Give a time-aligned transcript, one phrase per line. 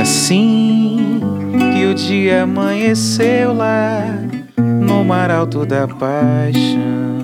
[0.00, 1.20] Assim
[1.74, 4.02] que o dia amanheceu lá
[4.56, 7.18] no mar alto da paixão,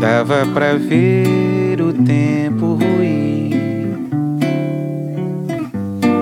[0.00, 3.98] dava pra ver o tempo ruir.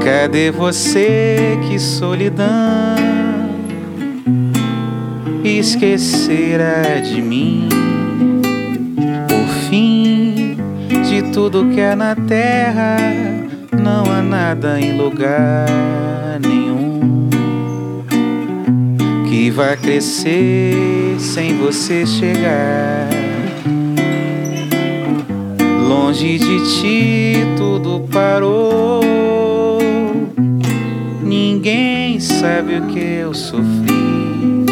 [0.03, 2.47] Cadê você que solidão
[5.45, 7.69] esquecerá de mim?
[9.29, 10.57] Por fim,
[11.07, 12.97] de tudo que há na terra,
[13.89, 15.67] não há nada em lugar
[16.47, 17.31] nenhum
[19.27, 23.09] que vai crescer sem você chegar.
[25.89, 29.01] Longe de ti tudo parou.
[31.23, 34.67] Ninguém sabe o que eu sofri.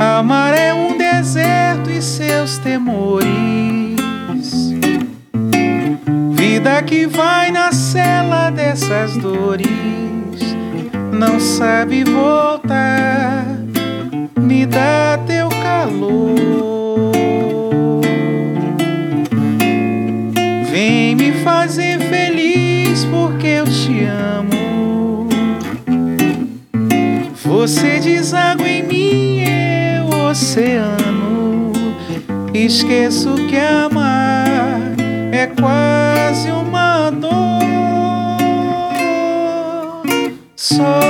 [0.00, 3.95] Amar é um deserto e seus temores.
[6.66, 9.68] Vida que vai na cela dessas dores.
[11.12, 13.46] Não sabe voltar.
[14.36, 17.12] Me dá teu calor.
[20.68, 25.28] Vem me fazer feliz porque eu te amo.
[27.44, 29.44] Você deságua em mim,
[30.00, 31.72] eu oceano.
[32.52, 34.80] Esqueço que amar
[35.30, 36.05] é quase
[36.50, 37.30] uma dor.
[40.56, 41.00] Só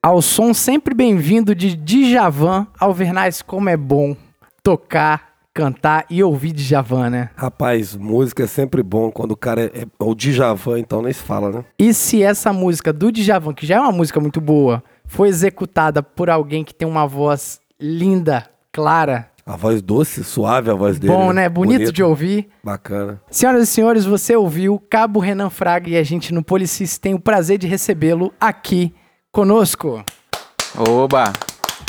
[0.07, 4.15] Ao som sempre bem-vindo de Djavan, Alvernais, como é bom
[4.63, 7.29] tocar, cantar e ouvir Djavan, né?
[7.35, 11.21] Rapaz, música é sempre bom quando o cara é, é o Djavan, então nem se
[11.21, 11.65] fala, né?
[11.77, 16.01] E se essa música do Djavan, que já é uma música muito boa, foi executada
[16.01, 21.11] por alguém que tem uma voz linda, clara, A voz doce, suave a voz dele.
[21.11, 21.49] bom, né?
[21.49, 22.47] Bonito, de ouvir.
[22.63, 23.21] Bacana.
[23.29, 27.19] Senhoras e senhores, você ouviu Cabo Renan Fraga e a gente no Policis tem o
[27.19, 28.93] prazer de recebê-lo aqui
[29.37, 30.03] conosco.
[30.75, 31.31] Oba,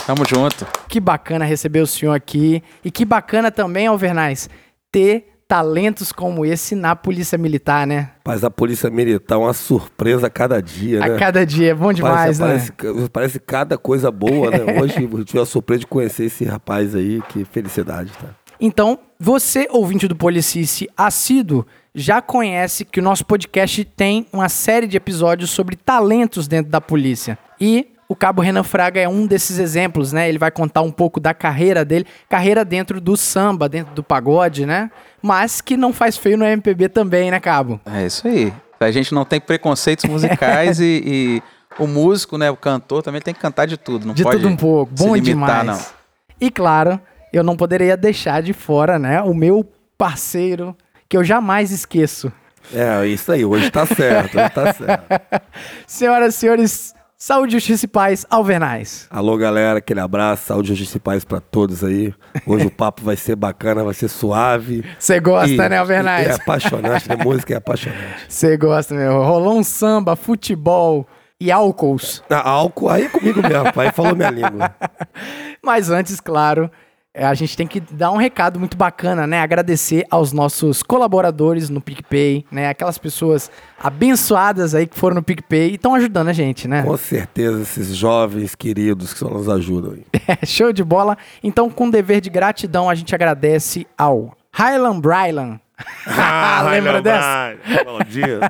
[0.06, 0.66] tamo junto.
[0.86, 2.62] Que bacana receber o senhor aqui.
[2.84, 4.50] E que bacana também, Alvernais,
[4.92, 8.10] ter talentos como esse na Polícia Militar, né?
[8.26, 11.06] Mas a polícia militar é uma surpresa a cada dia, né?
[11.06, 12.76] A cada dia, é bom demais, parece, né?
[12.76, 14.59] parece, parece cada coisa boa, né?
[14.78, 18.28] Hoje eu tive a surpresa de conhecer esse rapaz aí, que felicidade, tá?
[18.60, 24.87] Então, você, ouvinte do Policice assíduo, já conhece que o nosso podcast tem uma série
[24.87, 27.37] de episódios sobre talentos dentro da polícia.
[27.61, 30.28] E o Cabo Renan Fraga é um desses exemplos, né?
[30.28, 34.65] Ele vai contar um pouco da carreira dele, carreira dentro do samba, dentro do pagode,
[34.65, 34.91] né?
[35.21, 37.81] Mas que não faz feio no MPB também, né, Cabo?
[37.84, 38.53] É isso aí.
[38.78, 41.43] A gente não tem preconceitos musicais e, e
[41.77, 44.49] o músico, né, o cantor também tem que cantar de tudo, não de pode tudo
[44.49, 44.93] um pouco.
[44.97, 45.67] Bom limitar, demais.
[45.67, 45.87] não.
[46.41, 47.01] E claro,
[47.33, 49.21] eu não poderia deixar de fora, né?
[49.22, 49.66] O meu
[49.97, 50.77] parceiro,
[51.09, 52.33] que eu jamais esqueço.
[52.72, 55.43] É, isso aí, hoje tá certo, hoje tá certo.
[55.87, 59.06] Senhoras e senhores, saúde, justiça e paz, Alvernais.
[59.11, 62.12] Alô, galera, aquele abraço, saúde justiça e paz pra todos aí.
[62.47, 64.84] Hoje o papo vai ser bacana, vai ser suave.
[64.99, 66.31] Você gosta, E- né, É Alvernais?
[66.37, 67.16] apaixonante, né?
[67.16, 68.27] Música é apaixonante.
[68.28, 69.22] Você gosta, meu.
[69.22, 71.06] Rolou um samba, futebol
[71.41, 72.22] e álcools.
[72.28, 74.75] Ah, álcool aí comigo mesmo, pai, falou minha língua.
[75.62, 76.71] Mas antes, claro, é,
[77.25, 79.41] a gente tem que dar um recado muito bacana, né?
[79.41, 82.69] Agradecer aos nossos colaboradores no PicPay, né?
[82.69, 83.51] Aquelas pessoas
[83.83, 86.83] abençoadas aí que foram no PicPay e estão ajudando a gente, né?
[86.83, 90.05] Com certeza, esses jovens queridos que só nos ajudam aí.
[90.28, 91.17] É, show de bola.
[91.43, 95.59] Então, com dever de gratidão, a gente agradece ao Highland Brylan.
[96.71, 97.57] Lembra dessa?
[97.83, 98.41] Bom dia.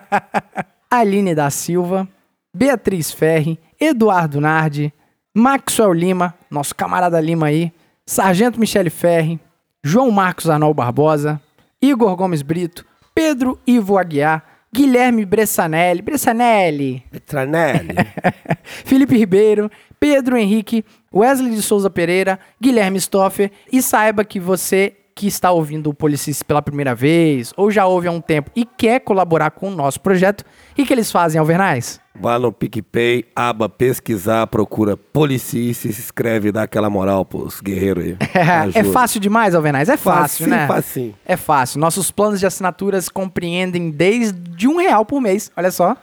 [0.91, 2.09] Aline da Silva,
[2.53, 4.93] Beatriz Ferri, Eduardo Nardi,
[5.33, 7.73] Maxwell Lima, nosso camarada Lima aí,
[8.09, 9.39] Sargento Michele Ferri,
[9.85, 11.39] João Marcos Arnol Barbosa,
[11.81, 12.83] Igor Gomes Brito,
[13.15, 17.95] Pedro Ivo Aguiar, Guilherme Bressanelli, Bressanelli, Petranelli.
[18.65, 19.71] Felipe Ribeiro,
[20.01, 25.91] Pedro Henrique, Wesley de Souza Pereira, Guilherme Stoffer e saiba que você que está ouvindo
[25.91, 29.69] o Policis pela primeira vez ou já ouve há um tempo e quer colaborar com
[29.69, 32.01] o nosso projeto, o que, eles fazem, Alvernais?
[32.15, 38.17] Vá no PicPay, aba pesquisar, procura Policice, se inscreve, dá aquela moral pros guerreiros aí.
[38.33, 38.93] É Ajuda.
[38.93, 39.89] fácil demais, Alvernais?
[39.89, 40.69] É fácil, Facinho, né?
[40.69, 41.15] facinho.
[41.27, 41.81] É fácil.
[41.81, 45.97] Nossos planos de assinaturas compreendem desde um real por mês, olha só.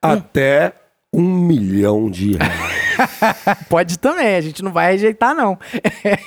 [0.00, 0.72] Até
[1.12, 2.72] um milhão de reais.
[3.68, 5.58] Pode também, a gente não vai rejeitar, não.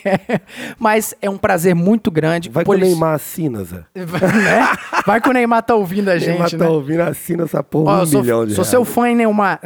[0.80, 2.50] Mas é um prazer muito grande.
[2.50, 3.83] Vai que o Neymar assina, Zé.
[3.95, 4.69] né?
[5.06, 6.57] Vai que o Neymar tá ouvindo a gente, Neymar né?
[6.57, 8.69] tá ouvindo, assina essa porra Ó, um sou, milhão de sou reais.
[8.69, 9.60] seu fã em Neymar.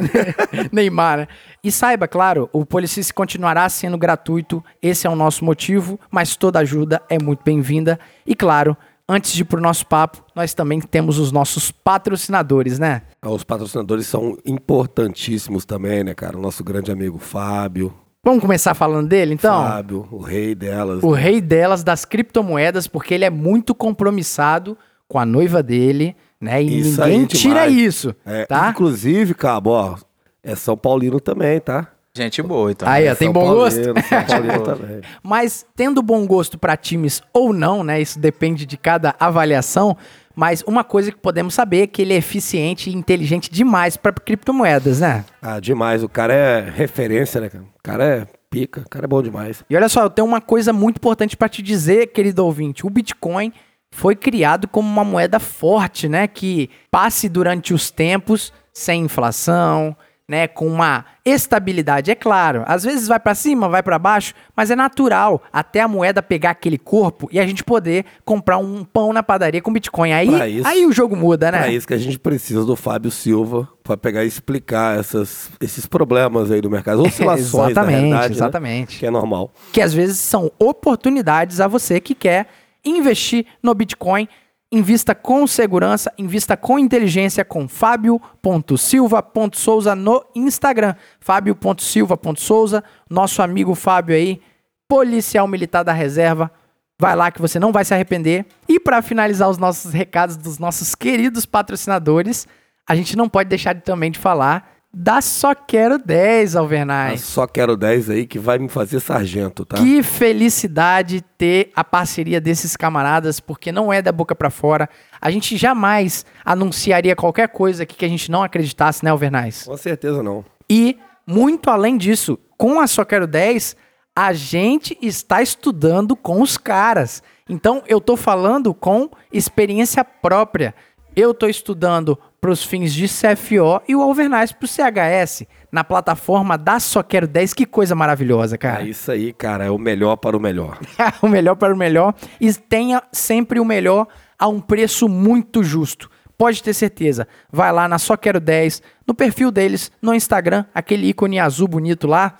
[0.72, 1.28] Neymar, né?
[1.62, 4.64] E saiba, claro, o Policice continuará sendo gratuito.
[4.80, 8.00] Esse é o nosso motivo, mas toda ajuda é muito bem-vinda.
[8.26, 8.76] E claro,
[9.10, 13.02] antes de ir pro nosso papo, nós também temos os nossos patrocinadores, né?
[13.20, 16.36] Ah, Os patrocinadores são importantíssimos também, né, cara?
[16.36, 17.92] O nosso grande amigo Fábio.
[18.22, 19.62] Vamos começar falando dele, então?
[19.64, 21.02] Fábio, o rei delas.
[21.02, 24.76] O rei delas, das criptomoedas, porque ele é muito compromissado
[25.08, 26.62] com a noiva dele, né?
[26.62, 28.70] E Isso ninguém aí, tira isso, É, tá?
[28.70, 29.96] Inclusive, Cabo, ó,
[30.42, 31.88] é São Paulino também, tá?
[32.16, 32.88] Gente boa, então.
[32.88, 33.84] Aí, ó, tem São bom gosto?
[33.84, 35.00] São Paulino também.
[35.22, 38.00] Mas tendo bom gosto para times ou não, né?
[38.00, 39.96] Isso depende de cada avaliação.
[40.34, 44.12] Mas uma coisa que podemos saber é que ele é eficiente e inteligente demais para
[44.12, 45.24] criptomoedas, né?
[45.40, 46.02] Ah, demais.
[46.02, 47.64] O cara é referência, né, cara?
[47.64, 49.64] O cara é pica, o cara é bom demais.
[49.70, 52.84] E olha só, eu tenho uma coisa muito importante para te dizer, querido ouvinte.
[52.84, 53.52] O Bitcoin
[53.92, 56.26] foi criado como uma moeda forte, né?
[56.26, 59.96] Que passe durante os tempos sem inflação,
[60.30, 60.46] né?
[60.46, 62.10] Com uma estabilidade.
[62.10, 65.88] É claro, às vezes vai para cima, vai para baixo, mas é natural até a
[65.88, 70.12] moeda pegar aquele corpo e a gente poder comprar um pão na padaria com Bitcoin.
[70.12, 71.68] Aí, isso- aí o jogo muda, né?
[71.68, 75.84] É isso que a gente precisa do Fábio Silva pra pegar e explicar essas, esses
[75.86, 77.02] problemas aí do mercado.
[77.02, 78.34] Oscilações, exatamente, realidade, né?
[78.36, 78.98] exatamente.
[79.00, 79.52] Que é normal.
[79.72, 82.46] que às vezes são oportunidades a você que quer
[82.84, 84.28] investir no Bitcoin.
[84.72, 90.94] Invista com segurança, invista com inteligência com fábio.silva.souza no Instagram.
[91.18, 94.40] Fábio.silva.souza, nosso amigo Fábio aí,
[94.88, 96.52] policial militar da reserva.
[97.00, 98.46] Vai lá que você não vai se arrepender.
[98.68, 102.46] E para finalizar os nossos recados dos nossos queridos patrocinadores,
[102.88, 107.20] a gente não pode deixar de, também de falar da Só Quero 10, Eu Alvernais.
[107.20, 109.76] só quero 10 aí que vai me fazer sargento, tá?
[109.76, 114.88] Que felicidade ter a parceria desses camaradas, porque não é da boca pra fora.
[115.20, 119.62] A gente jamais anunciaria qualquer coisa aqui que a gente não acreditasse, né, Alvernais?
[119.62, 120.44] Com certeza não.
[120.68, 123.76] E, muito além disso, com a Só Quero 10,
[124.14, 127.22] a gente está estudando com os caras.
[127.48, 130.74] Então, eu tô falando com experiência própria.
[131.16, 135.84] Eu tô estudando para os fins de CFO e o Alvernais para o CHS, na
[135.84, 137.52] plataforma da Só Quero 10.
[137.52, 138.82] Que coisa maravilhosa, cara.
[138.82, 139.64] É isso aí, cara.
[139.64, 140.78] É o melhor para o melhor.
[141.20, 144.06] o melhor para o melhor e tenha sempre o melhor
[144.38, 146.10] a um preço muito justo.
[146.38, 147.28] Pode ter certeza.
[147.52, 152.06] Vai lá na Só Quero 10, no perfil deles, no Instagram, aquele ícone azul bonito
[152.06, 152.36] lá,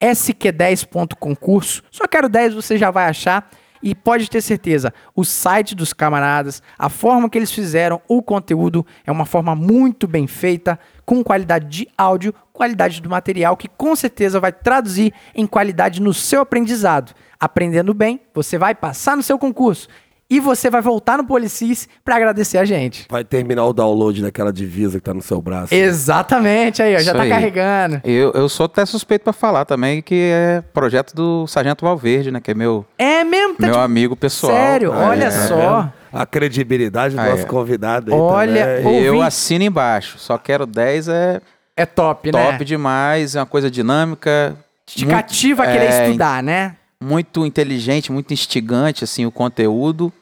[0.00, 1.82] sq10.concurso.
[1.90, 3.50] Só Quero 10 você já vai achar.
[3.82, 8.86] E pode ter certeza, o site dos camaradas, a forma que eles fizeram o conteúdo
[9.04, 13.96] é uma forma muito bem feita, com qualidade de áudio, qualidade do material, que com
[13.96, 17.12] certeza vai traduzir em qualidade no seu aprendizado.
[17.40, 19.88] Aprendendo bem, você vai passar no seu concurso.
[20.32, 23.06] E você vai voltar no Policis para agradecer a gente.
[23.10, 25.74] Vai terminar o download daquela divisa que tá no seu braço.
[25.74, 27.28] Exatamente, aí, ó, já Isso tá aí.
[27.28, 28.00] carregando.
[28.02, 32.40] Eu, eu sou até suspeito pra falar também que é projeto do Sargento Valverde, né?
[32.40, 34.54] Que é meu, É mesmo, tá meu de- amigo pessoal.
[34.54, 35.30] Sério, Ah, olha é.
[35.30, 35.92] só.
[36.10, 37.46] A credibilidade do Ah, nosso é.
[37.46, 39.02] convidado aí Olha, também.
[39.02, 40.18] Eu assino embaixo.
[40.18, 41.40] Só quero 10 é
[41.76, 42.50] É top, né?
[42.52, 44.56] top demais, é uma coisa dinâmica.
[44.86, 46.76] Te muito- cativa a querer é, estudar, né?
[47.02, 50.12] muito inteligente, muito instigante, assim, o conteúdo.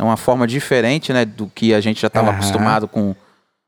[0.00, 2.38] É uma forma diferente, né, do que a gente já estava Aham.
[2.38, 3.14] acostumado com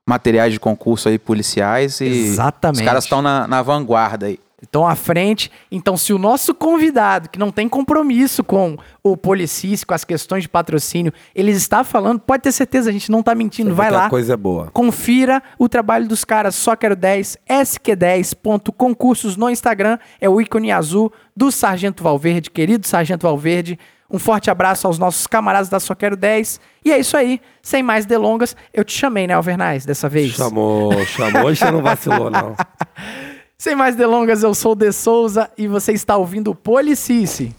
[0.08, 2.00] materiais de concurso aí policiais.
[2.00, 2.80] E Exatamente.
[2.80, 4.40] Os caras estão na, na vanguarda aí.
[4.62, 5.50] Estão à frente.
[5.70, 10.44] Então, se o nosso convidado, que não tem compromisso com o Policis, com as questões
[10.44, 13.74] de patrocínio, ele está falando, pode ter certeza, a gente não está mentindo.
[13.74, 14.08] Vai lá.
[14.08, 14.70] coisa boa.
[14.72, 21.12] Confira o trabalho dos caras, só quero 10, sq10.concursos no Instagram, é o ícone azul
[21.36, 23.78] do Sargento Valverde, querido Sargento Valverde.
[24.12, 26.60] Um forte abraço aos nossos camaradas da Só Quero 10.
[26.84, 30.32] E é isso aí, sem mais delongas, eu te chamei, né, Alvernais, dessa vez?
[30.32, 32.54] Chamou, chamou e você não vacilou, não.
[33.56, 37.54] Sem mais delongas, eu sou o De Souza e você está ouvindo o Policice.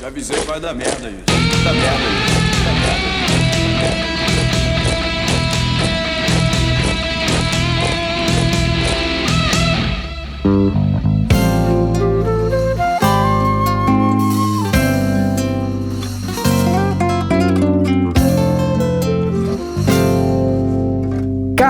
[0.00, 1.24] Já avisei que vai dar merda isso.
[1.62, 2.64] Dá merda isso.
[2.64, 4.15] Dá merda.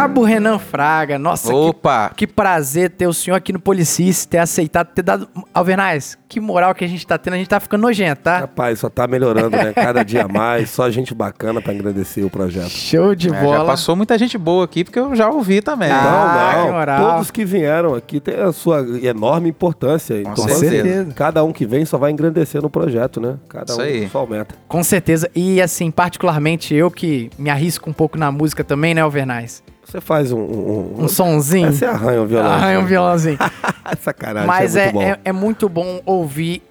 [0.08, 1.18] Cabo Renan Fraga.
[1.18, 2.12] Nossa, que, Opa!
[2.16, 5.28] que prazer ter o senhor aqui no Policice, ter aceitado, ter dado.
[5.52, 7.34] Alvernais, que moral que a gente tá tendo.
[7.34, 8.38] A gente tá ficando nojento, tá?
[8.40, 9.72] Rapaz, só tá melhorando, né?
[9.72, 10.70] Cada dia mais.
[10.70, 12.68] Só gente bacana pra agradecer o projeto.
[12.70, 13.58] Show de É, bola.
[13.58, 15.90] já passou muita gente boa aqui, porque eu já ouvi também.
[15.90, 16.72] Ah, não, que não.
[16.72, 17.10] moral.
[17.12, 20.22] Todos que vieram aqui têm a sua enorme importância.
[20.22, 21.12] Com Então, certeza.
[21.14, 23.36] Cada um que vem só vai engrandecer no projeto, né?
[23.48, 24.08] Cada Isso um aí.
[24.08, 24.54] só aumenta.
[24.68, 25.28] Com certeza.
[25.34, 29.62] E assim, particularmente eu que me arrisco um pouco na música também, né, Alvernais?
[29.96, 30.38] Você faz um.
[30.38, 31.72] Um, Um sonzinho.
[31.72, 32.52] Você arranha o violão.
[32.52, 33.38] Arranha um violãozinho.
[34.02, 34.46] Sacanagem.
[34.46, 35.02] Mas é é, muito bom.
[35.02, 36.62] é, é muito bom ouvir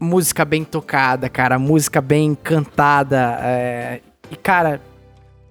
[0.00, 1.56] música bem tocada, cara.
[1.56, 3.38] Música bem cantada.
[3.42, 4.80] é, E, cara,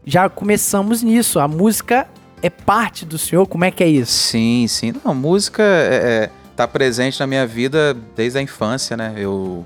[0.05, 1.39] já começamos nisso.
[1.39, 2.07] A música
[2.41, 3.47] é parte do senhor.
[3.47, 4.11] Como é que é isso?
[4.11, 4.93] Sim, sim.
[5.05, 9.13] Não, música é, é, tá presente na minha vida desde a infância, né?
[9.15, 9.65] Eu.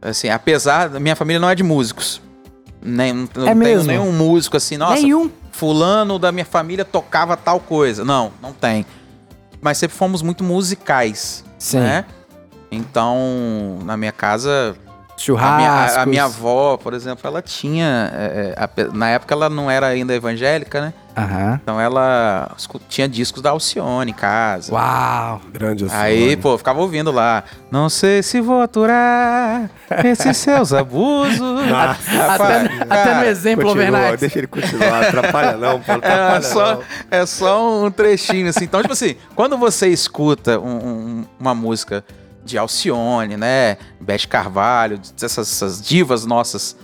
[0.00, 0.88] Assim, apesar.
[0.88, 2.22] da Minha família não é de músicos.
[2.80, 3.88] Nem, não tenho É mesmo?
[3.88, 5.28] nenhum músico assim, nossa, Nenhum.
[5.52, 8.04] Fulano da minha família tocava tal coisa.
[8.04, 8.84] Não, não tem.
[9.60, 11.78] Mas sempre fomos muito musicais, Sim.
[11.78, 12.04] né?
[12.70, 14.74] Então, na minha casa,
[15.22, 15.56] a Churrascos.
[15.56, 18.10] minha, a- a minha avó, por exemplo, ela tinha.
[18.14, 20.92] é, é, ape- na época ela não era ainda evangélica, né?
[21.14, 21.60] Aham.
[21.62, 22.56] Então ela
[22.88, 24.72] tinha discos da Alcione em casa.
[24.72, 25.42] Uau.
[25.52, 25.94] Grande assim.
[25.94, 27.44] Aí, pô, ficava ouvindo lá.
[27.70, 29.68] Não sei se vou aturar
[30.04, 31.66] esses seus abusos.
[31.68, 34.20] Rapaz, Até, até no exemplo, Continua, Alvernais.
[34.20, 35.02] Deixa ele continuar.
[35.04, 35.92] Atrapalha não, pô.
[35.92, 36.82] É Atrapalha só, não.
[37.10, 38.64] é só um trechinho, assim.
[38.64, 42.02] Então, tipo assim, quando você escuta um- um- uma música
[42.44, 43.76] de Alcione, né?
[44.00, 46.76] Beth Carvalho, essas, essas divas nossas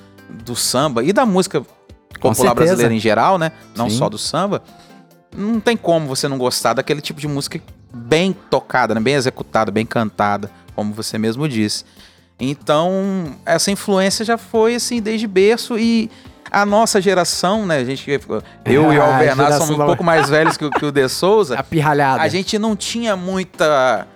[0.44, 1.62] do samba e da música
[2.20, 3.52] popular brasileira em geral, né?
[3.76, 3.96] Não Sim.
[3.98, 4.62] só do samba.
[5.36, 7.60] Não tem como você não gostar daquele tipo de música
[7.92, 9.00] bem tocada, né?
[9.00, 11.84] bem executada, bem cantada, como você mesmo disse.
[12.40, 16.10] Então, essa influência já foi assim desde berço e
[16.50, 17.78] a nossa geração, né?
[17.78, 18.08] A gente,
[18.64, 21.06] eu e o Ah, Albernaz somos um pouco mais velhos que, o- que o De
[21.08, 21.56] Souza.
[21.58, 22.22] A pirralhada.
[22.22, 24.06] A gente não tinha muita.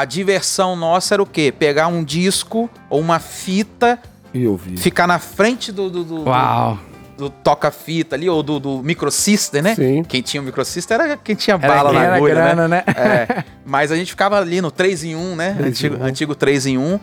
[0.00, 1.52] A diversão nossa era o quê?
[1.56, 3.98] Pegar um disco ou uma fita,
[4.32, 4.76] E eu vi.
[4.76, 6.78] ficar na frente do, do, do- Uau.
[7.16, 9.74] do toca-fita ali, ou do, do microsystem, né?
[9.74, 10.02] Sim.
[10.02, 12.82] Quem tinha o microsystem era quem tinha Era bala quem na era agulha, grana, né?
[12.86, 12.94] né?
[12.96, 15.54] É, mas a gente ficava ali no 3 em 1, né?
[15.54, 16.04] 3 em Antigo, 1.
[16.06, 17.00] antigo 3 em 1,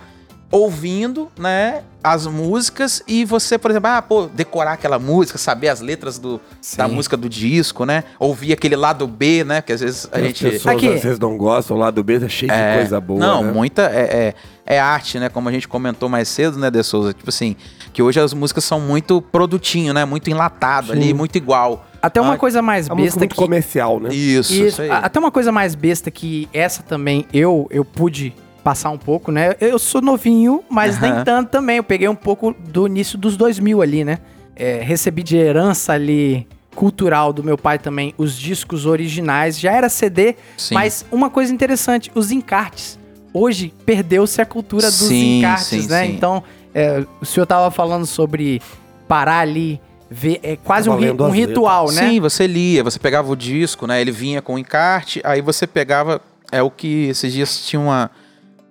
[0.51, 5.79] ouvindo, né, as músicas e você, por exemplo, ah, pô, decorar aquela música, saber as
[5.81, 6.41] letras do,
[6.75, 8.03] da música do disco, né?
[8.19, 9.61] Ouvir aquele lado B, né?
[9.61, 10.87] Que às vezes a As gente pessoas Aqui.
[10.87, 13.19] às vezes não gostam, o lado B é cheio de coisa boa.
[13.19, 13.51] não, né?
[13.51, 14.33] muita é,
[14.65, 15.29] é, é arte, né?
[15.29, 17.13] Como a gente comentou mais cedo, né, De Souza?
[17.13, 17.55] Tipo assim,
[17.93, 20.03] que hoje as músicas são muito produtinho, né?
[20.03, 20.93] Muito enlatado Sim.
[20.93, 21.85] ali, muito igual.
[22.01, 24.09] Até uma Ah, coisa mais É besta muito que comercial, né?
[24.11, 24.89] Isso, Isso, isso aí.
[24.89, 29.55] até uma coisa mais besta que essa também eu eu pude passar um pouco, né?
[29.59, 31.23] Eu sou novinho, mas nem Aham.
[31.23, 31.77] tanto também.
[31.77, 34.19] Eu peguei um pouco do início dos 2000 ali, né?
[34.55, 39.59] É, recebi de herança ali cultural do meu pai também os discos originais.
[39.59, 40.75] Já era CD, Sim.
[40.75, 42.99] mas uma coisa interessante, os encartes.
[43.33, 46.05] Hoje perdeu-se a cultura dos Sim, encartes, sim, né?
[46.05, 46.13] sim.
[46.13, 48.61] Então, é, o senhor tava falando sobre
[49.07, 52.09] parar ali, ver, é quase um, um ritual, né?
[52.09, 54.01] Sim, você lia, você pegava o disco, né?
[54.01, 56.21] Ele vinha com o encarte, aí você pegava.
[56.51, 58.11] É o que esses dias tinha uma,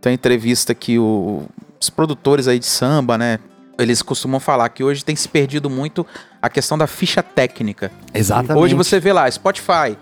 [0.01, 1.45] tem uma entrevista que o-
[1.81, 3.39] os produtores aí de samba, né?
[3.79, 6.07] Eles costumam falar que hoje tem se perdido muito
[6.43, 7.91] a questão da ficha técnica.
[8.13, 8.63] Exatamente.
[8.63, 9.97] Hoje você vê lá, Spotify,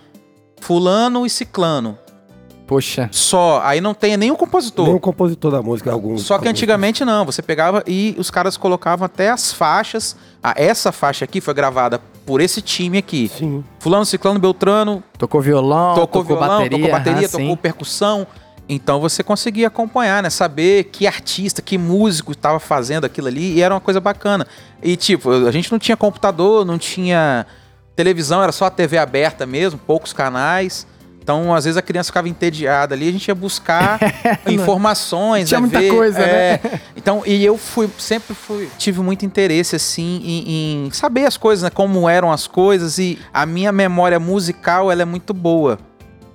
[0.60, 1.96] fulano e ciclano.
[2.66, 3.08] Poxa.
[3.10, 4.84] Só, aí não tem nenhum compositor.
[4.84, 6.22] Nem o compositor da música, alguns.
[6.22, 10.14] Só que alguns- antigamente não, você pegava e os caras colocavam até as faixas.
[10.42, 13.30] Ah, essa faixa aqui foi gravada por esse time aqui.
[13.34, 13.64] Sim.
[13.78, 17.56] Fulano, Ciclano, Beltrano, Tocou violão, tocou, tocou, violão, bateria, tocou bateria, aham, tocou sim.
[17.56, 18.26] percussão.
[18.68, 20.28] Então você conseguia acompanhar, né?
[20.28, 24.46] Saber que artista, que músico estava fazendo aquilo ali e era uma coisa bacana.
[24.82, 27.46] E tipo, a gente não tinha computador, não tinha
[27.96, 30.86] televisão, era só a TV aberta mesmo, poucos canais.
[31.20, 34.00] Então, às vezes a criança ficava entediada ali, a gente ia buscar
[34.48, 36.60] informações, Tinha né, muita ver, coisa, é.
[36.64, 36.80] né?
[36.96, 41.64] Então, e eu fui, sempre fui, tive muito interesse, assim, em, em saber as coisas,
[41.64, 41.68] né?
[41.68, 45.78] Como eram as coisas e a minha memória musical, ela é muito boa.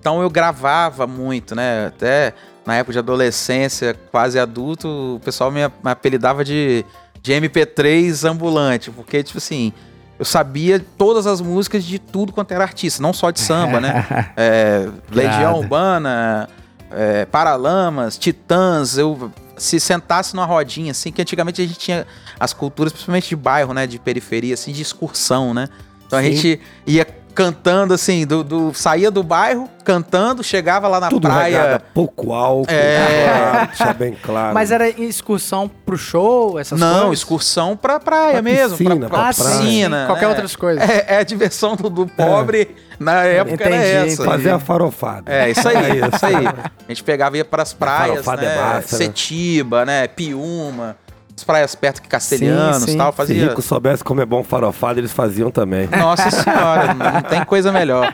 [0.04, 1.86] Então eu gravava muito, né?
[1.88, 2.34] Até
[2.66, 6.84] na época de adolescência, quase adulto, o pessoal me, apelidava de,
[7.22, 9.72] de MP3 ambulante, porque, tipo assim,
[10.20, 14.06] eu sabia todas as músicas de tudo quanto era artista, não só de samba, né?
[14.36, 15.60] É, Legião.
[15.60, 16.50] Urbana,
[16.92, 22.06] é, Paralamas, Titãs, eu se sentasse numa rodinha, assim, que antigamente a gente tinha
[22.38, 23.88] as culturas, principalmente de bairro, né?
[23.88, 25.70] De periferia, assim, de excursão, né?
[26.06, 26.36] Então a Sim.
[26.36, 31.58] gente ia cantando assim, do, do- saía do bairro, cantando, chegava lá na Tudo praia.
[31.62, 33.26] regada, pouco álcool, É.
[33.52, 34.54] claro, deixar bem claro.
[34.54, 37.20] Mas era excursão pro show, essas Não, coisas?
[37.20, 38.78] excursão pra praia Pra mesmo.
[38.78, 40.00] piscina, pra, pra pra sim, piscina.
[40.02, 40.28] sim, qualquer né?
[40.30, 40.90] outras coisas.
[40.90, 44.24] É, é a diversão do, do pobre na época era Entendi, essa.
[44.24, 45.32] Fazer a farofada.
[45.32, 46.48] É, isso aí, É isso aí.
[46.48, 48.54] A gente pegava e ia pras praias, farofada né?
[48.56, 49.06] é massa, né?
[49.06, 50.08] Setiba, né?
[50.08, 50.96] Piúma,
[51.36, 52.98] as praias perto que Castelhanos Sim, e sim.
[52.98, 53.48] tal, Se fazia...
[53.50, 55.88] rico soubesse como é bom farofada, eles faziam também.
[55.88, 58.14] Nossa senhora, não tem coisa melhor.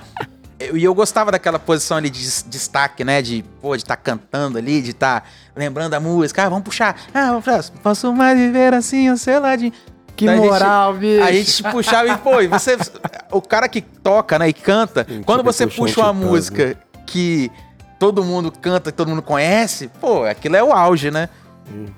[0.60, 3.22] Eu- E eu gostava daquela posição ali de des- destaque, né?
[3.22, 5.24] De, pô, de estar cantando ali, de estar
[5.56, 6.44] lembrando a música.
[6.46, 6.96] Ah, vamos puxar.
[7.14, 7.64] Ah, vamos puxar.
[7.84, 9.72] Posso mais viver assim, sei lá, de...
[10.16, 11.24] Que Daí a gente- moral, bicho.
[11.24, 12.78] A gente puxava e, pô, e você.
[13.32, 17.50] O cara que toca, né, e canta, Sim, quando você puxa uma um música que
[17.98, 21.30] todo mundo canta, que todo mundo conhece, pô, aquilo é o auge, né?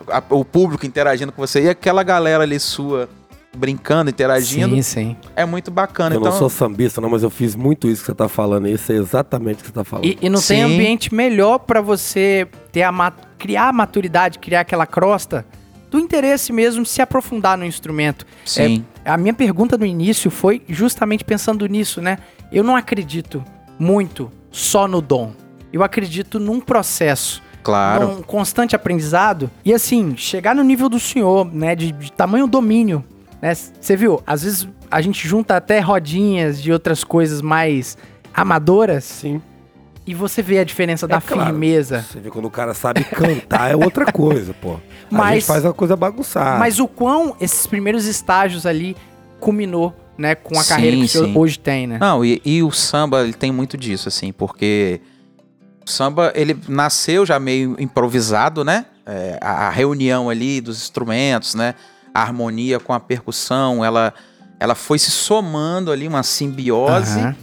[0.08, 3.10] A- o público interagindo com você e aquela galera ali sua
[3.56, 5.16] brincando, interagindo, Sim, sim.
[5.36, 6.16] é muito bacana.
[6.16, 8.68] Eu então, não sou sambista, não, mas eu fiz muito isso que você tá falando.
[8.68, 10.06] Isso é exatamente o que você tá falando.
[10.06, 10.74] E, e não tem Sim.
[10.74, 15.46] ambiente melhor pra você ter a ma- criar a maturidade, criar aquela crosta
[15.90, 18.26] do interesse mesmo de se aprofundar no instrumento.
[18.46, 18.86] Sim.
[19.04, 22.20] É, a minha pergunta no início foi justamente pensando nisso, né?
[22.54, 23.44] Eu não acredito
[23.78, 25.34] muito só no dom.
[25.74, 27.44] Eu acredito num processo.
[27.64, 28.08] Claro.
[28.08, 29.50] num constante aprendizado.
[29.64, 31.76] E assim, chegar no nível do senhor, né?
[31.76, 33.04] De, de tamanho domínio.
[33.42, 33.54] né?
[33.54, 34.22] Você viu?
[34.26, 37.98] Às vezes a gente junta até rodinhas de outras coisas mais
[38.34, 39.42] amadoras Sim.
[40.06, 41.46] e você vê a diferença da É claro.
[41.50, 42.06] firmeza.
[42.10, 44.74] Você vê quando o cara sabe cantar é outra coisa, pô.
[44.74, 46.58] A Mas- gente faz a coisa bagunçada.
[46.60, 48.96] Mas o quão esses primeiros estágios ali
[49.40, 50.36] culminou, né?
[50.36, 51.38] Com a Sim, carreira que o senhor sim.
[51.38, 51.98] hoje tem, né?
[52.00, 55.02] Não, e, e o samba, ele tem muito disso, assim, porque
[55.86, 58.86] o samba, ele nasceu já meio improvisado, né?
[59.06, 61.76] É, a, a reunião ali dos instrumentos, né?
[62.14, 64.14] A harmonia com a percussão, ela,
[64.60, 67.36] ela foi se somando ali, uma simbiose, Aham.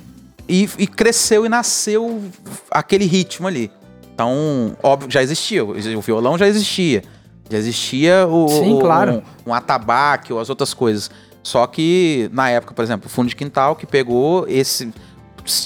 [0.48, 2.22] e, e cresceu e nasceu
[2.70, 3.70] aquele ritmo ali.
[4.14, 7.02] Então, óbvio, já existia, o violão já existia.
[7.50, 9.22] Já existia o, Sim, o- claro.
[9.46, 11.10] um, um atabaque ou as outras coisas.
[11.42, 14.92] Só que, na época, por exemplo, o fundo de quintal que pegou esses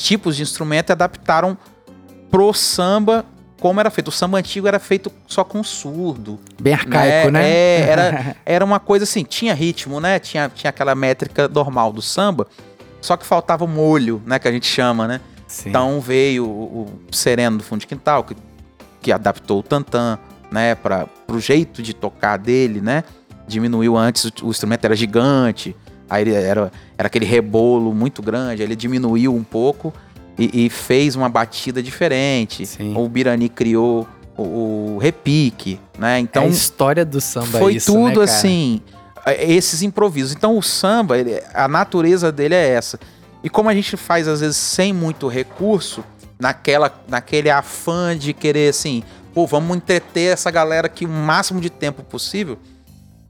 [0.01, 1.59] tipos de instrumento e adaptaram
[2.33, 3.25] pro samba
[3.61, 4.09] como era feito.
[4.09, 6.41] O samba antigo era feito só com surdo.
[6.61, 7.49] Bem arcaico, né?
[7.49, 10.19] É, era, era uma coisa assim, tinha ritmo, né?
[10.19, 12.49] Tinha, tinha aquela métrica normal do samba,
[13.01, 14.41] só que faltava molho, né?
[14.41, 15.21] Que a gente chama, né?
[15.47, 15.69] Sim.
[15.69, 18.35] Então veio o, o Sereno do Fundo de Quintal, que,
[19.01, 20.19] que adaptou o tantã,
[20.51, 20.75] né?
[20.75, 23.05] Para o jeito de tocar dele, né?
[23.47, 25.77] Diminuiu antes, o, o instrumento era gigante,
[26.09, 29.93] aí era, era aquele rebolo muito grande, aí ele diminuiu um pouco
[30.39, 32.67] e, e fez uma batida diferente.
[32.67, 32.95] Sim.
[32.97, 36.19] O Birani criou o, o repique, né?
[36.19, 38.81] então, é a história do samba foi isso, tudo né, assim,
[39.27, 40.33] é, esses improvisos.
[40.33, 42.99] Então o samba, ele- a natureza dele é essa.
[43.45, 46.05] E como a gente faz às vezes sem muito recurso,
[46.39, 49.03] naquela, naquele afã de querer assim,
[49.35, 52.59] pô, vamos entreter essa galera aqui o máximo de tempo possível.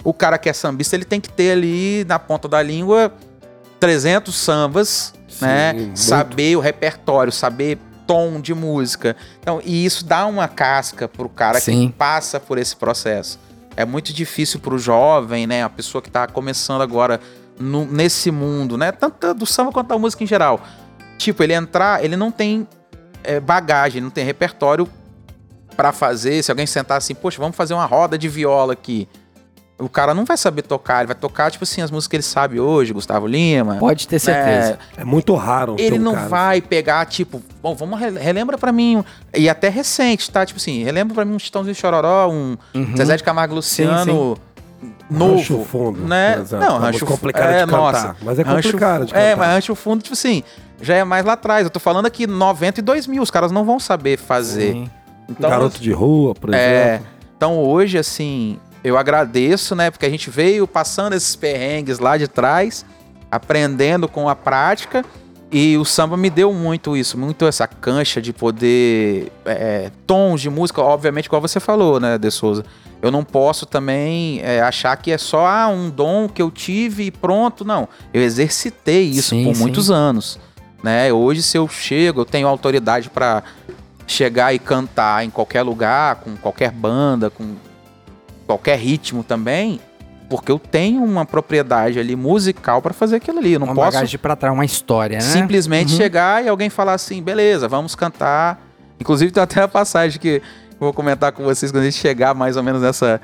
[0.04, 3.12] O cara que é sambista, ele tem que ter ali na ponta da língua
[3.78, 5.12] 300 sambas,
[5.42, 5.72] Sim, né?
[5.72, 5.98] muito.
[5.98, 9.16] Saber o repertório, saber tom de música.
[9.40, 11.88] Então, e isso dá uma casca pro cara Sim.
[11.88, 13.38] que passa por esse processo.
[13.76, 15.62] É muito difícil pro jovem, né?
[15.62, 17.20] A pessoa que tá começando agora
[17.58, 18.92] no- nesse mundo, né?
[18.92, 20.60] Tanto do samba quanto da música em geral.
[21.16, 22.66] Tipo, ele entrar, ele não tem
[23.24, 24.88] é, bagagem, não tem repertório
[25.76, 26.42] pra fazer.
[26.42, 29.08] Se alguém sentar assim, poxa, vamos fazer uma roda de viola aqui.
[29.78, 32.22] O cara não vai saber tocar, ele vai tocar, tipo assim, as músicas que ele
[32.22, 33.76] sabe hoje, Gustavo Lima.
[33.76, 34.78] Pode ter certeza.
[34.96, 35.74] É muito raro.
[35.78, 39.02] Ele um não cara vai pegar, tipo, bom, vamos, re- relembra pra mim,
[39.36, 40.46] e até recente, tá?
[40.46, 42.96] Tipo assim, relembra pra mim um Chitãozinho Chororó, um Uhum.
[42.96, 44.38] Zezé de Camargo Luciano
[45.10, 45.36] novo.
[45.36, 46.44] Rancho fundo, né?
[46.50, 49.36] Não, É rancho complicado de cantar, mas é Rancho- complicado de É, cantar.
[49.36, 50.42] mas rancho fundo, tipo assim,
[50.80, 51.64] já é mais lá atrás.
[51.64, 54.72] Eu tô falando aqui 92 mil, os caras não vão saber fazer.
[54.72, 54.90] Sim.
[55.28, 57.06] Então, Garoto de rua, por é, exemplo.
[57.36, 59.90] então hoje, assim, eu agradeço, né?
[59.90, 62.84] Porque a gente veio passando esses perrengues lá de trás,
[63.30, 65.04] aprendendo com a prática.
[65.54, 69.30] E o samba me deu muito isso, muito essa cancha de poder.
[69.44, 72.64] é, tons de música, obviamente, igual você falou, né, De Souza?
[73.02, 77.04] Eu não posso também é, achar que é só ah, um dom que eu tive
[77.04, 77.64] e pronto.
[77.64, 77.86] Não.
[78.14, 79.60] Eu exercitei isso Sim, por sim.
[79.60, 80.38] muitos anos.
[80.82, 81.12] Né?
[81.12, 83.42] Hoje, se eu chego, eu tenho autoridade para
[84.06, 87.56] chegar e cantar em qualquer lugar, com qualquer banda, com
[88.52, 89.80] qualquer ritmo também,
[90.28, 93.52] porque eu tenho uma propriedade ali musical para fazer aquilo ali.
[93.54, 95.20] Eu não uma posso bagagem pra trás, uma história, né?
[95.22, 95.96] simplesmente Uhum.
[95.98, 98.60] chegar e alguém falar assim, beleza, vamos cantar.
[99.00, 100.28] Inclusive tem até a passagem que
[100.72, 103.20] eu vou comentar com vocês quando a gente chegar mais ou menos nessa,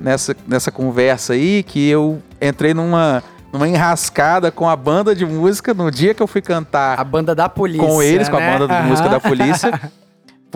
[0.00, 5.74] nessa, nessa conversa aí, que eu entrei numa, numa enrascada com a banda de música
[5.74, 7.86] no dia que eu fui cantar A banda da polícia.
[7.86, 8.52] com eles, com a né?
[8.52, 8.88] banda de Aham.
[8.88, 9.80] música da polícia.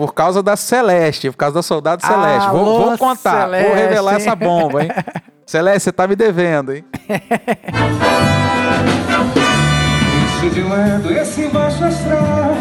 [0.01, 2.49] Por causa da Celeste, por causa da Soldado Celeste.
[2.49, 3.75] Vou, Alô, vou contar, vou Celeste.
[3.75, 4.89] revelar essa bomba, hein?
[5.45, 6.83] Celeste, você tá me devendo, hein?
[10.41, 12.55] Deixe de lado esse baixo astral,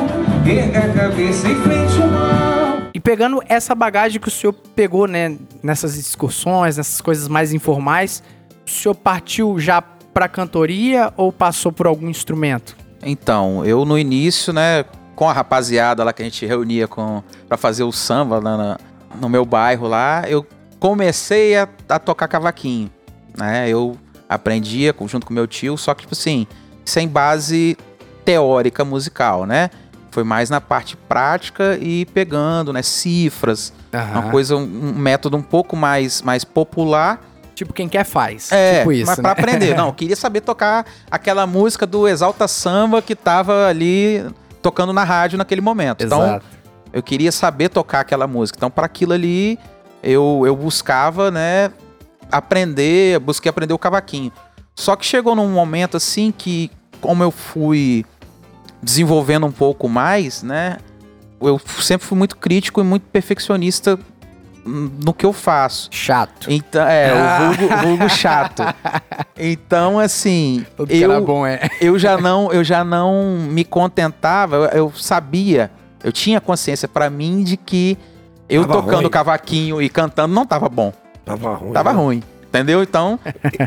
[0.46, 2.90] erga a cabeça em frente ao mal.
[2.92, 8.22] E pegando essa bagagem que o senhor pegou, né, nessas excursões, nessas coisas mais informais,
[8.66, 12.76] o senhor partiu já pra cantoria ou passou por algum instrumento?
[13.02, 14.84] Então, eu no início, né,
[15.20, 18.78] com a rapaziada lá que a gente reunia com para fazer o samba lá na-
[19.20, 20.46] no meu bairro lá, eu
[20.78, 22.90] comecei a, a tocar cavaquinho,
[23.36, 23.68] né?
[23.68, 26.46] Eu aprendia junto com meu tio, só que tipo assim,
[26.86, 27.76] sem base
[28.24, 29.68] teórica musical, né?
[30.10, 35.42] Foi mais na parte prática e pegando, né, cifras, uma coisa, um, um método um
[35.42, 37.20] pouco mais mais popular
[37.54, 38.50] Tipo, quem quer faz.
[38.52, 39.22] é, tipo isso, mas né?
[39.22, 39.74] pra aprender.
[39.76, 44.24] Não, eu queria saber tocar aquela música do Exalta Samba que tava ali
[44.62, 46.04] tocando na rádio naquele momento.
[46.04, 46.46] Então, Exato.
[46.92, 48.56] eu queria saber tocar aquela música.
[48.56, 49.58] Então, para aquilo ali,
[50.02, 51.70] eu, eu buscava, né,
[52.30, 54.32] aprender, busquei aprender o cavaquinho.
[54.74, 56.70] Só que chegou num momento assim que,
[57.00, 58.04] como eu fui
[58.82, 60.78] desenvolvendo um pouco mais, né,
[61.40, 63.98] eu sempre fui muito crítico e muito perfeccionista
[64.64, 65.88] no que eu faço.
[65.90, 66.46] Chato.
[66.50, 67.50] Então, é, Ah.
[67.50, 68.62] o vulgo, vulgo chato.
[69.42, 71.70] Então, assim, Tudo que era eu, bom é.
[71.80, 75.70] eu já não, eu já não me contentava, eu, eu sabia,
[76.04, 77.96] eu tinha consciência pra mim de que
[78.48, 79.10] eu Tava tocando ruim.
[79.10, 80.92] cavaquinho e cantando não tava bom,
[81.24, 81.72] Tava ruim.
[81.72, 81.98] tava né?
[81.98, 82.22] ruim.
[82.48, 82.82] Entendeu?
[82.82, 83.18] Então,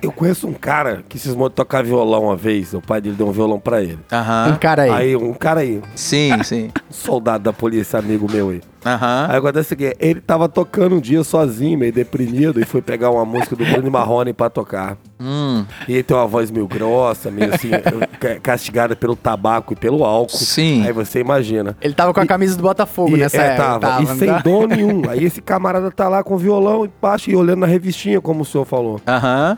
[0.01, 2.73] Eu conheço um cara que cismou de tocar violão uma vez.
[2.73, 3.97] O pai dele deu um violão pra ele.
[4.11, 4.57] Um aham.
[4.59, 4.89] cara aí.
[4.91, 6.69] Aí, um cara aí, Sim, sim.
[6.89, 8.61] um soldado da polícia, amigo meu aí.
[8.85, 9.27] Aham.
[9.29, 13.09] Aí acontece o seguinte, ele tava tocando um dia sozinho, meio deprimido, e foi pegar
[13.11, 14.97] uma música do Bruno Marrone pra tocar.
[15.19, 17.69] Hum, E ele tem uma voz meio grossa, meio assim,
[18.19, 20.37] ca- castigada pelo tabaco e pelo álcool.
[20.37, 20.85] Sim.
[20.85, 21.77] Aí você imagina.
[21.81, 23.79] Ele tava com a camisa do Botafogo E, nessa é, época.
[23.79, 24.39] tava, e não sem tá?
[24.39, 25.01] dom nenhum.
[25.09, 28.41] Aí esse camarada tá lá com o violão e baixo e olhando na revistinha, como
[28.41, 28.99] o senhor falou.
[29.07, 29.57] Aham.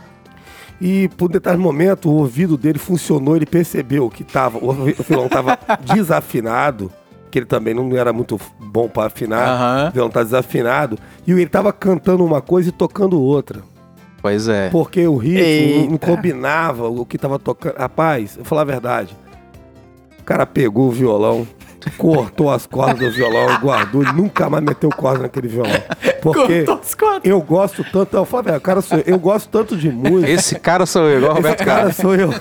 [0.79, 4.73] E por um determinado momento, o ouvido dele funcionou, ele percebeu que tava, o
[5.07, 5.57] violão tava
[5.95, 6.91] desafinado,
[7.35, 9.89] que ele também não era muito bom pra afinar.
[9.89, 10.97] O violão tá desafinado.
[11.27, 13.59] E ele tava cantando uma coisa e tocando outra.
[14.21, 14.69] Pois é.
[14.69, 17.75] Porque o ritmo não- combinava o que tava tocando.
[17.75, 19.17] Rapaz, eu vou falar a verdade.
[20.17, 21.45] O cara pegou o violão,
[21.97, 24.01] cortou as cordas do violão e guardou.
[24.01, 25.73] Ele nunca mais meteu corda naquele violão.
[26.21, 27.21] Porque Cortou as cordas.
[27.25, 28.15] eu gosto tanto.
[28.15, 30.31] Eu falo, cara, sou eu, eu gosto tanto de música.
[30.31, 31.95] Esse cara sou eu, igual o Esse Roberto cara Carlos.
[31.97, 32.33] sou eu.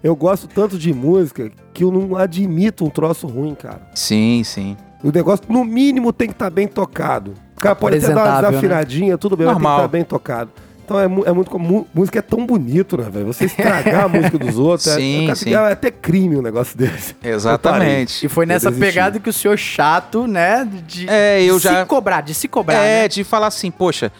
[0.00, 3.80] Eu gosto tanto de música que eu não admito um troço ruim, cara.
[3.94, 4.76] Sim, sim.
[5.00, 7.34] O negócio, no mínimo, tem que estar bem tocado.
[7.56, 8.48] O cara pode até dar uma né?
[8.48, 9.78] desafinadinha, tudo bem, mas tem que Normal.
[9.84, 10.50] estar bem tocado.
[10.84, 11.48] Então é, é muito.
[11.52, 13.26] como- Música é tão bonito, né, velho?
[13.26, 14.90] Você estragar a música dos outros.
[14.92, 15.54] Sim, é, sim.
[15.54, 17.14] é até crime um negócio desse.
[17.22, 18.26] Exatamente.
[18.26, 20.68] E foi nessa pegada que o senhor chato, né?
[20.84, 22.74] De, É, eu de já- se cobrar, de se cobrar.
[22.74, 23.08] É, né?
[23.08, 24.10] de falar assim, poxa.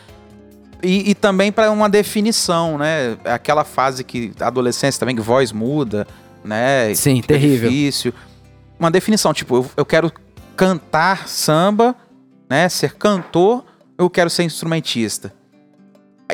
[0.81, 3.16] E, e também para uma definição, né?
[3.25, 6.07] Aquela fase que adolescência também, que voz muda,
[6.44, 6.94] né?
[6.94, 7.70] Sim, terrível.
[7.70, 8.12] Difícil.
[8.79, 10.12] Uma definição, tipo, eu, eu quero
[10.57, 11.94] cantar samba,
[12.48, 12.68] né?
[12.68, 13.64] Ser cantor,
[13.96, 15.33] eu quero ser instrumentista.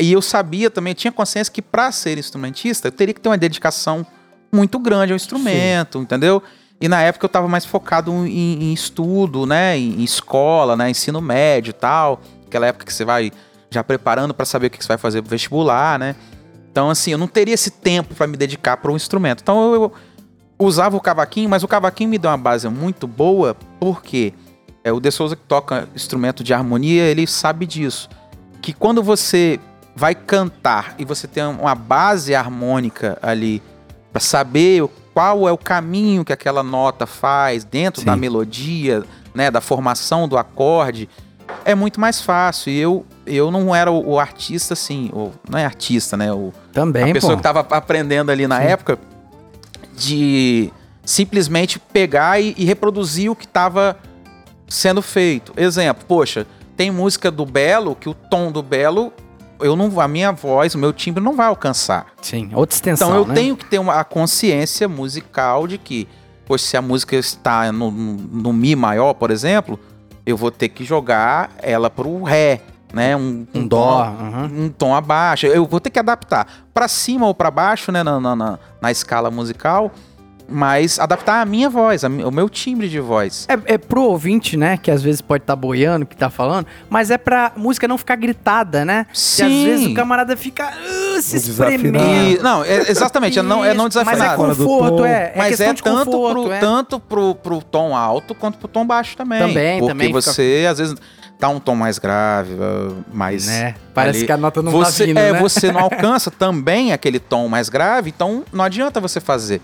[0.00, 3.28] E eu sabia também, eu tinha consciência que para ser instrumentista, eu teria que ter
[3.28, 4.04] uma dedicação
[4.52, 6.42] muito grande ao instrumento, entendeu?
[6.80, 9.78] E na época eu tava mais focado em, em estudo, né?
[9.78, 10.90] Em, em escola, né?
[10.90, 12.20] Ensino médio e tal.
[12.46, 13.32] Aquela época que você vai
[13.70, 16.14] já preparando para saber o que você vai fazer pro vestibular, né?
[16.74, 19.42] Então, assim, eu não teria esse tempo para me dedicar para um instrumento.
[19.42, 19.92] Então, eu, eu
[20.58, 24.34] usava o cavaquinho, mas o cavaquinho me deu uma base muito boa, porque
[24.82, 28.08] é, o De Souza que toca instrumento de harmonia, ele sabe disso.
[28.60, 29.60] Que quando você
[29.94, 33.62] vai cantar e você tem uma base harmônica ali
[34.12, 34.84] para saber
[35.14, 38.06] qual é o caminho que aquela nota faz dentro Sim.
[38.06, 41.08] da melodia, né, da formação do acorde,
[41.64, 42.72] é muito mais fácil.
[42.72, 46.52] E eu, eu não era o, o artista assim, o, não é artista, né, o,
[46.74, 47.36] Também, a pessoa pô.
[47.36, 48.98] que tava aprendendo ali na época
[49.96, 50.72] de
[51.04, 53.96] simplesmente pegar e, e reproduzir o que tava
[54.68, 55.52] sendo feito.
[55.56, 59.12] Exemplo, poxa, tem música do Belo que o tom do Belo
[59.60, 62.06] eu não a minha voz, o meu timbre não vai alcançar.
[62.20, 63.34] Sim, outra extensão, Então eu né?
[63.34, 66.08] tenho que ter uma, a consciência musical de que,
[66.44, 69.78] poxa, se a música está no, no, no Mi maior, por exemplo,
[70.26, 72.60] eu vou ter que jogar ela pro Ré,
[72.94, 73.16] né?
[73.16, 74.04] Um, Um dó.
[74.04, 74.50] tom- aham.
[74.56, 75.46] um tom abaixo.
[75.46, 78.90] Eu vou ter que adaptar para cima ou para baixo, né, na, na, na- na
[78.90, 79.90] escala musical.
[80.46, 83.46] mas adaptar a minha voz, a o meu timbre de voz.
[83.48, 87.10] É, é pro ouvinte, né, que às vezes pode estar boiando, que tá falando, mas
[87.10, 89.06] é pra música não ficar gritada, né?
[89.08, 89.64] E às Sim.
[89.64, 91.74] vezes o camarada fica uh, se Desafinado.
[91.96, 92.42] espremendo.
[92.42, 94.54] Não, é- exatamente, é não, é não Isso, Mas é desafinado.
[94.56, 95.32] Conforto, é.
[95.34, 96.58] É Mas é tanto, conforto, pro, é.
[96.58, 99.38] tanto pro, pro tom alto quanto pro tom baixo também.
[99.38, 100.94] Também, Porque também fica- você, às vezes,
[101.38, 103.46] tá um tom mais grave, uh, mais.
[103.46, 103.74] Né?
[103.92, 104.26] Parece ali.
[104.26, 105.40] que a nota não você, tá vindo, é, né?
[105.40, 109.60] você não alcança também aquele tom mais grave, então não adianta você fazer.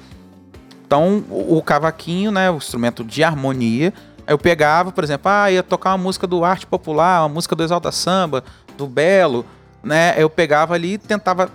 [0.87, 3.93] Então, o, o cavaquinho, né, o instrumento de harmonia,
[4.27, 7.63] eu pegava, por exemplo, ah, ia tocar uma música do arte popular, uma música do
[7.63, 8.45] Exalta Samba,
[8.77, 9.45] do Belo,
[9.83, 10.15] né?
[10.17, 11.51] Eu pegava ali e tentava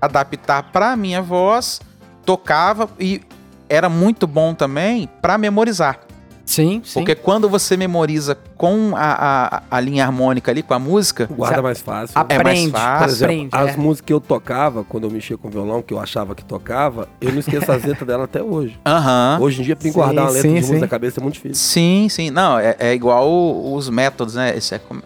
[0.00, 1.80] adaptar para minha voz,
[2.24, 3.22] tocava e
[3.68, 6.00] era muito bom também para memorizar.
[6.48, 7.00] Sim, sim.
[7.00, 11.60] Porque quando você memoriza com a, a, a linha harmônica ali, com a música, Guarda
[11.60, 12.14] mais fácil.
[12.18, 12.98] É mais aprende, fácil.
[13.04, 13.48] Por exemplo, aprende.
[13.70, 13.76] as é.
[13.76, 17.30] músicas que eu tocava, quando eu mexia com violão, que eu achava que tocava, eu
[17.32, 18.80] não esqueço as letras dela até hoje.
[18.86, 19.38] aham.
[19.42, 21.34] Hoje em dia, pra Sim, guardar uma letra sim, de música na cabeça é muito
[21.34, 21.54] difícil.
[21.56, 22.30] Sim, sim.
[22.30, 23.28] Não, é, é igual
[23.74, 24.56] os métodos, né?
[24.56, 25.02] Esse é como-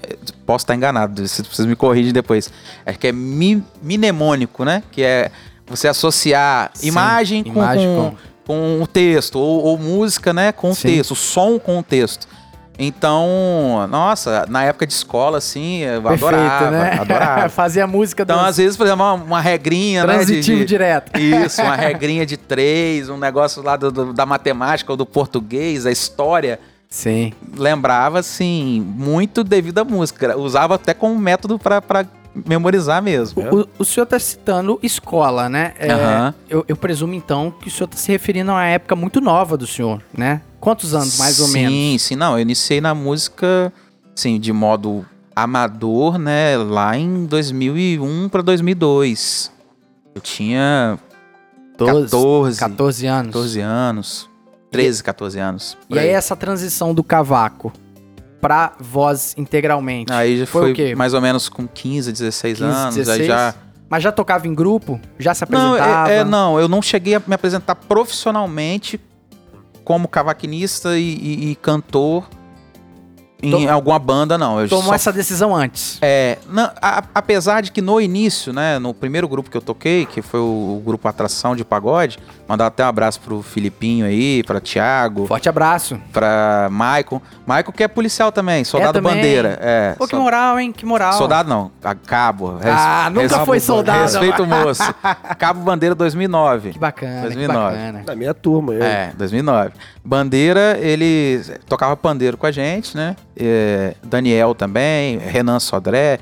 [0.46, 2.52] posso estar enganado, se- vocês me corrigem depois.
[2.86, 4.80] É que é mi, mnemônico, né?
[4.92, 5.30] Que é
[5.66, 8.14] você associar Sim, imagem, com, imagem com,
[8.52, 10.52] com- o texto, ou, ou música, né?
[10.52, 10.88] Com o Sim.
[10.96, 12.26] texto, som com o texto.
[12.78, 16.92] Então, nossa, na época de escola, assim, eu Perfeito, adorava, né?
[17.00, 17.48] adorava.
[17.48, 20.18] Fazer a música Então, do às vezes, por exemplo, uma, uma regrinha, né?
[20.18, 21.12] de- transitivo de- direto.
[21.20, 25.84] isso, uma regrinha de três, um negócio lá do- do- da matemática ou do português,
[25.84, 26.58] da história.
[26.88, 27.32] Sim.
[27.56, 30.36] Lembrava, assim, muito devido à música.
[30.36, 33.42] Usava até como método pra memorizar mesmo.
[33.42, 35.74] O, o senhor tá citando escola, né?
[35.78, 36.34] É, Aham.
[36.48, 39.56] eu, eu presumo, então, que o senhor tá se referindo a uma época muito nova
[39.56, 40.40] do senhor, né?
[40.60, 41.72] Quantos anos, mais ou sim, menos?
[41.72, 42.16] Sim, sim.
[42.16, 43.72] Não, eu iniciei na música,
[44.14, 46.56] sim, de modo amador, né?
[46.56, 49.50] Lá em 2001 pra 2002.
[50.14, 50.98] Eu tinha
[51.76, 53.32] 14, 14 anos.
[53.32, 54.30] 14 anos.
[54.70, 55.78] 13, 14 anos.
[55.90, 57.72] E aí, essa transição do cavaco
[58.42, 60.12] pra voz integralmente?
[60.12, 62.96] Aí já Foi foi, mais ou menos com 15, 16 15, anos.
[62.96, 63.20] 16?
[63.20, 63.54] Aí já.
[63.88, 65.00] Mas já tocava em grupo?
[65.18, 66.10] Já se Não, apresentava?
[66.10, 69.00] é, é, não, eu não cheguei a me apresentar profissionalmente
[69.84, 72.28] como cavaquinista e, e- e cantor
[73.42, 74.60] em alguma banda, não.
[74.60, 75.98] Eu Tomou só- essa decisão antes.
[76.00, 80.06] É, não, a- apesar de que no início, né, no primeiro grupo que eu toquei,
[80.06, 84.42] que foi o, o grupo Atração de Pagode, mandar até um abraço pro Filipinho aí,
[84.44, 85.98] pra Thiago, Forte abraço.
[86.12, 87.20] pra Maicon.
[87.46, 89.14] Maicon que é policial também, soldado também?
[89.16, 89.58] bandeira.
[89.60, 90.70] É, Pô, que so- moral, hein?
[90.72, 91.14] Que moral.
[91.14, 92.56] Soldado não, a cabo.
[92.58, 94.02] Res- Ah, nunca foi soldado.
[94.02, 94.82] Respeito o moço.
[95.38, 96.70] Cabo Bandeira 2009.
[96.72, 97.76] Que bacana, 2009.
[97.76, 98.04] que bacana.
[98.04, 98.82] Da minha turma, eu.
[98.82, 99.72] É, 2009.
[100.04, 103.16] Bandeira, ele tocava pandeiro com a gente, né?
[103.36, 106.18] É, Daniel também, Renan Sodré,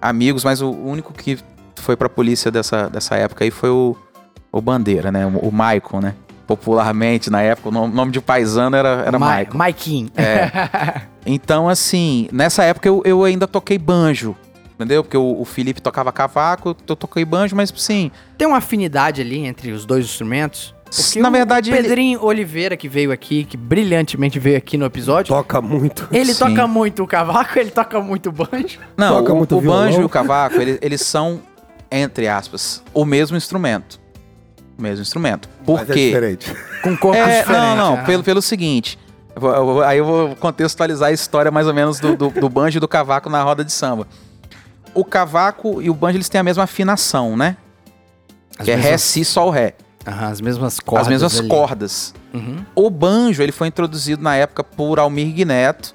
[0.00, 1.38] amigos, mas o único que
[1.76, 3.96] foi pra polícia dessa, dessa época aí foi o,
[4.52, 5.26] o Bandeira, né?
[5.26, 6.14] O, o Maicon, né?
[6.46, 9.58] Popularmente, na época, o nome, nome de paisano era, era Ma Maicon.
[9.58, 10.10] Maiquinho.
[11.30, 14.34] Então, assim, nessa época eu, eu ainda toquei banjo,
[14.74, 15.04] entendeu?
[15.04, 19.44] Porque o, o Felipe tocava cavaco, eu toquei banjo, mas sim, Tem uma afinidade ali
[19.44, 20.74] entre os dois instrumentos?
[20.94, 24.76] Porque na o- verdade o ele- Pedrinho Oliveira, que veio aqui, que brilhantemente veio aqui
[24.78, 26.08] no episódio, Toca muito.
[26.10, 26.38] ele Sim.
[26.38, 28.78] toca muito o cavaco, ele toca muito o banjo.
[28.96, 29.84] Não, Toca o, muito o violão.
[29.84, 31.40] banjo e o cavaco, ele- eles são,
[31.90, 34.00] entre aspas, o mesmo instrumento.
[34.78, 35.48] O mesmo instrumento.
[35.66, 36.06] Por Mas é quê?
[36.06, 36.52] diferente.
[36.82, 37.68] Com corpos É, diferentes.
[37.68, 38.04] não, não, né?
[38.04, 38.98] pelo, pelo seguinte.
[39.36, 42.78] eu vou- aí eu vou contextualizar a história mais ou menos do, do, do banjo
[42.78, 44.06] e do cavaco na roda de samba.
[44.94, 47.56] O cavaco e o banjo, eles têm a mesma afinação, né?
[48.58, 49.74] As que é Ré, Si, Sol, Ré.
[50.08, 51.06] Aham, as mesmas cordas.
[51.06, 51.48] as mesmas ali.
[51.48, 52.14] cordas.
[52.34, 52.64] Uhum.
[52.74, 55.94] O banjo, ele foi introduzido na época por Almir Guineto,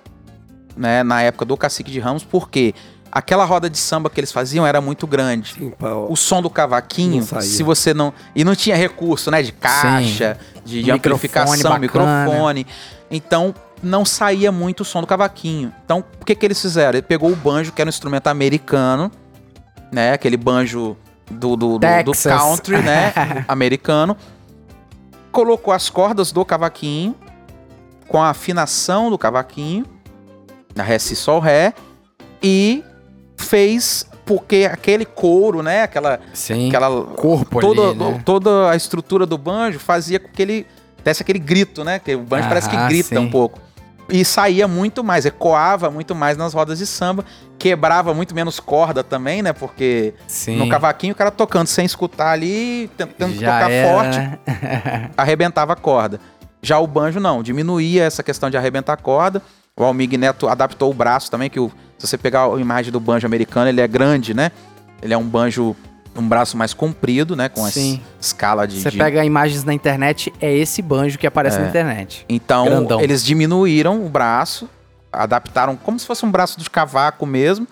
[0.76, 1.04] né?
[1.04, 2.74] Na época do Cacique de Ramos, porque
[3.12, 5.54] aquela roda de samba que eles faziam era muito grande.
[5.54, 8.14] Sim, pra- O som do cavaquinho, se você não.
[8.36, 9.42] E não tinha recurso, né?
[9.42, 12.26] De caixa, de, de amplificação, microfone bacana.
[12.26, 12.68] microfone.
[13.12, 15.72] Então, não saía muito o som do cavaquinho.
[15.86, 16.94] Então, o que, que eles fizeram?
[16.98, 19.12] Ele pegou o banjo, que era um instrumento americano,
[19.92, 20.14] né?
[20.14, 20.98] Aquele banjo
[21.30, 23.14] do, do, do, do country, né?
[23.48, 24.16] americano.
[25.32, 27.16] Colocou as cordas do cavaquinho
[28.08, 29.86] com a afinação do cavaquinho,
[30.76, 31.74] na Ré, Si, Sol, Ré,
[32.42, 32.84] e
[33.38, 35.84] fez porque aquele couro, né?
[35.84, 36.68] Aquela, Sim.
[36.70, 38.22] aquela corpo toda, ali, né?
[38.24, 40.68] toda a estrutura do banjo fazia com que ele
[41.04, 42.00] desse aquele grito, né?
[42.00, 43.18] Que o banjo parece que Ah, grita sim.
[43.18, 43.60] um pouco.
[44.16, 47.26] E saía muito mais, ecoava muito mais nas rodas de samba,
[47.58, 49.52] quebrava muito menos corda também, né?
[49.54, 50.58] Porque Sim.
[50.58, 54.40] no cavaquinho o cara tocando sem escutar ali, tentando Já tocar era, forte,
[55.18, 56.20] arrebentava a corda.
[56.62, 59.42] Já o banjo não, diminuía essa questão de arrebentar a corda.
[59.76, 63.00] O Almig Neto adaptou o braço também, que o- se você pegar a imagem do
[63.00, 64.52] banjo americano, ele é grande, né?
[65.02, 65.76] Ele é um banjo
[66.16, 67.50] um braço mais comprido, né?
[67.50, 67.96] Com Sim.
[67.96, 68.80] essa escala de.
[68.82, 72.26] Você de- pega imagens na internet, é esse banjo que aparece na internet.
[72.30, 73.02] Então, Grandão.
[73.02, 74.70] eles diminuíram o braço,
[75.12, 77.68] adaptaram como se fosse um braço de cavaco mesmo,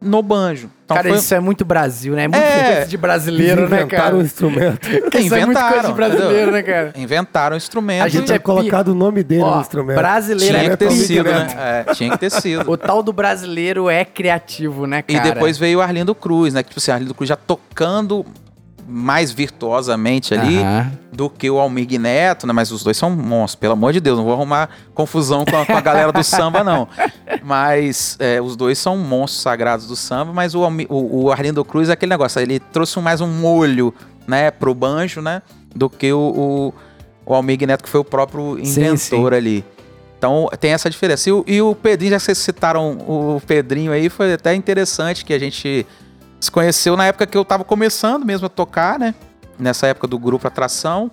[0.00, 0.70] no banjo.
[0.84, 1.18] Então cara, foi...
[1.18, 2.24] isso é muito Brasil, né?
[2.24, 2.72] É muito É.
[2.74, 4.16] coisa de brasileiro, né, Inventaram cara?
[4.16, 4.88] um instrumento.
[4.90, 6.92] Isso é muito coisa de Inventaram, brasileiro, né, cara?
[6.96, 8.04] Inventaram o instrumento.
[8.04, 9.96] A gente Tinha é colocado o nome dele Ó, no instrumento.
[9.98, 11.46] brasileiro tinha é que ter sido, né?
[11.86, 12.70] É, tinha que ter sido.
[12.70, 15.32] O tal do brasileiro é criativo, né, E cara?
[15.32, 16.62] depois veio o Arlindo Cruz, né?
[16.62, 18.24] Que, tipo assim, Arlindo Cruz já tocando
[18.88, 20.92] mais virtuosamente ali Aham.
[21.12, 22.52] do que o Almig Neto, né?
[22.52, 25.66] Mas os dois são monstros, pelo amor de Deus, não vou arrumar confusão com a,
[25.66, 26.88] com a galera do samba, não.
[27.42, 31.88] Mas é, os dois são monstros sagrados do samba, mas o, o, o Arlindo Cruz
[31.88, 33.94] é aquele negócio, ele trouxe mais um molho,
[34.26, 35.40] né, pro banjo, né?
[35.74, 36.74] Do que o, o,
[37.24, 39.64] o Almig Neto, que foi o próprio Sim, inventor ali.
[40.18, 41.30] Então tem essa diferença.
[41.30, 45.24] E o, e o Pedrinho, já que vocês citaram o Pedrinho aí, foi até interessante
[45.24, 45.86] que a gente
[46.40, 49.14] se conheceu na época que eu tava começando mesmo a tocar, né?
[49.58, 51.10] Nessa época do grupo Atração.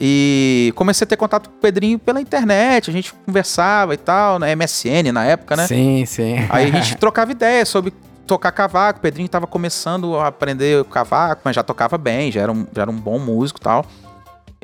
[0.00, 4.38] E comecei a ter contato com o Pedrinho pela internet, a gente conversava e tal,
[4.38, 5.66] na MSN na época, né?
[5.66, 6.34] Sim, sim.
[6.48, 7.92] Aí a gente trocava ideia sobre
[8.26, 8.98] tocar cavaco.
[8.98, 12.82] O Pedrinho tava começando a aprender cavaco, mas já tocava bem, já era um, já
[12.82, 13.84] era um bom músico e tal.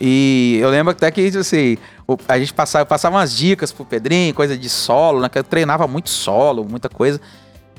[0.00, 3.84] E eu lembro até que, assim, o- a gente passava, eu passava umas dicas pro
[3.84, 5.28] Pedrinho, coisa de solo, né?
[5.28, 7.20] Que eu treinava muito solo, muita coisa.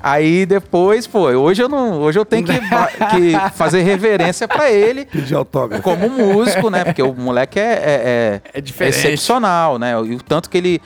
[0.02, 2.00] Aí depois, pô, hoje eu não.
[2.00, 2.52] Hoje eu tenho que,
[3.10, 5.82] que fazer reverência pra ele Pedir autógrafo.
[5.82, 6.84] como músico, né?
[6.84, 8.96] Porque o moleque é, é, é- É é diferente.
[8.96, 9.92] excepcional, né?
[9.92, 10.80] E o tanto que ele,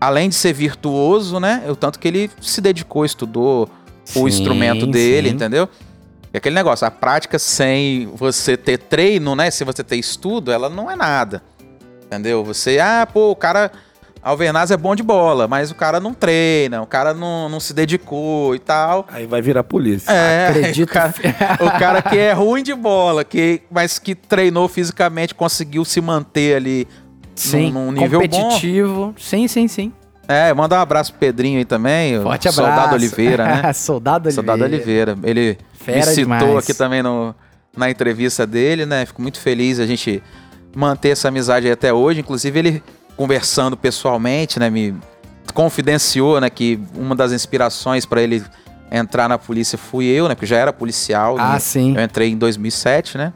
[0.00, 1.62] além de ser virtuoso, né?
[1.68, 3.68] O tanto que ele se dedicou, estudou
[4.04, 5.34] Sim, o instrumento dele, sim.
[5.34, 5.68] entendeu?
[6.32, 9.50] E aquele negócio, a prática sem você ter treino, né?
[9.50, 11.42] Se você ter estudo, ela não é nada.
[12.04, 12.44] Entendeu?
[12.44, 13.70] Você, ah, pô, o cara.
[14.22, 17.72] Alvernaz é bom de bola, mas o cara não treina, o cara não, não se
[17.72, 19.06] dedicou e tal.
[19.12, 20.10] Aí vai virar polícia.
[20.12, 20.88] É, Acredito.
[20.88, 21.14] O cara,
[21.60, 26.56] o cara que é ruim de bola, que, mas que treinou fisicamente, conseguiu se manter
[26.56, 26.88] ali
[27.34, 28.28] Sim, num, num nível bom.
[28.28, 29.14] competitivo.
[29.18, 29.92] Sim, sim, sim.
[30.26, 32.18] É, manda um abraço pro Pedrinho aí também.
[32.18, 32.68] o Forte abraço.
[32.68, 33.72] Soldado Oliveira, né?
[33.72, 34.34] Soldado Oliveira.
[34.52, 35.18] Soldado Oliveira.
[35.22, 36.56] Ele Fera me citou demais.
[36.58, 37.34] aqui também no,
[37.74, 39.06] na entrevista dele, né?
[39.06, 40.22] Fico muito feliz a gente
[40.76, 42.20] manter essa amizade aí até hoje.
[42.20, 42.82] Inclusive, ele
[43.18, 44.70] conversando pessoalmente, né?
[44.70, 44.94] Me
[45.52, 46.48] confidenciou, né?
[46.48, 48.42] Que uma das inspirações para ele
[48.90, 50.36] entrar na polícia fui eu, né?
[50.36, 51.36] Porque já era policial.
[51.36, 51.58] Ah, né?
[51.58, 51.96] sim.
[51.96, 53.32] Eu entrei em 2007, né?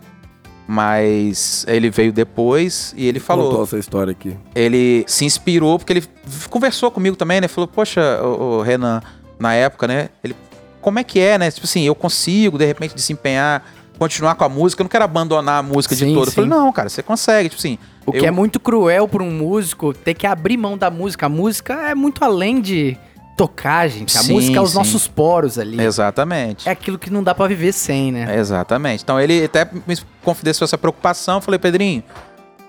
[0.69, 4.39] Mas ele veio depois e ele falou Contou essa história aqui.
[4.55, 6.05] ele se inspirou porque ele
[6.49, 7.49] conversou comigo também, né?
[7.49, 9.03] Falou, poxa, o, o Renan,
[9.39, 10.11] na época, né?
[10.23, 10.37] Ele,
[10.81, 11.51] como é que é, né?
[11.51, 13.65] Tipo assim, eu consigo, de repente, desempenhar,
[13.99, 16.31] continuar com a música, eu não quero abandonar a música Sim, de toda.
[16.31, 16.57] Eu falei, sim.
[16.57, 17.77] não, cara, você consegue, tipo assim.
[18.07, 21.27] O que eu- é muito cruel para um músico ter que abrir mão da música.
[21.27, 22.97] A música é muito além de
[23.37, 24.17] tocar, gente.
[24.19, 24.79] A Sim, música é os sim.
[24.79, 25.81] nossos poros ali.
[25.83, 26.69] Exatamente.
[26.69, 28.37] É aquilo que não dá pra viver sem, né?
[28.39, 29.03] Exatamente.
[29.03, 31.41] Então ele até me confidenciou essa preocupação.
[31.41, 32.03] Falei, Pedrinho,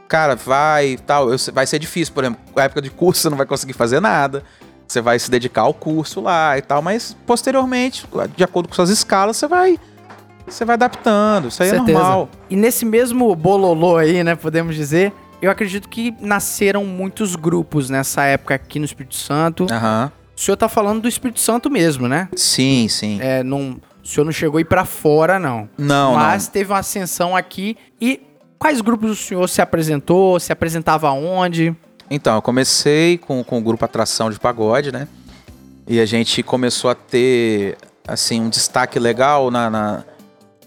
[0.08, 1.30] cara, vai e tal.
[1.32, 4.00] eu- vai ser difícil, por exemplo, na época de curso você não vai conseguir fazer
[4.00, 4.44] nada.
[4.88, 8.90] Você vai se dedicar ao curso lá e tal, mas posteriormente, de acordo com suas
[8.90, 9.80] escalas, você vai.
[10.48, 11.48] Você vai adaptando.
[11.48, 11.98] Isso aí é Certeza.
[11.98, 12.30] normal.
[12.50, 15.14] E nesse mesmo bololô aí, né, podemos dizer,
[15.46, 19.68] eu acredito que nasceram muitos grupos nessa época aqui no Espírito Santo.
[19.72, 20.12] Aham.
[20.36, 22.28] O senhor tá falando do Espírito Santo mesmo, né?
[22.36, 23.20] Sim, sim.
[23.22, 25.70] É, não, o senhor não chegou aí pra fora, não.
[25.78, 27.78] Não, Mas teve uma ascensão aqui.
[28.02, 28.20] E
[28.58, 30.40] quais grupos o senhor se apresentou?
[30.40, 31.76] Se apresentava onde?
[32.10, 35.08] Então, eu comecei com, com o grupo Atração de Pagode, né?
[35.88, 37.78] E a gente começou a ter,
[38.08, 40.04] assim, um destaque legal na, na-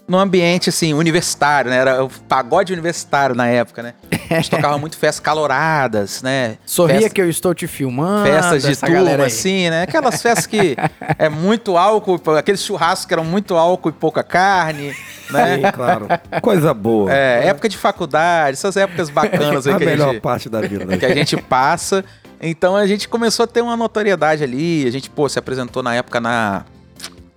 [0.07, 1.77] no ambiente, assim, universitário, né?
[1.77, 3.93] Era o pagode universitário na época, né?
[4.29, 6.57] A gente tocava muito festas caloradas, né?
[6.65, 8.29] Sorria Festa- que eu estou te filmando.
[8.29, 9.83] Festas de turma, assim, né?
[9.83, 10.77] Aquelas festas que
[11.19, 14.95] é muito álcool, aqueles churrascos que eram muito álcool e pouca carne,
[15.29, 15.55] né?
[15.57, 16.07] Sim, claro.
[16.41, 17.11] Coisa boa.
[17.13, 20.61] É, época de faculdade, essas épocas bacanas aí a que a melhor gente parte da
[20.61, 20.85] vida.
[20.85, 20.97] né?
[20.97, 22.05] que a gente passa.
[22.39, 24.87] Então a gente começou a ter uma notoriedade ali.
[24.87, 26.63] A gente, pô, se apresentou na época na.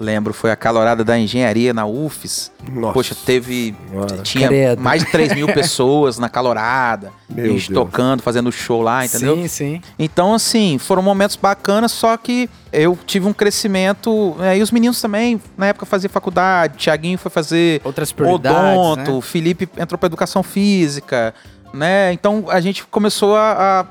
[0.00, 2.50] Lembro, foi a calorada da engenharia na UFES.
[2.72, 3.76] Nossa Poxa, teve.
[3.90, 4.16] Senhora.
[4.22, 4.80] Tinha Credo.
[4.82, 7.12] mais de 3 mil pessoas na calorada.
[7.28, 7.84] Meu a gente Deus.
[7.84, 9.36] tocando, fazendo show lá, entendeu?
[9.36, 9.82] Sim, sim.
[9.98, 14.34] Então, assim, foram momentos bacanas, só que eu tive um crescimento.
[14.40, 16.78] é, e os meninos também, na época, faziam faculdade.
[16.78, 19.16] Tiaguinho foi fazer Outras prioridades, odonto, né?
[19.18, 21.34] o Felipe entrou para educação física,
[21.74, 22.10] né?
[22.14, 23.86] Então a gente começou a, a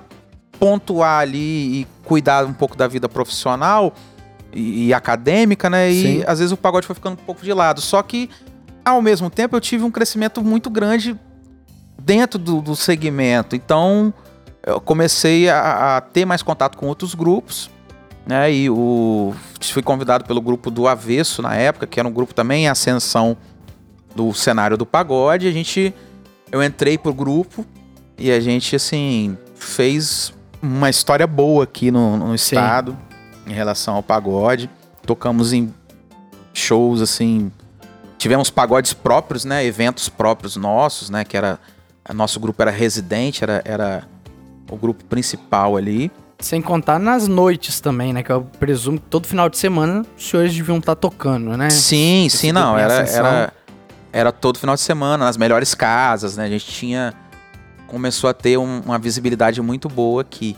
[0.60, 3.94] pontuar ali e cuidar um pouco da vida profissional
[4.54, 5.90] e, e acadêmica, né?
[5.90, 6.24] E Sim.
[6.28, 7.82] às vezes o pagode foi ficando um pouco de lado.
[7.82, 8.30] Só que,
[8.84, 11.18] ao mesmo tempo, eu tive um crescimento muito grande
[12.02, 13.56] dentro do, do segmento.
[13.56, 14.14] Então
[14.66, 17.70] eu comecei a, a ter mais contato com outros grupos.
[18.28, 22.32] Né, e o, fui convidado pelo grupo do Avesso na época, que era um grupo
[22.32, 23.36] também em ascensão
[24.16, 25.94] do cenário do pagode, a gente
[26.52, 27.66] eu entrei pro grupo
[28.20, 30.32] e a gente assim fez
[30.62, 33.00] uma história boa aqui no, no Sim.
[33.50, 34.70] Em relação ao pagode.
[35.06, 35.74] Tocamos em
[36.54, 37.52] shows assim,
[38.18, 41.60] tivemos pagodes próprios, né, eventos próprios nossos, né, que era
[42.14, 44.04] nosso grupo era residente, era, era
[44.70, 46.12] o grupo principal ali.
[46.40, 48.24] Sem contar nas noites também, né?
[48.24, 51.70] Que eu presumo que todo final de semana os senhores deviam estar tocando, né?
[51.70, 52.78] Sim, Esse sim, não.
[52.78, 53.26] Era, ascensão.
[53.28, 53.54] era,
[54.14, 56.46] era todo final de semana, nas melhores casas, né?
[56.46, 57.14] A gente tinha.
[57.88, 60.56] Começou a ter um- uma visibilidade muito boa aqui.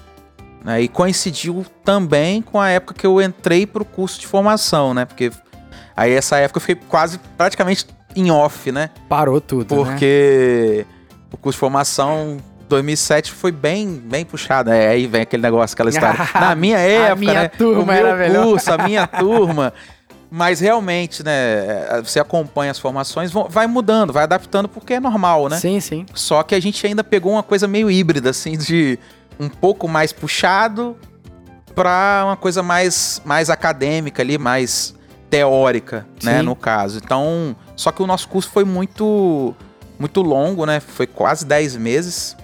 [0.64, 0.82] Né?
[0.82, 5.06] E coincidiu também com a época que eu entrei pro curso de formação, né?
[5.06, 5.32] Porque
[5.96, 8.90] aí essa época eu fiquei quase praticamente em off, né?
[9.10, 9.84] Parou tudo, né?
[9.84, 10.86] Porque
[11.32, 12.38] o curso de formação
[12.70, 14.72] 2007 foi bem, bem puxado.
[14.72, 16.18] É, aí vem aquele negócio, aquela história.
[16.34, 17.48] Na minha época, minha né?
[17.50, 18.46] turma o meu era melhor.
[18.46, 19.74] curso, a minha turma.
[20.34, 22.02] Mas realmente, né?
[22.06, 25.58] Você acompanha as formações, vai mudando, vai adaptando, porque é normal, né?
[25.58, 26.06] Sim, sim.
[26.14, 28.98] Só que a gente ainda pegou uma coisa meio híbrida, assim, de
[29.42, 30.96] um pouco mais puxado
[31.74, 34.94] pra uma coisa mais, mais acadêmica ali, mais
[35.30, 36.46] teórica, né, Sim.
[36.46, 37.00] no caso.
[37.04, 39.56] Então, só que o nosso curso foi muito
[39.98, 40.80] muito longo, né?
[40.80, 42.36] Foi quase 10 meses.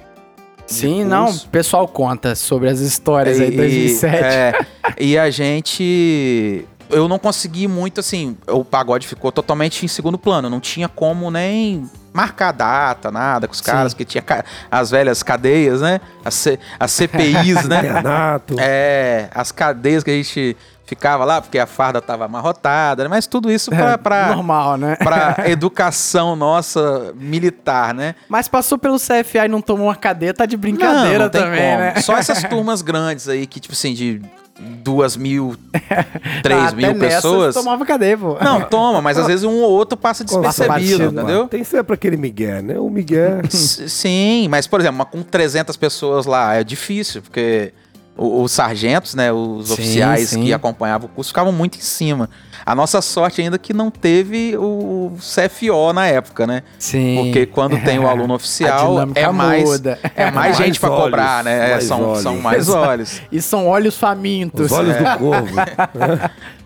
[0.67, 4.15] Sim, não, o pessoal conta sobre as histórias aí de 2007.
[4.15, 4.65] é,
[4.99, 6.67] e a gente.
[6.89, 8.37] Eu não consegui muito, assim.
[8.47, 10.49] O pagode ficou totalmente em segundo plano.
[10.49, 13.65] Não tinha como nem marcar data, nada com os Sim.
[13.65, 16.01] caras, que tinha ca- as velhas cadeias, né?
[16.25, 17.81] As, C- as CPIs, né?
[17.81, 18.55] Renato.
[18.59, 23.09] É, as cadeias que a gente ficava lá, porque a farda tava amarrotada, né?
[23.09, 24.95] mas tudo isso pra, pra, Normal, né?
[24.95, 28.15] pra educação nossa militar, né?
[28.29, 31.41] Mas passou pelo CFA e não tomou uma cadeia, tá de brincadeira Não, não tem
[31.41, 31.77] também, como.
[31.79, 31.95] né?
[32.01, 34.21] Só essas turmas grandes aí, que tipo assim, de
[34.59, 35.55] duas mil,
[36.43, 37.53] três Ah, mil pessoas.
[37.53, 38.37] tomava cadeia, pô.
[38.41, 40.67] Não, toma, mas às vezes um ou outro passa despercebido,
[40.99, 41.47] batido, entendeu?
[41.47, 42.79] Tem sempre aquele Miguel, né?
[42.79, 43.41] O Miguel.
[43.49, 47.71] Sim, mas por exemplo, com 300 pessoas lá é difícil, porque
[48.17, 50.43] os sargentos, né, os Sim, oficiais sim.
[50.43, 52.29] que acompanhavam o curso ficavam muito em cima.
[52.65, 56.63] A nossa sorte ainda é que não teve o CFO na época, né?
[56.79, 57.15] Sim.
[57.23, 59.99] Porque quando tem o aluno oficial é mais muda.
[60.15, 61.67] é mais Mais gente pra olhos, cobrar, né?
[61.67, 62.23] É, mais são, olhos.
[62.23, 63.21] são mais olhos.
[63.31, 64.65] E são olhos famintos.
[64.65, 65.55] Os olhos do corvo.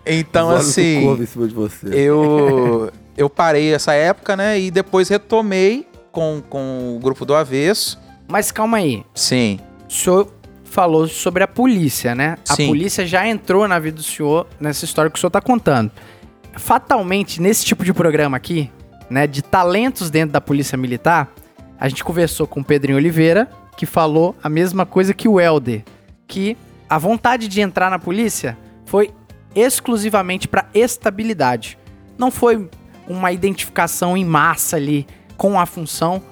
[0.04, 1.86] Então Os olhos assim, do corvo em cima de você.
[1.92, 4.58] eu eu parei essa época, né?
[4.58, 8.00] E depois retomei com, com o grupo do avesso.
[8.26, 9.04] Mas calma aí.
[9.14, 9.60] Sim.
[9.88, 10.28] O senhor
[10.72, 12.38] falou sobre a polícia, né?
[12.48, 12.66] A Sim.
[12.66, 15.92] polícia já entrou na vida do senhor nessa história que o senhor tá contando.
[16.54, 18.70] Fatalmente, nesse tipo de programa aqui,
[19.10, 21.30] né, de talentos dentro da polícia militar,
[21.78, 25.84] a gente conversou com o Pedrinho Oliveira, que falou a mesma coisa que o Helder,
[26.26, 26.56] que
[26.88, 28.56] a vontade de entrar na polícia
[28.86, 29.10] foi
[29.54, 31.78] exclusivamente para estabilidade.
[32.16, 32.66] Não foi
[33.06, 35.06] uma identificação em massa ali
[35.36, 36.22] com a função.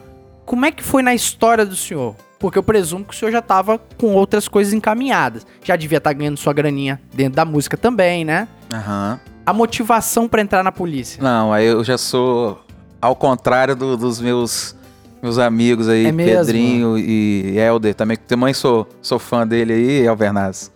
[0.47, 2.16] Como é que foi na história do senhor?
[2.41, 5.47] Porque eu presumo que o senhor já tava com outras coisas encaminhadas.
[5.62, 8.49] Já devia estar ganhando sua graninha dentro da música também, né?
[8.72, 9.20] Aham.
[9.47, 11.22] A motivação pra entrar na polícia.
[11.22, 12.59] Não, aí eu já sou
[13.01, 14.74] ao contrário do- dos meus
[15.22, 16.12] meus amigos aí, É?
[16.12, 20.72] Pedrinho e Helder, também que também sou sou fã dele aí, Alvernaz.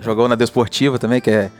[0.00, 1.50] Jogou na Desportiva também, que é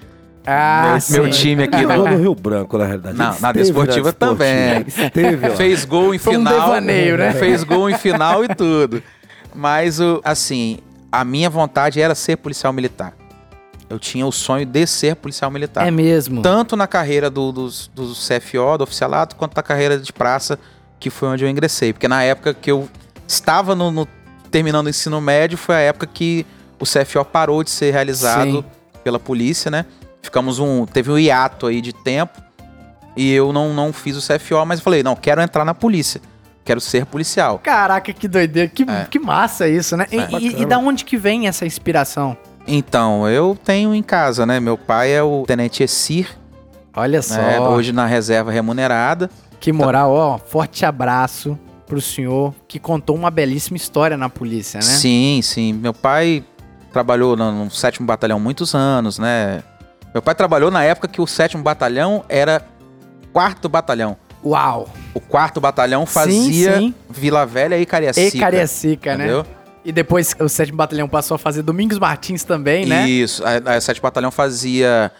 [0.47, 3.17] Ah, meu, meu time aqui, Jogou no Rio Branco, na realidade.
[3.19, 4.85] Não, na Desportiva também.
[4.87, 5.55] Esteve lá.
[5.57, 6.61] Fez gol em Foi um final.
[6.61, 7.33] devaneio, né?
[7.33, 9.03] Fez gol em final e tudo.
[9.55, 10.79] Mas, o, assim,
[11.13, 13.15] a minha vontade era ser policial militar.
[13.89, 15.87] Eu tinha o sonho de ser policial militar.
[15.87, 16.43] É mesmo.
[16.43, 20.59] Tanto na carreira do, dos, do CFO, do oficialato, quanto na carreira de praça,
[20.99, 21.93] que foi onde eu ingressei.
[21.93, 22.89] Porque na época que eu
[23.29, 24.09] estava no, no-
[24.51, 26.45] terminando o ensino médio, foi a época que
[26.81, 28.65] o CFO parou de ser realizado Sim.
[29.05, 29.85] pela polícia, né?
[30.23, 30.87] Ficamos um.
[30.87, 32.43] Teve um hiato aí de tempo.
[33.17, 36.21] E eu não, não fiz o CFO, mas falei, não, quero entrar na polícia.
[36.65, 37.59] Quero ser policial.
[37.63, 38.69] Caraca, que doideira.
[38.73, 39.07] Que, É.
[39.11, 40.07] que massa isso, né?
[40.11, 40.29] E- É.
[40.41, 42.37] e, e da onde que vem essa inspiração?
[42.67, 44.59] Então, eu tenho em casa, né?
[44.59, 46.29] Meu pai é o Tenente Essir,
[46.97, 47.35] Olha só.
[47.37, 47.61] né?
[47.61, 49.29] hoje na reserva remunerada.
[49.61, 50.39] Que moral, ó.
[50.39, 54.83] Forte abraço pro senhor que contou uma belíssima história na polícia, né?
[54.83, 55.75] Sim, sim.
[55.75, 56.43] Meu pai
[56.91, 59.63] trabalhou no, no 7 Batalhão muitos anos, né?
[60.15, 62.63] Meu pai trabalhou na época que o 7 Batalhão era
[63.33, 64.17] quarto batalhão.
[64.45, 64.89] Uau.
[65.15, 66.95] O quarto batalhão fazia sim.
[67.09, 68.37] Vila Velha e Cariacica.
[68.37, 69.25] E Cariacica, né?
[69.25, 69.47] Entendeu?
[69.85, 73.09] E depois o 7 Batalhão passou a fazer Domingos Martins também, né?
[73.09, 73.43] Isso.
[73.45, 75.13] A 7 Batalhão fazia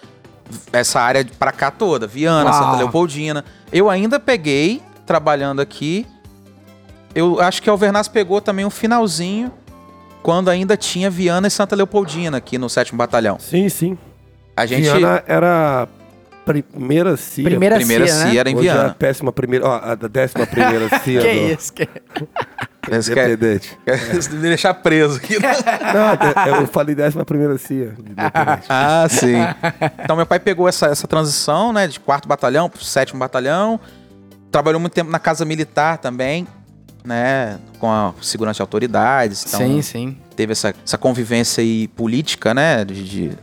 [0.73, 2.07] essa área pra cá toda.
[2.07, 2.63] Viana, Uau.
[2.63, 3.45] Santa Leopoldina.
[3.71, 6.07] Eu ainda peguei, trabalhando aqui.
[7.15, 9.53] Eu acho que a Alvernaz pegou também um finalzinho,
[10.23, 13.39] quando ainda tinha Viana e Santa Leopoldina aqui no 7 Batalhão.
[13.39, 13.99] Sim, sim.
[14.57, 14.83] A gente...
[14.83, 15.87] Viana era
[16.45, 17.45] primeira CIA.
[17.45, 18.31] Primeira, Primeira CIA, né?
[18.31, 19.67] CIA era em Hoje é a péssima primeira.
[19.67, 21.21] Ó, a décima primeira CIA.
[21.21, 21.73] Que do isso?
[21.73, 21.89] Que...
[22.91, 23.79] Esse quer, Independente.
[23.85, 25.41] quer me deixar preso aqui.
[25.41, 25.53] né?
[26.47, 27.95] Não, eu falei décima primeira CIA.
[27.99, 28.67] Independente.
[28.69, 29.37] Ah, sim.
[30.03, 33.81] Então meu pai pegou essa, essa transição, né, de quarto batalhão pro sétimo batalhão.
[34.51, 36.47] Trabalhou muito tempo na casa militar também,
[37.05, 39.45] né, com a segurança de autoridades.
[39.47, 40.19] Então, sim, sim.
[40.37, 43.39] teve essa, essa convivência aí política, né, de, de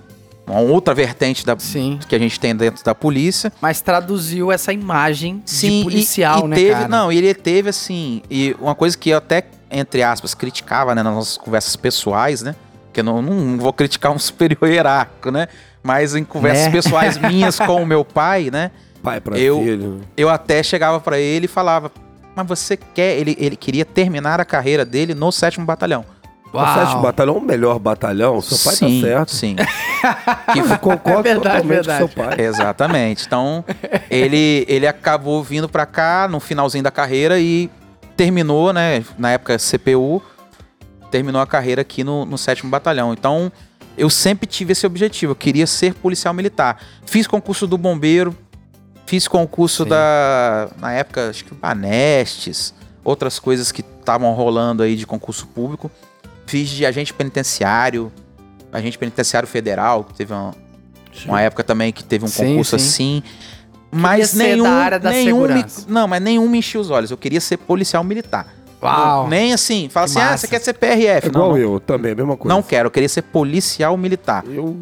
[0.48, 2.00] uma outra vertente da, Sim.
[2.08, 3.52] que a gente tem dentro da polícia.
[3.62, 6.88] Mas traduziu essa imagem Sim, de e- policial, e, né, teve, cara?
[6.88, 11.02] Não, e ele teve assim, e uma coisa que eu até, entre aspas, criticava, né,
[11.04, 12.56] nas nossas conversas pessoais, né,
[12.92, 15.48] que eu não, não vou criticar um superior hierárquico, né,
[15.84, 16.72] mas em conversas Né?
[16.72, 18.72] pessoais minhas com o meu pai, né,
[19.02, 20.02] Pai pra Eu- filho.
[20.18, 21.92] eu até chegava pra ele e falava,
[22.36, 26.06] mas você quer, ele, ele queria terminar a carreira dele no sétimo batalhão.
[26.54, 28.42] O sétimo batalhão é o melhor batalhão.
[28.42, 29.32] Seu pai sim, tá certo.
[29.32, 29.56] Sim,
[30.56, 32.02] Eu concordo É verdade, totalmente verdade.
[32.02, 32.42] com seu pai.
[32.46, 33.26] exatamente.
[33.26, 33.64] Então,
[34.10, 37.70] ele, ele acabou vindo pra cá no finalzinho da carreira e
[38.18, 40.22] terminou, né, na época CPU,
[41.10, 43.14] terminou a carreira aqui no, no sétimo batalhão.
[43.14, 43.52] Então,
[43.98, 46.78] eu sempre tive esse objetivo, eu queria ser policial militar.
[47.06, 48.36] Fiz concurso do bombeiro,
[49.06, 49.90] fiz concurso Sim.
[49.90, 52.74] da, na época, acho que Banestes,
[53.04, 55.90] outras coisas que estavam rolando aí de concurso público.
[56.46, 58.12] Fiz de agente penitenciário,
[58.72, 60.52] agente penitenciário federal, que teve uma,
[61.26, 62.86] uma época também que teve um Sim, concurso sim.
[62.86, 63.24] assim.
[63.94, 67.12] Mas ser nenhum, da área da nenhum me, não, mas nenhum me enchia os olhos.
[67.12, 68.48] Eu queria ser policial militar.
[68.82, 69.24] Uau.
[69.24, 70.38] Não- nem assim, fala Que assim, ah, massa.
[70.38, 71.28] você quer ser PRF?
[71.28, 72.56] É igual não, não, eu também, a mesma coisa.
[72.56, 74.44] não quero, eu queria ser policial militar.
[74.48, 74.78] Eu,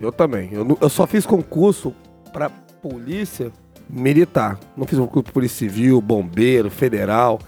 [0.00, 0.48] eu também.
[0.52, 1.94] Eu, eu só fiz concurso
[2.32, 2.50] pra
[2.82, 3.50] polícia
[3.88, 4.58] militar.
[4.76, 7.38] Não fiz concurso pra polícia civil, bombeiro, federal.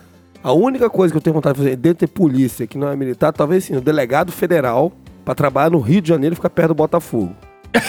[0.42, 2.96] A única coisa que eu tenho vontade de fazer dentro de polícia, que não é
[2.96, 4.90] militar, talvez sim, o delegado federal
[5.24, 7.32] pra trabalhar no Rio de Janeiro e ficar perto do Botafogo.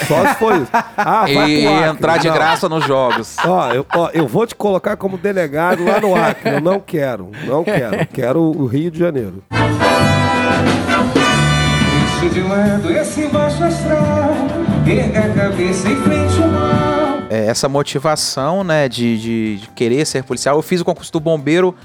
[0.08, 0.72] Só se for isso.
[0.96, 1.90] Ah, vai e Acre.
[1.90, 2.34] entrar de Não.
[2.36, 3.36] graça nos jogos.
[3.44, 6.52] Ó eu, ó, eu vou te colocar como delegado lá no Acre.
[6.54, 8.08] Eu não quero, não quero.
[8.08, 9.44] Quero o Rio de Janeiro.
[12.22, 14.30] Deixe de lado esse baixo astral,
[14.88, 17.24] erga a cabeça em frente ao mal.
[17.30, 20.56] É, essa motivação, né, de, de- de querer ser policial.
[20.56, 21.76] Eu fiz o concurso do bombeiro.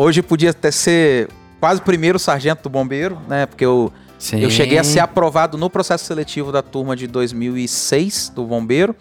[0.00, 1.28] Hoje podia até ser
[1.58, 3.46] quase o primeiro sargento do bombeiro, né?
[3.46, 4.38] Porque eu, Sim.
[4.38, 8.94] eu cheguei a ser aprovado no processo seletivo da turma de 2006 do bombeiro.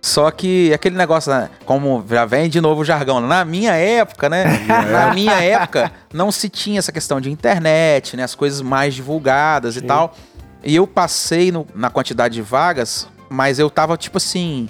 [0.00, 4.28] Só que aquele negócio, né, como já vem de novo o jargão, na minha época,
[4.28, 4.44] né?
[4.92, 8.22] na minha época, não se tinha essa questão de internet, né?
[8.22, 10.14] As coisas mais divulgadas e tal.
[10.62, 14.68] E eu passei no- na quantidade de vagas, mas eu tava tipo assim,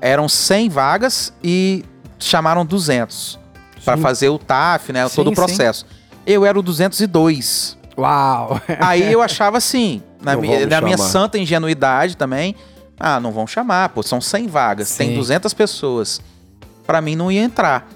[0.00, 1.84] eram 100 vagas e
[2.20, 3.41] chamaram 200
[3.84, 5.08] pra fazer o TAF, né?
[5.08, 5.34] Sim, todo o sim.
[5.34, 5.86] processo.
[6.26, 7.78] Eu era o 202.
[7.96, 8.60] Uau.
[8.80, 12.54] Aí eu achava assim, na, minha, na minha santa ingenuidade também,
[12.98, 15.06] ah, não vão chamar, pô, são 100 vagas, Sim.
[15.06, 16.20] tem 200 pessoas.
[16.86, 17.88] Pra mim não ia entrar.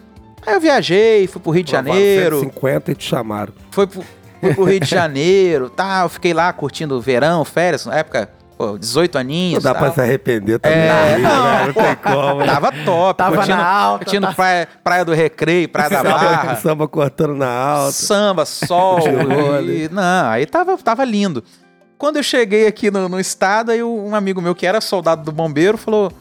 [0.44, 3.52] Aí eu viajei, fui pro Rio de Janeiro, 50 e te chamaram.
[3.70, 4.04] foi pro,
[4.40, 8.78] fui pro Rio de Janeiro, tal, fiquei lá curtindo o verão, férias, na época, pô,
[8.78, 9.82] 18 Não aninhos, dá tal.
[9.82, 10.78] pra se arrepender também.
[10.78, 11.18] É, né?
[11.18, 12.40] não, não tem como.
[12.40, 12.46] né?
[12.46, 16.10] Tava top, Tava curtindo, na alta, curtindo tá- praia, praia do Recreio, Praia da Samba,
[16.10, 16.56] Barra.
[16.56, 17.92] samba cortando na alta.
[17.92, 19.00] Samba, sol.
[19.66, 21.42] E, não, aí tava, tava lindo.
[21.98, 25.32] Quando eu cheguei aqui no, no estado, aí um amigo meu que era soldado do
[25.32, 26.12] bombeiro falou: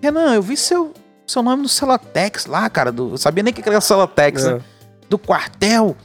[0.00, 0.92] Renan, eu vi seu,
[1.26, 2.92] seu nome no Celotex lá, cara.
[2.92, 4.54] Do, eu sabia nem o que era Celotex, É.
[4.54, 4.60] né?
[5.08, 5.96] Do quartel.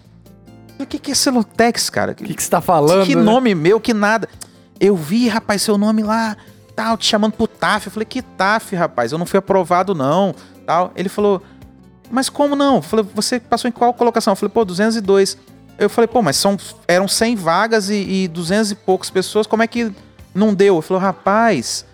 [0.79, 2.11] O que, que é Celotex, cara?
[2.13, 3.05] O que, que você tá falando?
[3.05, 3.21] que né?
[3.21, 4.27] nome meu, que nada.
[4.79, 6.35] Eu vi, rapaz, seu nome lá,
[6.75, 7.87] tal, te chamando pro TAF.
[7.87, 9.11] Eu falei, que TAF, rapaz?
[9.11, 10.35] Eu não fui aprovado, não.
[10.65, 10.91] Tal.
[10.95, 11.41] Ele falou,
[12.09, 12.77] mas como não?
[12.77, 14.31] Eu falei, você passou em qual colocação?
[14.33, 15.37] Eu falei, pô, 202.
[15.77, 16.57] Eu falei, pô, mas são,
[16.87, 19.91] eram 100 vagas e, e 200 e poucas pessoas, como é que
[20.33, 20.75] não deu?
[20.75, 21.85] Ele falou, rapaz,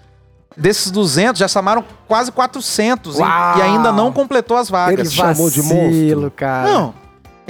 [0.56, 3.58] desses 200 já chamaram quase 400 e, Uau!
[3.58, 5.00] e ainda não completou as vagas.
[5.00, 6.32] Ele chamou de monstro.
[6.32, 6.72] cara.
[6.72, 7.01] Não.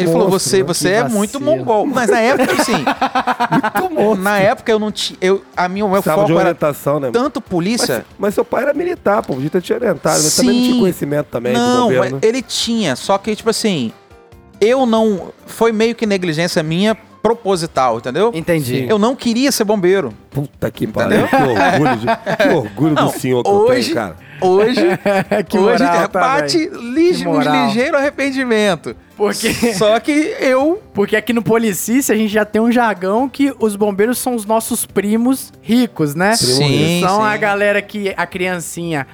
[0.02, 0.64] Ele falou, você, né?
[0.64, 1.18] você é vacilo.
[1.18, 1.86] muito mongol.
[1.86, 4.24] Mas na época, assim, Muito monstro.
[4.24, 5.18] na época eu não tinha.
[5.22, 7.10] Eu, a minha, o meu foco era orientação, né?
[7.12, 7.98] tanto polícia.
[7.98, 9.34] Mas, mas seu pai era militar, pô.
[9.36, 10.22] Podia ter te orientado.
[10.22, 10.70] Mas também não Sim.
[10.70, 12.20] tinha conhecimento também do não, governo.
[12.22, 12.96] mas ele tinha.
[12.96, 13.92] Só que, tipo assim,
[14.60, 15.32] eu não.
[15.46, 18.32] Foi meio que negligência minha proposital, entendeu?
[18.34, 18.86] Entendi.
[18.90, 20.14] Eu não queria ser bombeiro.
[20.30, 21.28] Puta que pariu.
[21.28, 24.16] Que orgulho, de- que orgulho Não, do senhor que eu hoje- tenho, cara.
[24.44, 24.82] Hoje,
[25.48, 26.82] que hoje moral, tá, bate velho.
[26.82, 27.68] lige- Que um moral.
[27.68, 28.96] ligeiro arrependimento.
[29.16, 30.82] Porque, Só que eu.
[30.96, 34.44] porque aqui no Policícia a gente já tem um jargão que os bombeiros são os
[34.46, 36.36] nossos primos ricos, né?
[36.36, 37.28] Sim, São sim.
[37.28, 39.06] a galera que a criancinha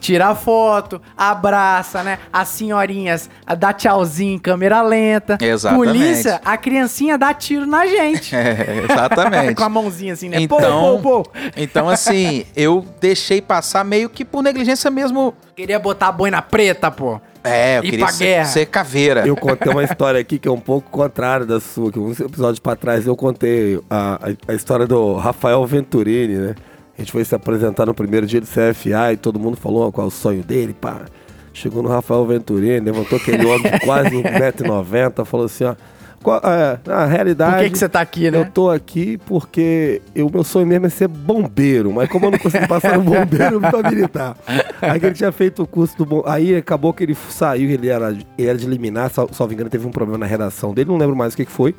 [0.00, 2.18] tira foto, abraça, né?
[2.32, 5.36] As senhorinhas a dá tchauzinho em câmera lenta.
[5.40, 5.86] Exatamente.
[5.86, 8.34] Polícia, a criancinha dá tiro na gente.
[8.40, 9.54] É, exatamente.
[9.54, 10.40] Com a mãozinha assim, né?
[10.40, 11.30] Então- Pô, pô, pô.
[11.56, 15.34] Então, assim, eu deixei passar meio que por negligência mesmo.
[15.54, 17.20] Queria botar a boina preta, pô.
[17.44, 18.44] É, eu Ir queria pra ser, guerra.
[18.46, 19.26] ser caveira.
[19.26, 22.58] Eu contei uma história aqui que é um pouco contrária da sua, que uns episódios
[22.58, 24.14] pra trás eu contei a,
[24.48, 26.54] a, a história do Rafael Venturini, né?
[27.00, 30.04] A gente foi se apresentar no primeiro dia do CFA e todo mundo falou qual
[30.04, 31.06] é o sonho dele, pá.
[31.50, 35.74] Chegou no Rafael Venturini, levantou aquele homem de quase 1,90m, falou assim, ó.
[36.22, 37.54] Qual, é, na realidade.
[37.54, 38.36] Por que, que você tá aqui, né?
[38.36, 42.38] Eu tô aqui porque o meu sonho mesmo é ser bombeiro, mas como eu não
[42.38, 44.36] consegui passar no bombeiro, eu vou militar.
[44.82, 46.22] Aí ele tinha feito o curso do bom.
[46.26, 49.86] Aí acabou que ele saiu, ele era, ele era de liminar, sal, salvo engano, teve
[49.86, 51.74] um problema na redação dele, não lembro mais o que, que foi.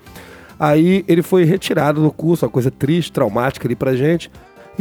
[0.60, 4.32] Aí ele foi retirado do curso, uma coisa triste, traumática ali pra gente.